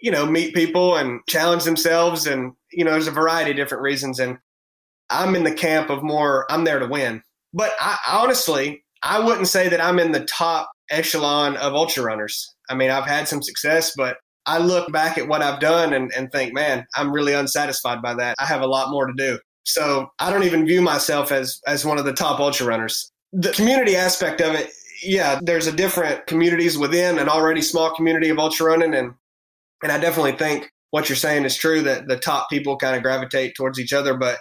you 0.00 0.10
know, 0.10 0.26
meet 0.26 0.54
people 0.54 0.96
and 0.96 1.20
challenge 1.28 1.64
themselves. 1.64 2.26
And, 2.26 2.52
you 2.72 2.84
know, 2.84 2.92
there's 2.92 3.06
a 3.06 3.12
variety 3.12 3.50
of 3.50 3.56
different 3.56 3.82
reasons. 3.82 4.18
And 4.18 4.38
I'm 5.10 5.34
in 5.34 5.44
the 5.44 5.54
camp 5.54 5.90
of 5.90 6.02
more, 6.02 6.50
I'm 6.50 6.64
there 6.64 6.78
to 6.78 6.86
win. 6.86 7.22
But 7.52 7.72
I, 7.80 7.98
honestly, 8.08 8.84
I 9.02 9.18
wouldn't 9.18 9.48
say 9.48 9.68
that 9.68 9.80
I'm 9.80 9.98
in 9.98 10.12
the 10.12 10.24
top 10.24 10.70
echelon 10.90 11.56
of 11.56 11.74
ultra 11.74 12.02
runners. 12.02 12.54
I 12.68 12.74
mean, 12.74 12.90
I've 12.90 13.06
had 13.06 13.28
some 13.28 13.42
success, 13.42 13.92
but 13.96 14.18
I 14.46 14.58
look 14.58 14.90
back 14.92 15.18
at 15.18 15.28
what 15.28 15.42
I've 15.42 15.60
done 15.60 15.92
and, 15.92 16.10
and 16.16 16.30
think, 16.32 16.54
man, 16.54 16.86
I'm 16.94 17.12
really 17.12 17.32
unsatisfied 17.32 18.02
by 18.02 18.14
that. 18.14 18.36
I 18.38 18.46
have 18.46 18.62
a 18.62 18.66
lot 18.66 18.90
more 18.90 19.06
to 19.06 19.12
do. 19.12 19.38
So 19.64 20.08
I 20.18 20.30
don't 20.30 20.44
even 20.44 20.66
view 20.66 20.80
myself 20.80 21.30
as 21.30 21.60
as 21.66 21.84
one 21.84 21.98
of 21.98 22.04
the 22.04 22.12
top 22.12 22.40
ultra 22.40 22.66
runners. 22.66 23.12
The 23.32 23.52
community 23.52 23.94
aspect 23.94 24.40
of 24.40 24.54
it 24.54 24.70
yeah, 25.02 25.40
there's 25.42 25.66
a 25.66 25.72
different 25.72 26.26
communities 26.26 26.76
within 26.76 27.18
an 27.18 27.28
already 27.28 27.62
small 27.62 27.94
community 27.94 28.28
of 28.28 28.38
ultra 28.38 28.66
running, 28.66 28.94
and 28.94 29.14
and 29.82 29.92
I 29.92 29.98
definitely 29.98 30.32
think 30.32 30.70
what 30.90 31.08
you're 31.08 31.16
saying 31.16 31.44
is 31.44 31.56
true 31.56 31.82
that 31.82 32.08
the 32.08 32.16
top 32.16 32.50
people 32.50 32.76
kind 32.76 32.96
of 32.96 33.02
gravitate 33.02 33.54
towards 33.54 33.78
each 33.78 33.92
other. 33.92 34.16
But 34.16 34.38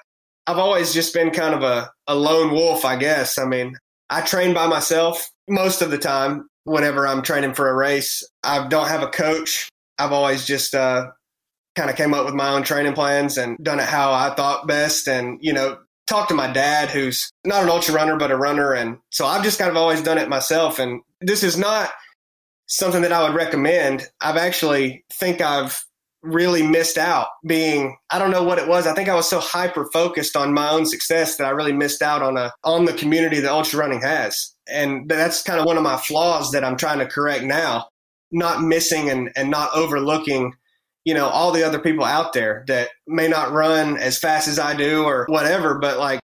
I've 0.48 0.58
always 0.58 0.94
just 0.94 1.14
been 1.14 1.32
kind 1.32 1.54
of 1.54 1.64
a, 1.64 1.92
a 2.08 2.16
lone 2.16 2.52
wolf, 2.52 2.86
I 2.86 2.96
guess. 2.96 3.38
I 3.38 3.46
mean, 3.46 3.76
I 4.10 4.22
train 4.22 4.54
by 4.54 4.68
myself 4.68 5.30
most 5.48 5.82
of 5.82 5.92
the 5.92 5.98
time. 5.98 6.48
Whenever 6.66 7.08
I'm 7.08 7.22
training 7.24 7.54
for 7.56 7.70
a 7.70 7.76
race, 7.76 8.24
I 8.44 8.68
don't 8.68 8.90
have 8.90 9.02
a 9.02 9.08
coach. 9.08 9.70
I've 9.98 10.12
always 10.12 10.46
just 10.46 10.76
uh, 10.76 11.08
kind 11.76 11.90
of 11.90 11.96
came 11.96 12.14
up 12.14 12.26
with 12.26 12.36
my 12.36 12.50
own 12.50 12.64
training 12.64 12.94
plans 12.94 13.38
and 13.38 13.58
done 13.58 13.80
it 13.80 13.86
how 13.86 14.12
I 14.12 14.36
thought 14.36 14.68
best. 14.68 15.08
And 15.08 15.40
you 15.42 15.54
know, 15.54 15.78
talked 16.10 16.30
to 16.30 16.36
my 16.36 16.52
dad, 16.52 16.90
who's 16.90 17.32
not 17.46 17.64
an 17.64 17.70
ultra 17.70 17.94
runner, 17.94 18.18
but 18.18 18.32
a 18.32 18.38
runner. 18.38 18.74
And 18.74 18.98
so 19.12 19.26
I've 19.26 19.44
just 19.44 19.60
kind 19.60 19.70
of 19.70 19.78
always 19.78 20.02
done 20.02 20.18
it 20.18 20.28
myself. 20.28 20.80
And 20.80 21.02
this 21.22 21.44
is 21.44 21.58
not 21.58 21.92
something 22.68 23.02
that 23.04 23.12
I 23.12 23.24
would 23.24 23.36
recommend. 23.36 24.08
I've 24.20 24.38
actually 24.38 25.06
think 25.14 25.40
I've 25.42 25.84
really 26.22 26.64
missed 26.64 26.98
out 26.98 27.28
being 27.48 27.96
I 28.12 28.20
don't 28.20 28.32
know 28.32 28.44
what 28.44 28.60
it 28.60 28.68
was. 28.68 28.86
I 28.86 28.94
think 28.94 29.08
I 29.08 29.16
was 29.16 29.30
so 29.30 29.40
hyper 29.40 29.90
focused 29.94 30.36
on 30.36 30.54
my 30.54 30.70
own 30.70 30.86
success 30.86 31.38
that 31.38 31.48
I 31.48 31.52
really 31.52 31.72
missed 31.72 32.02
out 32.02 32.22
on 32.22 32.36
a 32.38 32.52
on 32.64 32.86
the 32.86 32.94
community 32.94 33.40
that 33.40 33.52
ultra 33.52 33.80
running 33.80 34.02
has. 34.02 34.54
And 34.68 35.10
that's 35.10 35.44
kind 35.44 35.60
of 35.60 35.66
one 35.66 35.78
of 35.78 35.84
my 35.84 35.98
flaws 35.98 36.52
that 36.52 36.66
I'm 36.66 36.76
trying 36.76 37.00
to 37.00 37.08
correct 37.08 37.44
now. 37.44 37.88
Not 38.32 38.62
missing 38.62 39.10
and, 39.10 39.32
and 39.36 39.50
not 39.50 39.74
overlooking 39.74 40.54
you 41.06 41.14
know, 41.14 41.28
all 41.28 41.52
the 41.52 41.64
other 41.64 41.80
people 41.80 42.04
out 42.04 42.34
there 42.34 42.64
that 42.68 42.90
may 43.08 43.28
not 43.28 43.52
run 43.52 43.98
as 43.98 44.18
fast 44.18 44.48
as 44.48 44.60
I 44.60 44.76
do 44.76 45.04
or 45.04 45.26
whatever, 45.28 45.80
but 45.80 45.98
like 45.98 46.20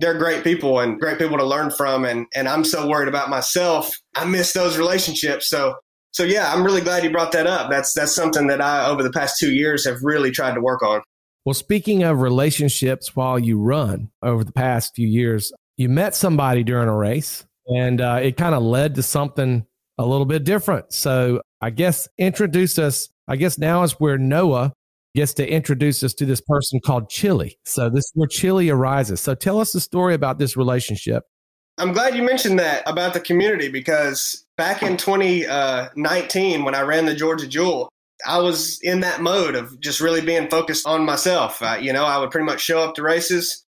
they're 0.00 0.18
great 0.18 0.42
people 0.42 0.80
and 0.80 0.98
great 0.98 1.18
people 1.18 1.38
to 1.38 1.44
learn 1.44 1.70
from. 1.70 2.04
And, 2.04 2.26
and 2.34 2.48
I'm 2.48 2.64
so 2.64 2.88
worried 2.88 3.08
about 3.08 3.30
myself. 3.30 3.96
I 4.14 4.24
miss 4.24 4.52
those 4.52 4.76
relationships. 4.76 5.48
So, 5.48 5.76
so 6.12 6.24
yeah, 6.24 6.52
I'm 6.52 6.64
really 6.64 6.80
glad 6.80 7.04
you 7.04 7.10
brought 7.10 7.32
that 7.32 7.46
up. 7.46 7.70
That's, 7.70 7.92
that's 7.92 8.14
something 8.14 8.46
that 8.48 8.60
I, 8.60 8.86
over 8.86 9.02
the 9.02 9.12
past 9.12 9.38
two 9.38 9.52
years, 9.52 9.86
have 9.86 9.98
really 10.02 10.30
tried 10.30 10.54
to 10.54 10.60
work 10.60 10.82
on. 10.82 11.02
Well, 11.44 11.54
speaking 11.54 12.02
of 12.02 12.20
relationships 12.20 13.14
while 13.14 13.38
you 13.38 13.58
run 13.58 14.10
over 14.22 14.44
the 14.44 14.52
past 14.52 14.94
few 14.94 15.06
years, 15.06 15.52
you 15.76 15.88
met 15.88 16.14
somebody 16.14 16.64
during 16.64 16.88
a 16.88 16.96
race 16.96 17.44
and 17.66 18.00
uh, 18.00 18.20
it 18.22 18.36
kind 18.36 18.54
of 18.54 18.62
led 18.62 18.94
to 18.94 19.02
something 19.02 19.66
a 19.98 20.06
little 20.06 20.26
bit 20.26 20.44
different. 20.44 20.92
So 20.92 21.42
I 21.60 21.70
guess 21.70 22.08
introduce 22.18 22.78
us. 22.78 23.08
I 23.28 23.36
guess 23.36 23.58
now 23.58 23.82
is 23.82 23.92
where 23.92 24.18
Noah 24.18 24.72
gets 25.14 25.34
to 25.34 25.48
introduce 25.48 26.02
us 26.02 26.12
to 26.14 26.26
this 26.26 26.40
person 26.40 26.80
called 26.84 27.08
Chili. 27.08 27.58
So 27.64 27.88
this 27.88 28.04
is 28.04 28.12
where 28.14 28.28
Chili 28.28 28.68
arises. 28.68 29.20
So 29.20 29.34
tell 29.34 29.60
us 29.60 29.72
the 29.72 29.80
story 29.80 30.14
about 30.14 30.38
this 30.38 30.56
relationship. 30.56 31.22
I'm 31.78 31.92
glad 31.92 32.14
you 32.14 32.22
mentioned 32.22 32.58
that 32.58 32.82
about 32.86 33.14
the 33.14 33.20
community 33.20 33.68
because 33.68 34.44
back 34.56 34.82
in 34.82 34.96
2019, 34.96 36.64
when 36.64 36.74
I 36.74 36.82
ran 36.82 37.06
the 37.06 37.14
Georgia 37.14 37.46
Jewel, 37.46 37.88
I 38.26 38.38
was 38.38 38.78
in 38.82 39.00
that 39.00 39.20
mode 39.20 39.54
of 39.54 39.80
just 39.80 40.00
really 40.00 40.20
being 40.20 40.48
focused 40.48 40.86
on 40.86 41.04
myself. 41.04 41.60
Uh, 41.62 41.76
you 41.80 41.92
know, 41.92 42.04
I 42.04 42.18
would 42.18 42.30
pretty 42.30 42.46
much 42.46 42.60
show 42.60 42.80
up 42.80 42.94
to 42.94 43.02
races, 43.02 43.64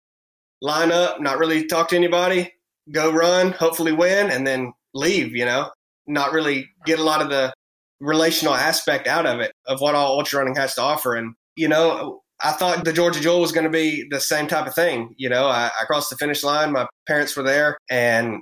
line 0.62 0.92
up, 0.92 1.20
not 1.20 1.38
really 1.38 1.66
talk 1.66 1.88
to 1.88 1.96
anybody, 1.96 2.52
go 2.90 3.12
run, 3.12 3.52
hopefully 3.52 3.92
win, 3.92 4.30
and 4.30 4.46
then 4.46 4.72
leave, 4.94 5.36
you 5.36 5.44
know, 5.44 5.70
not 6.06 6.32
really 6.32 6.70
get 6.86 6.98
a 6.98 7.04
lot 7.04 7.22
of 7.22 7.28
the 7.28 7.52
relational 8.00 8.54
aspect 8.54 9.06
out 9.06 9.26
of 9.26 9.40
it, 9.40 9.52
of 9.66 9.80
what 9.80 9.94
all 9.94 10.18
ultra 10.18 10.40
running 10.40 10.56
has 10.56 10.74
to 10.74 10.82
offer. 10.82 11.14
And, 11.14 11.34
you 11.56 11.68
know, 11.68 12.22
I 12.42 12.52
thought 12.52 12.84
the 12.84 12.92
Georgia 12.92 13.20
Jewel 13.20 13.40
was 13.40 13.52
going 13.52 13.64
to 13.64 13.70
be 13.70 14.06
the 14.10 14.20
same 14.20 14.46
type 14.46 14.66
of 14.66 14.74
thing. 14.74 15.14
You 15.18 15.28
know, 15.28 15.46
I, 15.46 15.70
I 15.80 15.84
crossed 15.84 16.10
the 16.10 16.16
finish 16.16 16.42
line, 16.42 16.72
my 16.72 16.86
parents 17.06 17.36
were 17.36 17.42
there, 17.42 17.76
and 17.90 18.40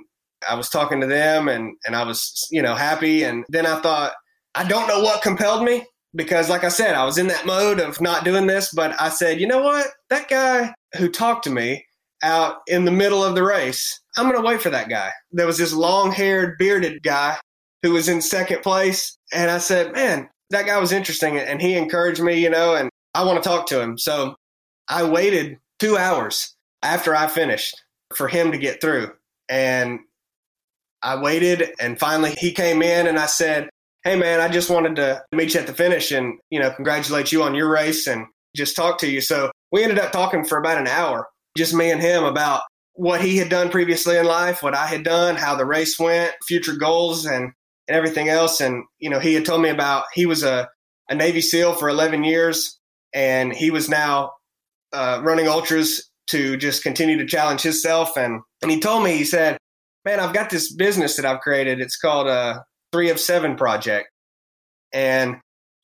I 0.49 0.55
was 0.55 0.69
talking 0.69 1.01
to 1.01 1.07
them 1.07 1.49
and, 1.49 1.75
and 1.85 1.95
I 1.95 2.03
was, 2.03 2.47
you 2.49 2.61
know, 2.61 2.75
happy. 2.75 3.23
And 3.23 3.43
then 3.49 3.65
I 3.65 3.79
thought, 3.81 4.13
I 4.55 4.63
don't 4.63 4.87
know 4.87 5.01
what 5.01 5.21
compelled 5.21 5.63
me 5.63 5.85
because, 6.15 6.49
like 6.49 6.63
I 6.63 6.69
said, 6.69 6.95
I 6.95 7.03
was 7.03 7.17
in 7.17 7.27
that 7.27 7.45
mode 7.45 7.79
of 7.79 7.99
not 7.99 8.23
doing 8.23 8.47
this. 8.47 8.71
But 8.73 8.99
I 8.99 9.09
said, 9.09 9.41
you 9.41 9.47
know 9.47 9.61
what? 9.61 9.87
That 10.09 10.29
guy 10.29 10.73
who 10.97 11.09
talked 11.09 11.43
to 11.43 11.49
me 11.49 11.85
out 12.23 12.57
in 12.67 12.85
the 12.85 12.91
middle 12.91 13.23
of 13.23 13.35
the 13.35 13.43
race, 13.43 13.99
I'm 14.17 14.29
going 14.29 14.41
to 14.41 14.47
wait 14.47 14.61
for 14.61 14.69
that 14.69 14.89
guy. 14.89 15.11
There 15.31 15.45
was 15.45 15.57
this 15.57 15.73
long 15.73 16.11
haired, 16.11 16.57
bearded 16.57 17.03
guy 17.03 17.37
who 17.83 17.91
was 17.91 18.09
in 18.09 18.21
second 18.21 18.61
place. 18.61 19.17
And 19.33 19.49
I 19.49 19.57
said, 19.57 19.93
man, 19.93 20.29
that 20.49 20.65
guy 20.65 20.77
was 20.79 20.91
interesting. 20.91 21.37
And 21.37 21.61
he 21.61 21.75
encouraged 21.75 22.21
me, 22.21 22.41
you 22.41 22.49
know, 22.49 22.75
and 22.75 22.89
I 23.13 23.23
want 23.23 23.41
to 23.41 23.47
talk 23.47 23.67
to 23.67 23.81
him. 23.81 23.97
So 23.97 24.35
I 24.87 25.03
waited 25.03 25.57
two 25.79 25.97
hours 25.97 26.55
after 26.81 27.15
I 27.15 27.27
finished 27.27 27.81
for 28.15 28.27
him 28.27 28.51
to 28.51 28.57
get 28.57 28.81
through. 28.81 29.11
And 29.47 29.99
I 31.01 31.21
waited 31.21 31.73
and 31.79 31.99
finally 31.99 32.35
he 32.37 32.51
came 32.51 32.81
in 32.81 33.07
and 33.07 33.17
I 33.17 33.27
said, 33.27 33.69
Hey 34.03 34.15
man, 34.15 34.41
I 34.41 34.47
just 34.47 34.69
wanted 34.69 34.95
to 34.97 35.23
meet 35.31 35.53
you 35.53 35.59
at 35.59 35.67
the 35.67 35.73
finish 35.73 36.11
and, 36.11 36.39
you 36.49 36.59
know, 36.59 36.71
congratulate 36.71 37.31
you 37.31 37.43
on 37.43 37.55
your 37.55 37.69
race 37.69 38.07
and 38.07 38.25
just 38.55 38.75
talk 38.75 38.97
to 38.99 39.09
you. 39.09 39.21
So 39.21 39.51
we 39.71 39.83
ended 39.83 39.99
up 39.99 40.11
talking 40.11 40.45
for 40.45 40.57
about 40.57 40.77
an 40.77 40.87
hour, 40.87 41.27
just 41.57 41.73
me 41.73 41.91
and 41.91 42.01
him 42.01 42.23
about 42.23 42.61
what 42.93 43.21
he 43.21 43.37
had 43.37 43.49
done 43.49 43.69
previously 43.69 44.17
in 44.17 44.25
life, 44.25 44.63
what 44.63 44.75
I 44.75 44.87
had 44.87 45.03
done, 45.03 45.35
how 45.35 45.55
the 45.55 45.65
race 45.65 45.99
went, 45.99 46.33
future 46.47 46.75
goals 46.75 47.25
and, 47.25 47.51
and 47.89 47.97
everything 47.97 48.29
else. 48.29 48.61
And, 48.61 48.85
you 48.99 49.09
know, 49.09 49.19
he 49.19 49.33
had 49.33 49.45
told 49.45 49.61
me 49.61 49.69
about 49.69 50.05
he 50.13 50.25
was 50.25 50.43
a, 50.43 50.69
a 51.09 51.15
Navy 51.15 51.41
SEAL 51.41 51.73
for 51.73 51.89
11 51.89 52.23
years 52.23 52.79
and 53.13 53.51
he 53.51 53.71
was 53.71 53.89
now 53.89 54.31
uh, 54.93 55.19
running 55.23 55.47
ultras 55.47 56.09
to 56.27 56.55
just 56.55 56.83
continue 56.83 57.17
to 57.17 57.25
challenge 57.25 57.61
himself. 57.61 58.15
And, 58.15 58.41
and 58.61 58.69
he 58.69 58.79
told 58.79 59.03
me, 59.03 59.17
he 59.17 59.25
said, 59.25 59.57
man, 60.05 60.19
I've 60.19 60.35
got 60.35 60.51
this 60.51 60.71
business 60.71 61.15
that 61.15 61.25
I've 61.25 61.41
created. 61.41 61.81
It's 61.81 61.97
called 61.97 62.27
a 62.27 62.63
Three 62.91 63.09
of 63.09 63.19
Seven 63.19 63.55
Project. 63.55 64.07
And 64.93 65.37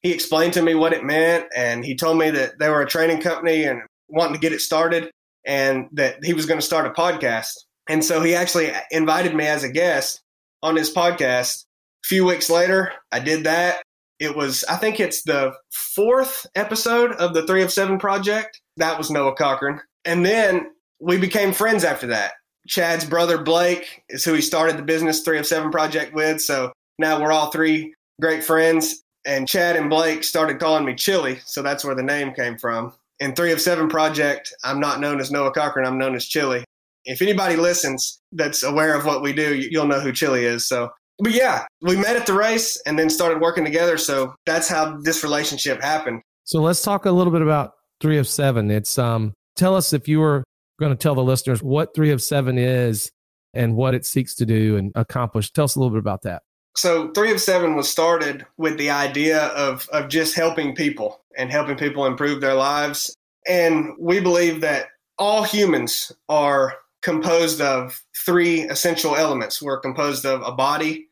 he 0.04 0.12
explained 0.14 0.54
to 0.54 0.62
me 0.62 0.76
what 0.76 0.94
it 0.94 1.04
meant. 1.04 1.46
And 1.56 1.84
he 1.84 1.96
told 1.96 2.20
me 2.20 2.30
that 2.30 2.60
they 2.60 2.70
were 2.70 2.82
a 2.82 2.88
training 2.88 3.22
company 3.22 3.64
and 3.64 3.82
wanting 4.08 4.36
to 4.36 4.40
get 4.40 4.54
it 4.54 4.62
started 4.62 5.10
and 5.48 5.88
that 5.94 6.24
he 6.24 6.34
was 6.34 6.46
going 6.46 6.60
to 6.60 6.66
start 6.66 6.86
a 6.86 6.92
podcast. 6.92 7.54
And 7.90 8.06
so 8.06 8.22
he 8.22 8.36
actually 8.36 8.72
invited 8.92 9.36
me 9.36 9.48
as 9.48 9.64
a 9.64 9.70
guest 9.70 10.22
on 10.62 10.76
his 10.76 10.94
podcast. 10.94 11.65
Few 12.06 12.24
weeks 12.24 12.52
later, 12.52 12.92
I 13.12 13.18
did 13.18 13.46
that. 13.46 13.82
It 14.20 14.36
was, 14.36 14.64
I 14.70 14.76
think 14.76 15.00
it's 15.00 15.24
the 15.24 15.54
fourth 15.72 16.46
episode 16.54 17.14
of 17.14 17.34
the 17.34 17.48
Three 17.48 17.64
of 17.64 17.74
Seven 17.74 17.98
Project. 17.98 18.62
That 18.78 19.00
was 19.00 19.10
Noah 19.10 19.34
Cochran. 19.34 19.82
And 20.06 20.24
then 20.24 20.68
we 21.00 21.18
became 21.18 21.52
friends 21.52 21.84
after 21.84 22.06
that. 22.08 22.34
Chad's 22.68 23.06
brother 23.06 23.42
Blake 23.42 24.04
is 24.08 24.24
who 24.24 24.36
he 24.36 24.42
started 24.42 24.78
the 24.78 24.84
business 24.84 25.22
Three 25.22 25.40
of 25.40 25.48
Seven 25.48 25.72
Project 25.72 26.14
with. 26.14 26.42
So 26.42 26.72
now 27.00 27.20
we're 27.20 27.32
all 27.32 27.50
three 27.50 27.96
great 28.22 28.44
friends. 28.44 29.02
And 29.26 29.48
Chad 29.48 29.76
and 29.76 29.90
Blake 29.90 30.24
started 30.24 30.60
calling 30.60 30.86
me 30.86 30.94
Chili. 30.94 31.40
So 31.44 31.64
that's 31.64 31.84
where 31.84 31.96
the 31.96 32.04
name 32.04 32.36
came 32.36 32.60
from. 32.60 32.94
In 33.20 33.34
Three 33.34 33.52
of 33.52 33.60
Seven 33.60 33.90
Project, 33.90 34.54
I'm 34.64 34.80
not 34.80 35.00
known 35.00 35.20
as 35.20 35.32
Noah 35.32 35.54
Cochran, 35.54 35.88
I'm 35.88 35.98
known 35.98 36.14
as 36.14 36.28
Chili. 36.28 36.66
If 37.04 37.24
anybody 37.24 37.56
listens 37.56 38.20
that's 38.32 38.62
aware 38.62 38.96
of 38.96 39.06
what 39.06 39.24
we 39.24 39.34
do, 39.34 39.56
you'll 39.56 39.88
know 39.88 40.02
who 40.02 40.12
Chili 40.12 40.46
is. 40.46 40.68
So, 40.68 40.92
but 41.20 41.34
yeah, 41.34 41.66
we 41.82 41.96
met 41.96 42.16
at 42.16 42.26
the 42.26 42.34
race 42.34 42.82
and 42.86 43.00
then 43.00 43.10
started 43.10 43.42
working 43.42 43.64
together. 43.64 43.98
So 43.98 44.36
that's 44.46 44.68
how 44.68 44.98
this 45.02 45.24
relationship 45.24 45.82
happened. 45.82 46.22
So 46.44 46.62
let's 46.62 46.84
talk 46.84 47.06
a 47.06 47.12
little 47.12 47.34
bit 47.34 47.42
about 47.42 47.74
Three 48.02 48.18
of 48.18 48.28
Seven. 48.28 48.70
It's 48.70 49.00
um, 49.00 49.34
tell 49.56 49.76
us 49.76 49.94
if 49.94 50.08
you 50.08 50.20
were 50.20 50.44
going 50.80 50.92
to 50.92 50.98
tell 50.98 51.16
the 51.16 51.24
listeners 51.24 51.64
what 51.64 51.96
Three 51.96 52.12
of 52.12 52.22
Seven 52.22 52.58
is 52.58 53.10
and 53.54 53.76
what 53.76 53.96
it 53.96 54.06
seeks 54.06 54.36
to 54.36 54.46
do 54.46 54.78
and 54.78 54.92
accomplish. 54.96 55.52
Tell 55.52 55.66
us 55.66 55.76
a 55.76 55.80
little 55.80 55.92
bit 55.92 56.00
about 56.00 56.24
that. 56.24 56.44
So, 56.76 57.10
Three 57.12 57.32
of 57.32 57.40
Seven 57.40 57.76
was 57.76 57.90
started 57.90 58.46
with 58.58 58.78
the 58.78 58.90
idea 58.90 59.46
of, 59.48 59.88
of 59.94 60.10
just 60.10 60.36
helping 60.36 60.76
people 60.76 61.22
and 61.38 61.50
helping 61.50 61.78
people 61.78 62.06
improve 62.06 62.42
their 62.42 62.54
lives. 62.54 63.16
And 63.48 63.94
we 63.98 64.20
believe 64.20 64.60
that 64.62 64.88
all 65.18 65.44
humans 65.44 66.12
are 66.28 66.74
composed 67.06 67.62
of 67.62 68.04
three 68.26 68.64
essential 68.64 69.16
elements. 69.16 69.62
We're 69.62 69.80
composed 69.80 70.26
of 70.26 70.42
a 70.42 70.52
body, 70.52 71.08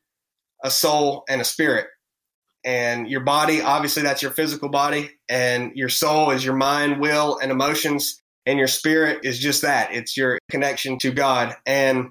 a 0.64 0.72
soul, 0.72 1.24
and 1.30 1.40
a 1.40 1.46
spirit. 1.46 1.88
And 2.66 3.08
your 3.08 3.22
body, 3.22 3.62
obviously, 3.62 4.04
that's 4.04 4.22
your 4.22 4.32
physical 4.32 4.70
body, 4.70 5.12
and 5.30 5.72
your 5.76 5.90
soul 5.90 6.32
is 6.32 6.44
your 6.44 6.56
mind, 6.56 7.00
will, 7.00 7.38
and 7.38 7.52
emotions 7.52 8.20
and 8.46 8.60
your 8.60 8.68
spirit 8.68 9.20
is 9.24 9.40
just 9.40 9.62
that 9.62 9.94
it's 9.94 10.18
your 10.18 10.38
connection 10.50 10.98
to 11.00 11.12
God. 11.12 11.56
And 11.66 12.10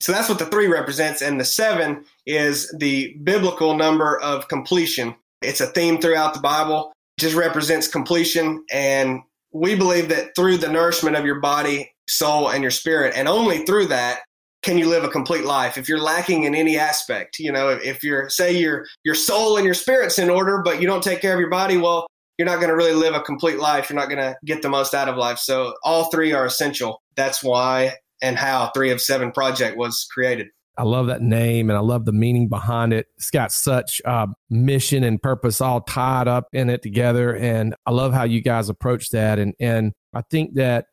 so 0.00 0.12
that's 0.12 0.28
what 0.28 0.38
the 0.38 0.46
three 0.46 0.66
represents. 0.66 1.22
And 1.22 1.40
the 1.40 1.44
seven 1.44 2.04
is 2.26 2.74
the 2.78 3.16
biblical 3.22 3.76
number 3.76 4.18
of 4.20 4.48
completion. 4.48 5.14
It's 5.42 5.60
a 5.60 5.66
theme 5.66 6.00
throughout 6.00 6.34
the 6.34 6.40
Bible, 6.40 6.92
just 7.18 7.36
represents 7.36 7.88
completion. 7.88 8.64
And 8.70 9.20
we 9.52 9.74
believe 9.74 10.08
that 10.08 10.34
through 10.34 10.58
the 10.58 10.68
nourishment 10.68 11.16
of 11.16 11.24
your 11.24 11.40
body, 11.40 11.92
soul, 12.08 12.48
and 12.50 12.62
your 12.62 12.70
spirit, 12.70 13.14
and 13.16 13.28
only 13.28 13.64
through 13.64 13.86
that, 13.86 14.20
can 14.62 14.76
you 14.76 14.88
live 14.88 15.04
a 15.04 15.08
complete 15.08 15.44
life 15.44 15.78
if 15.78 15.88
you're 15.88 16.00
lacking 16.00 16.42
in 16.42 16.52
any 16.52 16.76
aspect 16.76 17.38
you 17.38 17.52
know 17.52 17.68
if 17.68 18.02
you're 18.02 18.28
say 18.28 18.50
your 18.58 18.84
your 19.04 19.14
soul 19.14 19.56
and 19.56 19.64
your 19.64 19.72
spirit's 19.72 20.18
in 20.18 20.28
order 20.28 20.62
but 20.64 20.80
you 20.80 20.86
don't 20.86 21.02
take 21.02 21.20
care 21.20 21.32
of 21.32 21.38
your 21.38 21.48
body 21.48 21.76
well 21.76 22.08
you're 22.38 22.46
not 22.46 22.56
going 22.56 22.68
to 22.68 22.76
really 22.76 22.94
live 22.94 23.14
a 23.14 23.20
complete 23.20 23.58
life. 23.58 23.90
You're 23.90 23.98
not 23.98 24.08
going 24.08 24.18
to 24.18 24.36
get 24.44 24.62
the 24.62 24.68
most 24.68 24.94
out 24.94 25.08
of 25.08 25.16
life. 25.16 25.38
So 25.38 25.74
all 25.82 26.04
three 26.04 26.32
are 26.32 26.46
essential. 26.46 27.02
That's 27.16 27.42
why 27.42 27.94
and 28.22 28.36
how 28.36 28.70
Three 28.74 28.90
of 28.90 29.00
Seven 29.00 29.32
Project 29.32 29.76
was 29.76 30.06
created. 30.12 30.46
I 30.76 30.84
love 30.84 31.08
that 31.08 31.20
name 31.20 31.70
and 31.70 31.76
I 31.76 31.80
love 31.80 32.04
the 32.04 32.12
meaning 32.12 32.48
behind 32.48 32.92
it. 32.92 33.06
It's 33.16 33.30
got 33.30 33.50
such 33.50 34.00
uh, 34.04 34.28
mission 34.48 35.02
and 35.02 35.20
purpose 35.20 35.60
all 35.60 35.80
tied 35.80 36.28
up 36.28 36.46
in 36.52 36.70
it 36.70 36.82
together. 36.82 37.36
And 37.36 37.74
I 37.84 37.90
love 37.90 38.12
how 38.12 38.22
you 38.22 38.40
guys 38.40 38.68
approach 38.68 39.10
that. 39.10 39.40
And, 39.40 39.54
and 39.58 39.92
I 40.14 40.22
think 40.30 40.54
that 40.54 40.86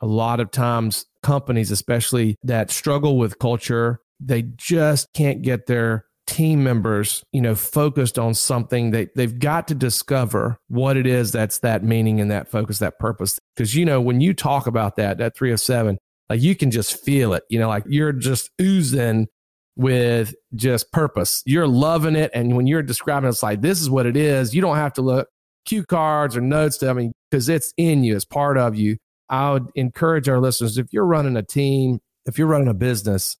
a 0.00 0.06
lot 0.06 0.40
of 0.40 0.50
times 0.50 1.06
companies, 1.22 1.70
especially 1.70 2.36
that 2.42 2.70
struggle 2.70 3.18
with 3.18 3.38
culture, 3.38 4.00
they 4.18 4.42
just 4.42 5.08
can't 5.14 5.42
get 5.42 5.66
their 5.66 6.04
team 6.26 6.62
members, 6.62 7.24
you 7.32 7.40
know, 7.40 7.54
focused 7.54 8.18
on 8.18 8.34
something 8.34 8.92
that 8.92 9.08
they've 9.16 9.38
got 9.38 9.66
to 9.68 9.74
discover 9.74 10.56
what 10.68 10.96
it 10.96 11.06
is 11.06 11.32
that's 11.32 11.58
that 11.58 11.82
meaning 11.82 12.20
and 12.20 12.30
that 12.30 12.48
focus, 12.48 12.78
that 12.78 12.98
purpose. 12.98 13.38
Because, 13.56 13.74
you 13.74 13.84
know, 13.84 14.00
when 14.00 14.20
you 14.20 14.32
talk 14.32 14.66
about 14.66 14.96
that, 14.96 15.18
that 15.18 15.36
307, 15.36 15.98
like 16.28 16.40
you 16.40 16.54
can 16.54 16.70
just 16.70 17.02
feel 17.04 17.34
it, 17.34 17.42
you 17.50 17.58
know, 17.58 17.68
like 17.68 17.82
you're 17.88 18.12
just 18.12 18.50
oozing 18.60 19.26
with 19.74 20.34
just 20.54 20.92
purpose. 20.92 21.42
You're 21.46 21.66
loving 21.66 22.14
it. 22.14 22.30
And 22.32 22.54
when 22.56 22.66
you're 22.66 22.82
describing 22.82 23.26
it, 23.26 23.30
it's 23.30 23.42
like, 23.42 23.60
this 23.60 23.80
is 23.80 23.90
what 23.90 24.06
it 24.06 24.16
is. 24.16 24.54
You 24.54 24.60
don't 24.60 24.76
have 24.76 24.92
to 24.94 25.02
look 25.02 25.28
cue 25.66 25.84
cards 25.84 26.36
or 26.36 26.40
notes 26.40 26.78
to, 26.78 26.90
I 26.90 26.92
mean, 26.92 27.12
because 27.30 27.48
it's 27.48 27.72
in 27.76 28.04
you, 28.04 28.14
it's 28.14 28.24
part 28.24 28.56
of 28.56 28.76
you. 28.76 28.98
I 29.30 29.52
would 29.52 29.68
encourage 29.74 30.28
our 30.28 30.40
listeners 30.40 30.76
if 30.76 30.92
you're 30.92 31.06
running 31.06 31.36
a 31.36 31.42
team, 31.42 32.00
if 32.26 32.36
you're 32.36 32.48
running 32.48 32.68
a 32.68 32.74
business, 32.74 33.36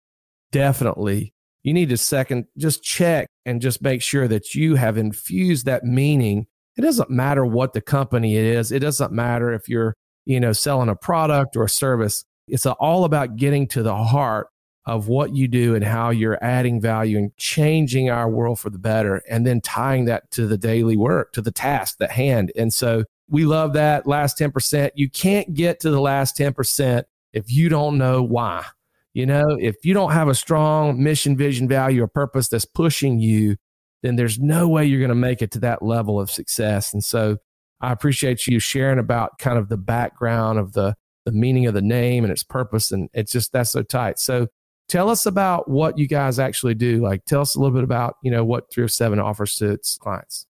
definitely 0.52 1.34
you 1.62 1.74
need 1.74 1.90
to 1.90 1.96
second 1.96 2.46
just 2.56 2.82
check 2.82 3.28
and 3.44 3.60
just 3.60 3.82
make 3.82 4.02
sure 4.02 4.26
that 4.28 4.54
you 4.54 4.76
have 4.76 4.96
infused 4.96 5.66
that 5.66 5.84
meaning. 5.84 6.46
It 6.76 6.82
doesn't 6.82 7.10
matter 7.10 7.44
what 7.44 7.72
the 7.72 7.80
company 7.80 8.36
it 8.36 8.44
is. 8.44 8.72
It 8.72 8.78
doesn't 8.78 9.12
matter 9.12 9.52
if 9.52 9.68
you're 9.68 9.96
you 10.24 10.40
know 10.40 10.52
selling 10.52 10.88
a 10.88 10.96
product 10.96 11.56
or 11.56 11.64
a 11.64 11.68
service. 11.68 12.24
It's 12.46 12.66
all 12.66 13.04
about 13.04 13.36
getting 13.36 13.66
to 13.68 13.82
the 13.82 13.96
heart 13.96 14.48
of 14.86 15.08
what 15.08 15.34
you 15.36 15.46
do 15.46 15.74
and 15.74 15.84
how 15.84 16.10
you're 16.10 16.42
adding 16.42 16.80
value 16.80 17.18
and 17.18 17.36
changing 17.36 18.10
our 18.10 18.28
world 18.28 18.58
for 18.58 18.70
the 18.70 18.78
better 18.78 19.22
and 19.28 19.46
then 19.46 19.60
tying 19.60 20.06
that 20.06 20.30
to 20.32 20.46
the 20.46 20.56
daily 20.56 20.96
work 20.96 21.32
to 21.32 21.42
the 21.42 21.52
task 21.52 21.98
the 21.98 22.08
hand. 22.08 22.50
And 22.56 22.72
so 22.72 23.04
we 23.30 23.44
love 23.44 23.72
that 23.72 24.06
last 24.06 24.38
10% 24.38 24.90
you 24.94 25.08
can't 25.08 25.54
get 25.54 25.80
to 25.80 25.90
the 25.90 26.00
last 26.00 26.36
10% 26.36 27.04
if 27.32 27.50
you 27.50 27.68
don't 27.68 27.96
know 27.96 28.22
why 28.22 28.64
you 29.12 29.26
know, 29.26 29.56
if 29.58 29.84
you 29.84 29.92
don't 29.92 30.12
have 30.12 30.28
a 30.28 30.34
strong 30.34 31.02
mission, 31.02 31.36
vision, 31.36 31.66
value, 31.66 32.02
or 32.02 32.06
purpose 32.06 32.48
that's 32.48 32.64
pushing 32.64 33.18
you, 33.18 33.56
then 34.02 34.16
there's 34.16 34.38
no 34.38 34.68
way 34.68 34.86
you're 34.86 35.00
going 35.00 35.08
to 35.08 35.14
make 35.14 35.42
it 35.42 35.50
to 35.52 35.58
that 35.60 35.82
level 35.82 36.20
of 36.20 36.30
success. 36.30 36.92
And 36.92 37.02
so 37.02 37.38
I 37.80 37.92
appreciate 37.92 38.46
you 38.46 38.60
sharing 38.60 38.98
about 38.98 39.38
kind 39.38 39.58
of 39.58 39.68
the 39.68 39.76
background 39.76 40.58
of 40.58 40.72
the 40.72 40.94
the 41.26 41.32
meaning 41.32 41.66
of 41.66 41.74
the 41.74 41.82
name 41.82 42.24
and 42.24 42.32
its 42.32 42.42
purpose 42.42 42.92
and 42.92 43.10
it's 43.12 43.30
just 43.30 43.52
that's 43.52 43.72
so 43.72 43.82
tight. 43.82 44.18
So 44.18 44.48
tell 44.88 45.10
us 45.10 45.26
about 45.26 45.68
what 45.68 45.98
you 45.98 46.08
guys 46.08 46.38
actually 46.38 46.74
do. 46.74 47.02
Like 47.02 47.26
tell 47.26 47.42
us 47.42 47.54
a 47.54 47.60
little 47.60 47.74
bit 47.74 47.84
about, 47.84 48.16
you 48.22 48.30
know, 48.30 48.42
what 48.42 48.72
307 48.72 49.20
offers 49.20 49.54
to 49.56 49.70
its 49.70 49.98
clients. 49.98 50.46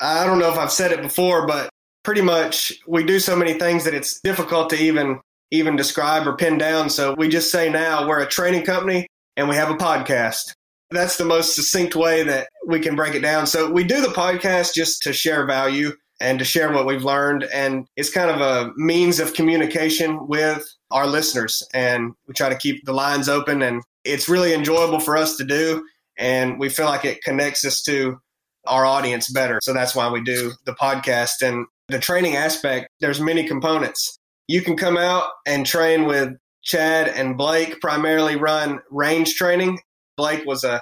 I 0.00 0.24
don't 0.24 0.38
know 0.38 0.52
if 0.52 0.58
I've 0.58 0.70
said 0.70 0.92
it 0.92 1.02
before, 1.02 1.48
but 1.48 1.68
pretty 2.04 2.20
much 2.20 2.72
we 2.86 3.02
do 3.02 3.18
so 3.18 3.34
many 3.34 3.54
things 3.54 3.84
that 3.84 3.94
it's 3.94 4.20
difficult 4.20 4.70
to 4.70 4.76
even 4.76 5.20
even 5.50 5.76
describe 5.76 6.26
or 6.26 6.36
pin 6.36 6.58
down. 6.58 6.90
So 6.90 7.14
we 7.16 7.28
just 7.28 7.50
say 7.50 7.70
now 7.70 8.08
we're 8.08 8.20
a 8.20 8.26
training 8.26 8.64
company 8.64 9.06
and 9.36 9.48
we 9.48 9.56
have 9.56 9.70
a 9.70 9.76
podcast. 9.76 10.52
That's 10.90 11.16
the 11.16 11.24
most 11.24 11.54
succinct 11.54 11.94
way 11.94 12.22
that 12.24 12.48
we 12.66 12.80
can 12.80 12.96
break 12.96 13.14
it 13.14 13.20
down. 13.20 13.46
So 13.46 13.70
we 13.70 13.84
do 13.84 14.00
the 14.00 14.08
podcast 14.08 14.74
just 14.74 15.02
to 15.02 15.12
share 15.12 15.46
value 15.46 15.92
and 16.20 16.38
to 16.38 16.44
share 16.44 16.72
what 16.72 16.86
we've 16.86 17.04
learned. 17.04 17.44
And 17.52 17.86
it's 17.96 18.10
kind 18.10 18.30
of 18.30 18.40
a 18.40 18.72
means 18.76 19.20
of 19.20 19.34
communication 19.34 20.26
with 20.26 20.64
our 20.90 21.06
listeners. 21.06 21.62
And 21.72 22.12
we 22.26 22.34
try 22.34 22.48
to 22.48 22.58
keep 22.58 22.84
the 22.84 22.92
lines 22.92 23.28
open. 23.28 23.62
And 23.62 23.82
it's 24.04 24.28
really 24.28 24.54
enjoyable 24.54 25.00
for 25.00 25.16
us 25.16 25.36
to 25.36 25.44
do. 25.44 25.84
And 26.18 26.58
we 26.58 26.68
feel 26.68 26.86
like 26.86 27.04
it 27.04 27.22
connects 27.22 27.64
us 27.64 27.82
to 27.82 28.18
our 28.66 28.86
audience 28.86 29.30
better. 29.30 29.60
So 29.62 29.72
that's 29.72 29.94
why 29.94 30.08
we 30.08 30.22
do 30.22 30.52
the 30.64 30.74
podcast. 30.74 31.42
And 31.42 31.66
the 31.88 31.98
training 31.98 32.36
aspect, 32.36 32.88
there's 33.00 33.20
many 33.20 33.46
components. 33.46 34.18
You 34.48 34.62
can 34.62 34.76
come 34.76 34.96
out 34.96 35.24
and 35.46 35.66
train 35.66 36.06
with 36.06 36.34
Chad 36.62 37.08
and 37.08 37.36
Blake, 37.36 37.80
primarily 37.80 38.36
run 38.36 38.80
range 38.90 39.34
training. 39.34 39.78
Blake 40.16 40.44
was 40.46 40.64
a 40.64 40.80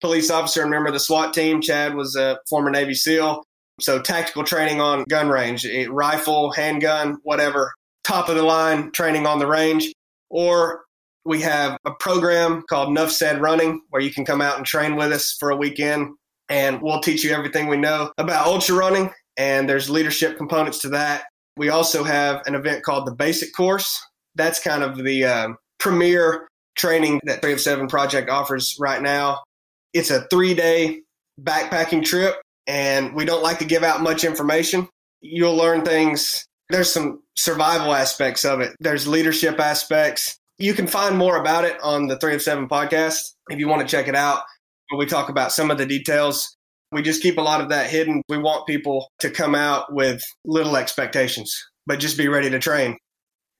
police 0.00 0.30
officer 0.30 0.62
and 0.62 0.70
member 0.70 0.88
of 0.88 0.94
the 0.94 1.00
SWAT 1.00 1.32
team. 1.32 1.60
Chad 1.60 1.94
was 1.94 2.16
a 2.16 2.38
former 2.48 2.70
Navy 2.70 2.94
SEAL. 2.94 3.42
So 3.80 4.00
tactical 4.00 4.44
training 4.44 4.80
on 4.80 5.04
gun 5.08 5.28
range, 5.28 5.64
eh, 5.64 5.86
rifle, 5.88 6.52
handgun, 6.52 7.18
whatever, 7.22 7.72
top 8.04 8.28
of 8.28 8.36
the 8.36 8.42
line 8.42 8.90
training 8.92 9.26
on 9.26 9.38
the 9.38 9.46
range. 9.46 9.92
Or 10.28 10.84
we 11.24 11.40
have 11.42 11.78
a 11.84 11.92
program 11.92 12.62
called 12.68 12.92
Nuff 12.92 13.10
Said 13.10 13.40
Running 13.40 13.80
where 13.90 14.02
you 14.02 14.12
can 14.12 14.24
come 14.24 14.40
out 14.40 14.56
and 14.56 14.66
train 14.66 14.96
with 14.96 15.12
us 15.12 15.36
for 15.38 15.50
a 15.50 15.56
weekend 15.56 16.10
and 16.48 16.82
we'll 16.82 17.00
teach 17.00 17.24
you 17.24 17.32
everything 17.32 17.68
we 17.68 17.76
know 17.76 18.12
about 18.18 18.46
ultra 18.46 18.74
running. 18.74 19.10
And 19.36 19.68
there's 19.68 19.88
leadership 19.88 20.36
components 20.36 20.78
to 20.80 20.90
that. 20.90 21.24
We 21.56 21.68
also 21.68 22.04
have 22.04 22.42
an 22.46 22.54
event 22.54 22.82
called 22.82 23.06
the 23.06 23.14
Basic 23.14 23.54
Course. 23.54 24.00
That's 24.34 24.62
kind 24.62 24.82
of 24.82 24.96
the 24.96 25.24
um, 25.24 25.56
premier 25.78 26.48
training 26.76 27.20
that 27.24 27.42
3 27.42 27.52
of 27.52 27.60
7 27.60 27.88
Project 27.88 28.30
offers 28.30 28.76
right 28.80 29.02
now. 29.02 29.40
It's 29.92 30.10
a 30.10 30.26
three 30.28 30.54
day 30.54 31.02
backpacking 31.40 32.04
trip, 32.04 32.36
and 32.66 33.14
we 33.14 33.24
don't 33.24 33.42
like 33.42 33.58
to 33.58 33.66
give 33.66 33.82
out 33.82 34.00
much 34.00 34.24
information. 34.24 34.88
You'll 35.20 35.56
learn 35.56 35.84
things. 35.84 36.46
There's 36.70 36.92
some 36.92 37.22
survival 37.36 37.92
aspects 37.92 38.44
of 38.44 38.60
it, 38.60 38.74
there's 38.80 39.06
leadership 39.06 39.60
aspects. 39.60 40.38
You 40.58 40.74
can 40.74 40.86
find 40.86 41.18
more 41.18 41.36
about 41.36 41.64
it 41.64 41.76
on 41.82 42.06
the 42.06 42.18
3 42.18 42.34
of 42.34 42.42
7 42.42 42.68
podcast 42.68 43.34
if 43.50 43.58
you 43.58 43.68
want 43.68 43.82
to 43.82 43.88
check 43.88 44.08
it 44.08 44.14
out 44.14 44.42
we 44.96 45.06
talk 45.06 45.28
about 45.28 45.52
some 45.52 45.70
of 45.70 45.78
the 45.78 45.86
details. 45.86 46.56
We 46.92 47.02
just 47.02 47.22
keep 47.22 47.38
a 47.38 47.42
lot 47.42 47.60
of 47.60 47.70
that 47.70 47.90
hidden. 47.90 48.22
We 48.28 48.38
want 48.38 48.66
people 48.66 49.08
to 49.20 49.30
come 49.30 49.54
out 49.54 49.92
with 49.92 50.22
little 50.44 50.76
expectations, 50.76 51.54
but 51.86 51.98
just 51.98 52.18
be 52.18 52.28
ready 52.28 52.50
to 52.50 52.58
train 52.58 52.96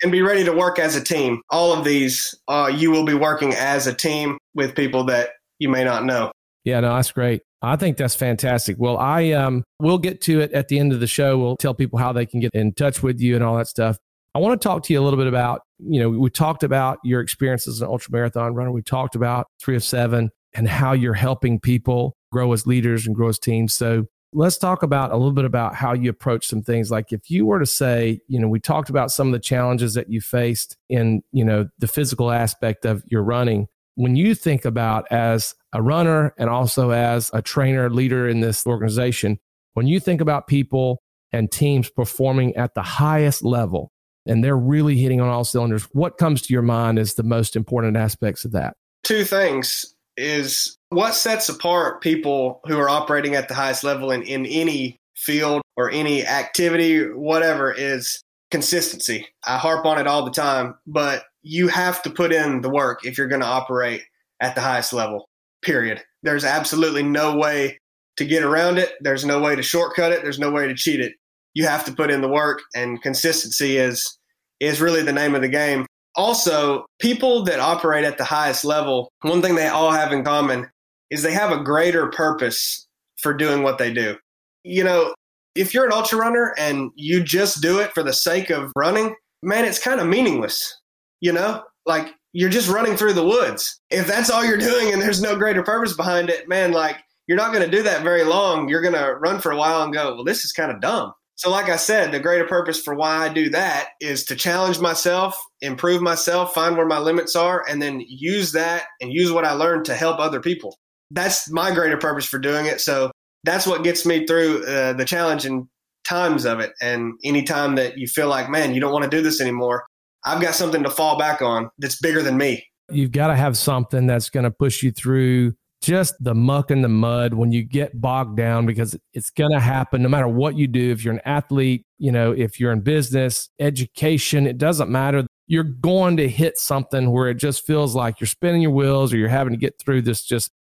and 0.02 0.12
be 0.12 0.22
ready 0.22 0.44
to 0.44 0.52
work 0.52 0.78
as 0.78 0.96
a 0.96 1.02
team. 1.02 1.40
All 1.50 1.72
of 1.72 1.84
these, 1.84 2.34
uh, 2.48 2.70
you 2.74 2.90
will 2.90 3.04
be 3.04 3.14
working 3.14 3.54
as 3.54 3.86
a 3.86 3.94
team 3.94 4.38
with 4.54 4.74
people 4.74 5.04
that 5.04 5.30
you 5.58 5.68
may 5.68 5.84
not 5.84 6.04
know. 6.04 6.32
Yeah, 6.64 6.80
no, 6.80 6.94
that's 6.94 7.12
great. 7.12 7.42
I 7.62 7.76
think 7.76 7.96
that's 7.96 8.14
fantastic. 8.14 8.76
Well, 8.78 8.98
I 8.98 9.30
um 9.32 9.62
we'll 9.78 9.98
get 9.98 10.20
to 10.22 10.40
it 10.40 10.52
at 10.52 10.68
the 10.68 10.78
end 10.78 10.92
of 10.92 11.00
the 11.00 11.06
show. 11.06 11.38
We'll 11.38 11.56
tell 11.56 11.74
people 11.74 11.98
how 11.98 12.12
they 12.12 12.26
can 12.26 12.40
get 12.40 12.50
in 12.54 12.72
touch 12.74 13.02
with 13.02 13.20
you 13.20 13.36
and 13.36 13.44
all 13.44 13.56
that 13.56 13.68
stuff. 13.68 13.98
I 14.34 14.38
want 14.38 14.60
to 14.60 14.68
talk 14.68 14.82
to 14.84 14.92
you 14.92 15.00
a 15.00 15.02
little 15.02 15.18
bit 15.18 15.26
about, 15.26 15.60
you 15.78 16.00
know, 16.00 16.08
we 16.08 16.30
talked 16.30 16.62
about 16.62 16.98
your 17.04 17.20
experience 17.20 17.68
as 17.68 17.82
an 17.82 17.88
ultra 17.88 18.10
marathon 18.12 18.54
runner. 18.54 18.72
We 18.72 18.82
talked 18.82 19.14
about 19.14 19.46
three 19.62 19.76
of 19.76 19.84
seven 19.84 20.30
and 20.54 20.66
how 20.66 20.92
you're 20.92 21.14
helping 21.14 21.60
people 21.60 22.14
grow 22.32 22.52
as 22.52 22.66
leaders 22.66 23.06
and 23.06 23.14
grow 23.14 23.28
as 23.28 23.38
teams. 23.38 23.72
So 23.74 24.06
let's 24.32 24.56
talk 24.58 24.82
about 24.82 25.12
a 25.12 25.16
little 25.16 25.32
bit 25.32 25.44
about 25.44 25.74
how 25.74 25.92
you 25.92 26.10
approach 26.10 26.46
some 26.46 26.62
things. 26.62 26.90
Like 26.90 27.12
if 27.12 27.30
you 27.30 27.46
were 27.46 27.60
to 27.60 27.66
say, 27.66 28.20
you 28.26 28.40
know, 28.40 28.48
we 28.48 28.58
talked 28.58 28.90
about 28.90 29.10
some 29.10 29.28
of 29.28 29.32
the 29.32 29.38
challenges 29.38 29.94
that 29.94 30.10
you 30.10 30.20
faced 30.20 30.76
in, 30.88 31.22
you 31.32 31.44
know, 31.44 31.68
the 31.78 31.86
physical 31.86 32.32
aspect 32.32 32.84
of 32.84 33.04
your 33.06 33.22
running. 33.22 33.68
When 33.94 34.16
you 34.16 34.34
think 34.34 34.64
about 34.64 35.06
as 35.10 35.54
a 35.74 35.82
runner 35.82 36.34
and 36.38 36.48
also 36.48 36.90
as 36.90 37.30
a 37.34 37.42
trainer, 37.42 37.90
leader 37.90 38.26
in 38.26 38.40
this 38.40 38.66
organization, 38.66 39.38
when 39.74 39.86
you 39.86 40.00
think 40.00 40.20
about 40.20 40.46
people 40.46 41.02
and 41.30 41.50
teams 41.50 41.90
performing 41.90 42.56
at 42.56 42.74
the 42.74 42.82
highest 42.82 43.44
level 43.44 43.92
and 44.24 44.42
they're 44.42 44.56
really 44.56 44.96
hitting 44.96 45.20
on 45.20 45.28
all 45.28 45.44
cylinders, 45.44 45.84
what 45.92 46.16
comes 46.16 46.40
to 46.42 46.52
your 46.52 46.62
mind 46.62 46.98
as 46.98 47.14
the 47.14 47.22
most 47.22 47.54
important 47.54 47.96
aspects 47.98 48.46
of 48.46 48.52
that? 48.52 48.76
Two 49.04 49.24
things 49.24 49.94
is 50.16 50.76
what 50.90 51.14
sets 51.14 51.48
apart 51.48 52.02
people 52.02 52.60
who 52.66 52.78
are 52.78 52.88
operating 52.88 53.34
at 53.34 53.48
the 53.48 53.54
highest 53.54 53.84
level 53.84 54.10
in, 54.10 54.22
in 54.22 54.46
any 54.46 54.98
field 55.16 55.62
or 55.76 55.90
any 55.90 56.26
activity, 56.26 57.10
whatever, 57.12 57.72
is 57.72 58.22
consistency. 58.50 59.26
I 59.46 59.56
harp 59.56 59.86
on 59.86 59.98
it 59.98 60.06
all 60.06 60.24
the 60.24 60.30
time, 60.30 60.74
but 60.86 61.24
you 61.42 61.68
have 61.68 62.02
to 62.02 62.10
put 62.10 62.32
in 62.32 62.60
the 62.60 62.70
work 62.70 63.04
if 63.04 63.16
you're 63.16 63.28
going 63.28 63.40
to 63.40 63.46
operate 63.46 64.02
at 64.40 64.54
the 64.54 64.60
highest 64.60 64.92
level, 64.92 65.28
period. 65.62 66.02
There's 66.22 66.44
absolutely 66.44 67.02
no 67.02 67.36
way 67.36 67.78
to 68.16 68.24
get 68.24 68.42
around 68.42 68.78
it. 68.78 68.92
There's 69.00 69.24
no 69.24 69.40
way 69.40 69.56
to 69.56 69.62
shortcut 69.62 70.12
it. 70.12 70.22
There's 70.22 70.38
no 70.38 70.50
way 70.50 70.68
to 70.68 70.74
cheat 70.74 71.00
it. 71.00 71.14
You 71.54 71.66
have 71.66 71.84
to 71.86 71.92
put 71.92 72.10
in 72.10 72.20
the 72.20 72.28
work, 72.28 72.60
and 72.74 73.00
consistency 73.02 73.76
is 73.76 74.18
is 74.60 74.80
really 74.80 75.02
the 75.02 75.12
name 75.12 75.34
of 75.34 75.42
the 75.42 75.48
game 75.48 75.86
also, 76.14 76.84
people 77.00 77.42
that 77.44 77.60
operate 77.60 78.04
at 78.04 78.18
the 78.18 78.24
highest 78.24 78.64
level, 78.64 79.10
one 79.22 79.40
thing 79.40 79.54
they 79.54 79.68
all 79.68 79.90
have 79.90 80.12
in 80.12 80.24
common 80.24 80.68
is 81.10 81.22
they 81.22 81.32
have 81.32 81.52
a 81.52 81.62
greater 81.62 82.10
purpose 82.10 82.86
for 83.18 83.34
doing 83.34 83.62
what 83.62 83.78
they 83.78 83.92
do. 83.92 84.16
You 84.64 84.84
know, 84.84 85.14
if 85.54 85.74
you're 85.74 85.86
an 85.86 85.92
ultra 85.92 86.18
runner 86.18 86.54
and 86.58 86.90
you 86.94 87.22
just 87.22 87.62
do 87.62 87.80
it 87.80 87.92
for 87.92 88.02
the 88.02 88.12
sake 88.12 88.50
of 88.50 88.72
running, 88.76 89.14
man, 89.42 89.64
it's 89.64 89.82
kind 89.82 90.00
of 90.00 90.06
meaningless. 90.06 90.78
You 91.20 91.32
know, 91.32 91.62
like 91.86 92.08
you're 92.32 92.50
just 92.50 92.68
running 92.68 92.96
through 92.96 93.12
the 93.12 93.26
woods. 93.26 93.80
If 93.90 94.06
that's 94.06 94.30
all 94.30 94.44
you're 94.44 94.56
doing 94.56 94.92
and 94.92 95.00
there's 95.00 95.22
no 95.22 95.36
greater 95.36 95.62
purpose 95.62 95.94
behind 95.94 96.30
it, 96.30 96.48
man, 96.48 96.72
like 96.72 96.96
you're 97.26 97.38
not 97.38 97.52
going 97.52 97.64
to 97.64 97.76
do 97.76 97.82
that 97.84 98.02
very 98.02 98.24
long. 98.24 98.68
You're 98.68 98.82
going 98.82 98.94
to 98.94 99.14
run 99.20 99.40
for 99.40 99.52
a 99.52 99.56
while 99.56 99.82
and 99.82 99.92
go, 99.92 100.14
well, 100.14 100.24
this 100.24 100.44
is 100.44 100.52
kind 100.52 100.72
of 100.72 100.80
dumb. 100.80 101.12
So, 101.42 101.50
like 101.50 101.68
I 101.68 101.74
said, 101.74 102.12
the 102.12 102.20
greater 102.20 102.46
purpose 102.46 102.80
for 102.80 102.94
why 102.94 103.16
I 103.16 103.28
do 103.28 103.50
that 103.50 103.88
is 104.00 104.24
to 104.26 104.36
challenge 104.36 104.78
myself, 104.78 105.36
improve 105.60 106.00
myself, 106.00 106.54
find 106.54 106.76
where 106.76 106.86
my 106.86 107.00
limits 107.00 107.34
are, 107.34 107.68
and 107.68 107.82
then 107.82 108.00
use 108.06 108.52
that 108.52 108.84
and 109.00 109.12
use 109.12 109.32
what 109.32 109.44
I 109.44 109.50
learned 109.50 109.84
to 109.86 109.96
help 109.96 110.20
other 110.20 110.38
people. 110.38 110.78
That's 111.10 111.50
my 111.50 111.74
greater 111.74 111.96
purpose 111.96 112.26
for 112.26 112.38
doing 112.38 112.66
it. 112.66 112.80
So, 112.80 113.10
that's 113.42 113.66
what 113.66 113.82
gets 113.82 114.06
me 114.06 114.24
through 114.24 114.64
uh, 114.66 114.92
the 114.92 115.04
challenging 115.04 115.68
times 116.04 116.44
of 116.44 116.60
it. 116.60 116.74
And 116.80 117.14
anytime 117.24 117.74
that 117.74 117.98
you 117.98 118.06
feel 118.06 118.28
like, 118.28 118.48
man, 118.48 118.72
you 118.72 118.80
don't 118.80 118.92
want 118.92 119.02
to 119.02 119.10
do 119.10 119.20
this 119.20 119.40
anymore, 119.40 119.84
I've 120.24 120.40
got 120.40 120.54
something 120.54 120.84
to 120.84 120.90
fall 120.90 121.18
back 121.18 121.42
on 121.42 121.70
that's 121.76 122.00
bigger 122.00 122.22
than 122.22 122.36
me. 122.36 122.64
You've 122.88 123.10
got 123.10 123.26
to 123.26 123.34
have 123.34 123.56
something 123.56 124.06
that's 124.06 124.30
going 124.30 124.44
to 124.44 124.52
push 124.52 124.84
you 124.84 124.92
through 124.92 125.54
just 125.82 126.14
the 126.22 126.34
muck 126.34 126.70
and 126.70 126.82
the 126.82 126.88
mud 126.88 127.34
when 127.34 127.52
you 127.52 127.62
get 127.62 128.00
bogged 128.00 128.36
down 128.36 128.64
because 128.64 128.96
it's 129.12 129.30
going 129.30 129.50
to 129.50 129.60
happen 129.60 130.02
no 130.02 130.08
matter 130.08 130.28
what 130.28 130.56
you 130.56 130.66
do. 130.66 130.92
If 130.92 131.04
you're 131.04 131.12
an 131.12 131.20
athlete, 131.24 131.84
you 131.98 132.12
know, 132.12 132.32
if 132.32 132.58
you're 132.60 132.72
in 132.72 132.80
business, 132.80 133.50
education, 133.58 134.46
it 134.46 134.58
doesn't 134.58 134.90
matter. 134.90 135.26
You're 135.48 135.64
going 135.64 136.16
to 136.18 136.28
hit 136.28 136.56
something 136.56 137.10
where 137.10 137.28
it 137.28 137.34
just 137.34 137.66
feels 137.66 137.94
like 137.94 138.20
you're 138.20 138.28
spinning 138.28 138.62
your 138.62 138.70
wheels 138.70 139.12
or 139.12 139.16
you're 139.16 139.28
having 139.28 139.52
to 139.52 139.58
get 139.58 139.74
through 139.78 140.02
this 140.02 140.22
just, 140.22 140.52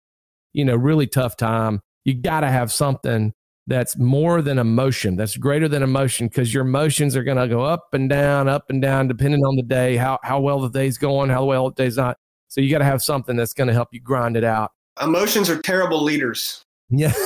you 0.54 0.66
know, 0.66 0.76
really 0.76 1.08
tough 1.08 1.38
time. 1.38 1.82
You 2.04 2.16
got 2.16 2.42
to 2.42 2.48
have 2.48 2.72
something 2.72 3.32
that's 3.68 3.96
more 3.98 4.42
than 4.42 4.58
emotion, 4.58 5.16
that's 5.16 5.38
greater 5.38 5.68
than 5.68 5.84
emotion 5.84 6.28
because 6.28 6.52
your 6.52 6.66
emotions 6.66 7.16
are 7.16 7.24
going 7.24 7.38
to 7.38 7.48
go 7.48 7.62
up 7.62 7.94
and 7.94 8.10
down, 8.10 8.50
up 8.50 8.66
and 8.70 8.82
down, 8.82 9.08
depending 9.08 9.46
on 9.46 9.56
the 9.56 9.64
day, 9.64 9.98
how, 9.98 10.18
how 10.24 10.40
well 10.40 10.60
the 10.60 10.70
day's 10.70 10.98
going, 10.98 11.30
how 11.30 11.46
well 11.46 11.70
the 11.70 11.76
day's 11.76 11.96
not. 11.96 12.18
So 12.48 12.60
you 12.60 12.72
got 12.72 12.80
to 12.80 12.86
have 12.86 13.04
something 13.04 13.38
that's 13.38 13.54
going 13.54 13.68
to 13.68 13.74
help 13.74 13.90
you 13.94 14.02
grind 14.02 14.36
it 14.36 14.44
out 14.44 14.72
Emotions 15.02 15.50
are 15.50 15.62
terrible 15.62 16.02
leaders. 16.02 16.64
Yeah. 16.90 17.14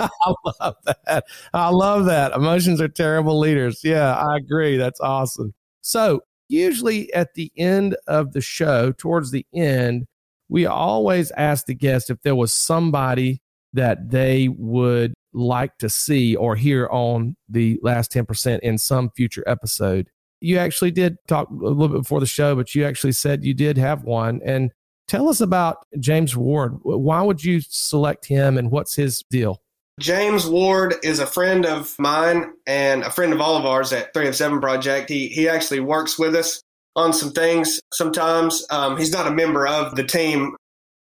I 0.00 0.34
love 0.60 0.76
that. 0.84 1.24
I 1.52 1.68
love 1.70 2.04
that. 2.06 2.32
Emotions 2.32 2.80
are 2.80 2.88
terrible 2.88 3.38
leaders. 3.38 3.80
Yeah, 3.82 4.14
I 4.14 4.36
agree. 4.36 4.76
That's 4.76 5.00
awesome. 5.00 5.54
So, 5.82 6.20
usually 6.48 7.12
at 7.14 7.34
the 7.34 7.50
end 7.56 7.96
of 8.06 8.32
the 8.32 8.40
show, 8.40 8.92
towards 8.92 9.30
the 9.30 9.46
end, 9.54 10.06
we 10.48 10.66
always 10.66 11.30
ask 11.32 11.66
the 11.66 11.74
guest 11.74 12.10
if 12.10 12.20
there 12.22 12.34
was 12.34 12.52
somebody 12.52 13.40
that 13.72 14.10
they 14.10 14.48
would 14.48 15.14
like 15.32 15.76
to 15.78 15.88
see 15.88 16.34
or 16.34 16.56
hear 16.56 16.88
on 16.90 17.36
the 17.48 17.78
last 17.82 18.12
10% 18.12 18.58
in 18.60 18.78
some 18.78 19.10
future 19.10 19.44
episode. 19.46 20.08
You 20.40 20.58
actually 20.58 20.90
did 20.90 21.16
talk 21.26 21.50
a 21.50 21.54
little 21.54 21.88
bit 21.88 22.02
before 22.02 22.20
the 22.20 22.26
show, 22.26 22.54
but 22.54 22.74
you 22.74 22.84
actually 22.84 23.12
said 23.12 23.44
you 23.44 23.54
did 23.54 23.76
have 23.76 24.04
one. 24.04 24.40
And 24.44 24.72
Tell 25.08 25.28
us 25.28 25.40
about 25.40 25.86
James 25.98 26.36
Ward. 26.36 26.78
Why 26.82 27.22
would 27.22 27.42
you 27.42 27.60
select 27.62 28.26
him 28.26 28.58
and 28.58 28.70
what's 28.70 28.94
his 28.94 29.24
deal? 29.30 29.62
James 29.98 30.46
Ward 30.46 30.94
is 31.02 31.18
a 31.18 31.26
friend 31.26 31.66
of 31.66 31.94
mine 31.98 32.52
and 32.66 33.02
a 33.02 33.10
friend 33.10 33.32
of 33.32 33.40
all 33.40 33.56
of 33.56 33.66
ours 33.66 33.92
at 33.92 34.14
Three 34.14 34.28
of 34.28 34.36
Seven 34.36 34.60
Project. 34.60 35.08
He 35.08 35.28
he 35.28 35.48
actually 35.48 35.80
works 35.80 36.18
with 36.18 36.36
us 36.36 36.62
on 36.94 37.12
some 37.12 37.32
things 37.32 37.80
sometimes. 37.92 38.64
Um, 38.70 38.96
he's 38.96 39.10
not 39.10 39.26
a 39.26 39.32
member 39.32 39.66
of 39.66 39.96
the 39.96 40.04
team, 40.04 40.54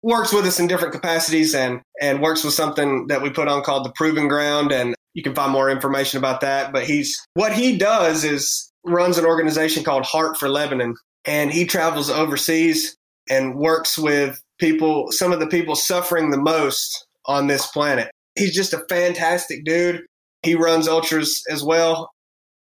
works 0.03 0.33
with 0.33 0.47
us 0.47 0.59
in 0.59 0.69
different 0.69 0.95
capacities 0.95 1.55
and 1.55 1.83
and 2.01 2.23
works 2.23 2.45
with 2.45 2.55
something 2.55 3.09
that 3.09 3.21
we 3.21 3.31
put 3.31 3.49
on 3.49 3.63
called 3.63 3.85
the 3.85 3.93
Proving 3.95 4.29
Ground. 4.29 4.73
And 4.73 4.95
you 5.13 5.23
can 5.23 5.35
find 5.35 5.53
more 5.53 5.69
information 5.69 6.19
about 6.19 6.41
that. 6.41 6.73
But 6.73 6.85
he's 6.85 7.21
what 7.35 7.53
he 7.53 7.77
does 7.77 8.25
is 8.25 8.73
runs 8.85 9.19
an 9.19 9.27
organization 9.27 9.85
called 9.85 10.05
Heart 10.05 10.39
for 10.39 10.49
Lebanon, 10.49 10.95
and 11.27 11.51
he 11.51 11.67
travels 11.67 12.09
overseas 12.09 12.97
and 13.31 13.55
works 13.55 13.99
with 13.99 14.43
people, 14.59 15.11
some 15.11 15.33
of 15.33 15.41
the 15.41 15.47
people 15.47 15.77
suffering 15.77 16.31
the 16.31 16.41
most 16.41 17.07
on 17.27 17.47
this 17.47 17.67
planet. 17.67 18.11
He's 18.35 18.55
just 18.55 18.73
a 18.73 18.85
fantastic 18.89 19.65
dude. 19.65 20.03
He 20.43 20.55
runs 20.55 20.89
ultras 20.89 21.43
as 21.51 21.63
well. 21.63 22.11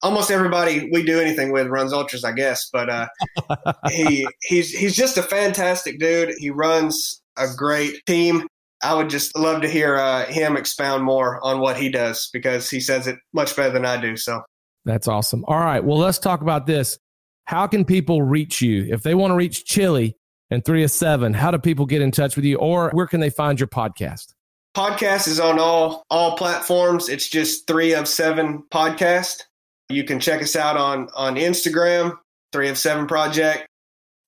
Almost 0.02 0.32
everybody 0.32 0.90
we 0.92 1.04
do 1.04 1.20
anything 1.20 1.52
with 1.52 1.68
runs 1.68 1.94
ultras, 1.94 2.24
I 2.24 2.34
guess. 2.34 2.70
But 2.72 2.90
uh, 2.90 3.08
he 3.90 4.28
he's 4.44 4.72
he's 4.72 4.96
just 4.96 5.18
a 5.18 5.24
fantastic 5.24 6.00
dude. 6.00 6.34
He 6.38 6.50
runs 6.50 7.22
a 7.38 7.48
great 7.56 8.06
team. 8.06 8.46
I 8.84 8.94
would 8.94 9.10
just 9.10 9.38
love 9.38 9.62
to 9.62 9.70
hear 9.70 9.96
uh, 9.96 10.26
him 10.26 10.58
expound 10.58 11.06
more 11.06 11.44
on 11.44 11.60
what 11.60 11.78
he 11.78 11.90
does 11.90 12.30
because 12.34 12.70
he 12.70 12.82
says 12.82 13.08
it 13.08 13.18
much 13.34 13.56
better 13.56 13.72
than 13.72 13.86
I 13.86 14.00
do. 14.00 14.18
So 14.18 14.42
that's 14.84 15.08
awesome. 15.08 15.46
All 15.48 15.60
right, 15.60 15.84
well, 15.84 15.98
let's 15.98 16.20
talk 16.20 16.42
about 16.42 16.68
this. 16.68 17.00
How 17.46 17.68
can 17.68 17.86
people 17.86 18.22
reach 18.22 18.62
you 18.62 18.86
if 18.90 19.04
they 19.04 19.16
want 19.16 19.32
to 19.32 19.36
reach 19.36 19.66
Chili? 19.66 20.18
And 20.54 20.64
three 20.64 20.84
of 20.84 20.92
seven. 20.92 21.34
How 21.34 21.52
do 21.52 21.58
people 21.58 21.86
get 21.86 22.02
in 22.02 22.12
touch 22.12 22.36
with 22.36 22.46
you 22.46 22.58
or 22.58 22.90
where 22.92 23.08
can 23.08 23.20
they 23.20 23.30
find 23.30 23.60
your 23.60 23.68
podcast? 23.68 24.34
Podcast 24.76 25.28
is 25.28 25.40
on 25.40 25.60
all 25.60 26.04
all 26.10 26.38
platforms. 26.38 27.10
It's 27.10 27.28
just 27.28 27.68
three 27.68 27.94
of 27.94 28.08
seven 28.08 28.64
podcast. 28.72 29.44
You 29.90 30.04
can 30.04 30.20
check 30.20 30.42
us 30.42 30.56
out 30.56 30.78
on 30.78 31.10
on 31.16 31.36
Instagram, 31.36 32.18
three 32.52 32.70
of 32.70 32.78
seven 32.78 33.06
project, 33.06 33.68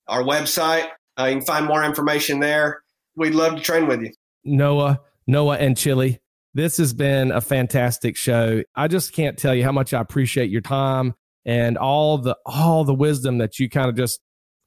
our 0.07 0.21
website. 0.21 0.87
Uh, 1.17 1.25
you 1.25 1.37
can 1.37 1.45
find 1.45 1.65
more 1.65 1.83
information 1.83 2.39
there. 2.39 2.83
We'd 3.15 3.33
love 3.33 3.55
to 3.55 3.61
train 3.61 3.87
with 3.87 4.01
you. 4.01 4.11
Noah, 4.43 5.01
Noah 5.25 5.57
and 5.57 5.77
Chili. 5.77 6.19
This 6.53 6.77
has 6.77 6.93
been 6.93 7.31
a 7.31 7.41
fantastic 7.41 8.15
show. 8.15 8.63
I 8.75 8.87
just 8.87 9.13
can't 9.13 9.37
tell 9.37 9.55
you 9.55 9.63
how 9.63 9.71
much 9.71 9.93
I 9.93 9.99
appreciate 9.99 10.49
your 10.49 10.61
time 10.61 11.15
and 11.45 11.77
all 11.77 12.17
the 12.17 12.37
all 12.45 12.83
the 12.83 12.93
wisdom 12.93 13.39
that 13.39 13.59
you 13.59 13.69
kind 13.69 13.89
of 13.89 13.95
just 13.95 14.19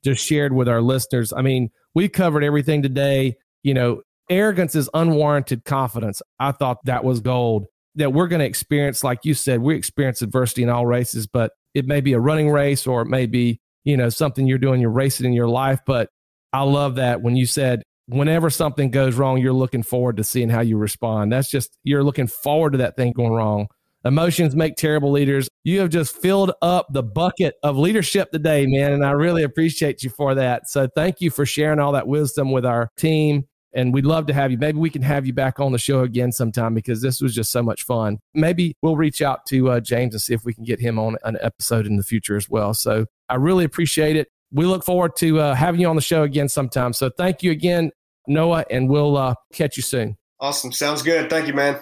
just 0.05 0.24
shared 0.24 0.53
with 0.53 0.68
our 0.68 0.80
listeners. 0.80 1.32
I 1.32 1.42
mean, 1.42 1.70
we 1.94 2.09
covered 2.09 2.44
everything 2.44 2.82
today. 2.82 3.36
You 3.62 3.74
know, 3.74 4.03
arrogance 4.30 4.74
is 4.74 4.88
unwarranted 4.94 5.64
confidence. 5.64 6.22
I 6.38 6.53
thought 6.53 6.84
that 6.84 7.05
was 7.05 7.20
gold. 7.20 7.66
That 7.94 8.12
we're 8.12 8.28
going 8.28 8.40
to 8.40 8.46
experience, 8.46 9.03
like 9.03 9.24
you 9.24 9.34
said, 9.34 9.61
we 9.61 9.74
experience 9.74 10.22
adversity 10.22 10.62
in 10.62 10.68
all 10.68 10.86
races, 10.86 11.26
but 11.26 11.53
it 11.74 11.86
may 11.86 12.01
be 12.01 12.12
a 12.12 12.20
running 12.20 12.49
race 12.49 12.86
or 12.86 13.03
it 13.03 13.09
may 13.09 13.26
be, 13.26 13.61
you 13.84 13.96
know, 13.96 14.09
something 14.09 14.46
you're 14.46 14.59
doing, 14.59 14.80
you're 14.80 14.90
racing 14.90 15.26
in 15.26 15.32
your 15.32 15.49
life. 15.49 15.80
But 15.84 16.09
I 16.53 16.62
love 16.62 16.94
that 16.96 17.22
when 17.22 17.34
you 17.34 17.44
said, 17.44 17.82
whenever 18.07 18.51
something 18.51 18.90
goes 18.90 19.16
wrong, 19.16 19.38
you're 19.38 19.53
looking 19.53 19.82
forward 19.82 20.16
to 20.18 20.24
seeing 20.24 20.49
how 20.49 20.61
you 20.61 20.76
respond. 20.76 21.32
That's 21.32 21.51
just, 21.51 21.76
you're 21.82 22.05
looking 22.05 22.28
forward 22.28 22.72
to 22.72 22.78
that 22.78 22.96
thing 22.96 23.12
going 23.12 23.32
wrong. 23.32 23.66
Emotions 24.05 24.55
make 24.55 24.76
terrible 24.76 25.11
leaders. 25.11 25.49
You 25.64 25.80
have 25.80 25.90
just 25.90 26.16
filled 26.16 26.53
up 26.62 26.86
the 26.92 27.03
bucket 27.03 27.57
of 27.62 27.76
leadership 27.76 28.30
today, 28.30 28.66
man. 28.66 28.92
And 28.92 29.05
I 29.05 29.11
really 29.11 29.42
appreciate 29.42 30.03
you 30.03 30.11
for 30.11 30.34
that. 30.36 30.68
So 30.68 30.88
thank 30.94 31.20
you 31.20 31.30
for 31.30 31.44
sharing 31.44 31.80
all 31.80 31.92
that 31.92 32.07
wisdom 32.07 32.53
with 32.53 32.64
our 32.64 32.90
team. 32.96 33.46
And 33.74 33.92
we'd 33.92 34.07
love 34.07 34.26
to 34.26 34.32
have 34.32 34.51
you. 34.51 34.57
Maybe 34.57 34.78
we 34.78 34.88
can 34.88 35.03
have 35.03 35.26
you 35.26 35.32
back 35.32 35.61
on 35.61 35.72
the 35.72 35.78
show 35.78 36.01
again 36.01 36.32
sometime 36.32 36.74
because 36.74 37.03
this 37.03 37.20
was 37.20 37.34
just 37.34 37.53
so 37.53 37.62
much 37.62 37.82
fun. 37.82 38.18
Maybe 38.34 38.74
we'll 38.82 38.96
reach 38.96 39.20
out 39.20 39.44
to 39.46 39.70
uh, 39.70 39.80
James 39.80 40.14
and 40.14 40.22
see 40.22 40.32
if 40.32 40.44
we 40.44 40.55
can 40.55 40.64
get 40.64 40.80
him 40.80 40.99
on 40.99 41.16
an 41.24 41.36
episode 41.42 41.86
in 41.86 41.96
the 41.96 42.03
future 42.03 42.36
as 42.36 42.49
well. 42.49 42.72
So 42.74 43.07
I 43.28 43.34
really 43.34 43.64
appreciate 43.64 44.16
it. 44.16 44.28
We 44.51 44.64
look 44.64 44.84
forward 44.84 45.16
to 45.16 45.40
uh, 45.40 45.55
having 45.55 45.80
you 45.80 45.88
on 45.88 45.96
the 45.96 46.03
show 46.03 46.22
again 46.22 46.49
sometime. 46.49 46.94
So 46.94 47.11
thank 47.11 47.42
you 47.42 47.51
again, 47.51 47.90
Noah, 48.26 48.64
and 48.70 48.88
we'll 48.88 49.16
uh, 49.18 49.34
catch 49.53 49.76
you 49.76 49.82
soon. 49.82 50.16
Awesome. 50.40 50.72
Sounds 50.72 51.03
good. 51.03 51.28
Thank 51.28 51.46
you, 51.49 51.53
man. 51.53 51.80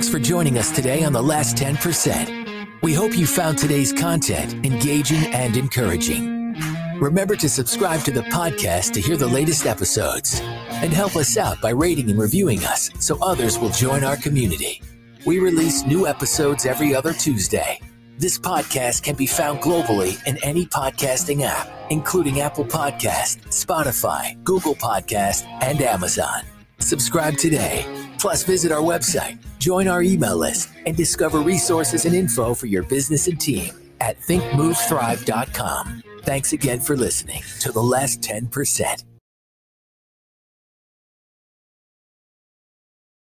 Thanks 0.00 0.10
for 0.10 0.18
joining 0.18 0.56
us 0.56 0.70
today 0.70 1.04
on 1.04 1.12
The 1.12 1.22
Last 1.22 1.58
10%. 1.58 2.80
We 2.80 2.94
hope 2.94 3.18
you 3.18 3.26
found 3.26 3.58
today's 3.58 3.92
content 3.92 4.64
engaging 4.64 5.26
and 5.34 5.54
encouraging. 5.58 6.54
Remember 6.98 7.36
to 7.36 7.50
subscribe 7.50 8.00
to 8.04 8.10
the 8.10 8.22
podcast 8.22 8.94
to 8.94 9.02
hear 9.02 9.18
the 9.18 9.26
latest 9.26 9.66
episodes 9.66 10.40
and 10.40 10.90
help 10.90 11.16
us 11.16 11.36
out 11.36 11.60
by 11.60 11.68
rating 11.68 12.08
and 12.08 12.18
reviewing 12.18 12.64
us 12.64 12.88
so 12.98 13.18
others 13.20 13.58
will 13.58 13.68
join 13.68 14.02
our 14.02 14.16
community. 14.16 14.80
We 15.26 15.38
release 15.38 15.84
new 15.84 16.06
episodes 16.06 16.64
every 16.64 16.94
other 16.94 17.12
Tuesday. 17.12 17.78
This 18.16 18.38
podcast 18.38 19.02
can 19.02 19.16
be 19.16 19.26
found 19.26 19.60
globally 19.60 20.16
in 20.26 20.38
any 20.42 20.64
podcasting 20.64 21.42
app, 21.42 21.68
including 21.90 22.40
Apple 22.40 22.64
Podcast, 22.64 23.48
Spotify, 23.48 24.42
Google 24.44 24.76
Podcast, 24.76 25.44
and 25.60 25.78
Amazon. 25.82 26.40
Subscribe 26.78 27.36
today. 27.36 28.09
Plus, 28.20 28.42
visit 28.44 28.70
our 28.70 28.82
website, 28.82 29.38
join 29.58 29.88
our 29.88 30.02
email 30.02 30.36
list, 30.36 30.68
and 30.84 30.94
discover 30.96 31.40
resources 31.40 32.04
and 32.04 32.14
info 32.14 32.52
for 32.54 32.66
your 32.66 32.82
business 32.82 33.28
and 33.28 33.40
team 33.40 33.74
at 34.00 34.20
thinkmovethrive.com. 34.20 36.02
Thanks 36.22 36.52
again 36.52 36.80
for 36.80 36.96
listening 36.96 37.42
to 37.60 37.72
the 37.72 37.82
last 37.82 38.20
10%. 38.20 39.09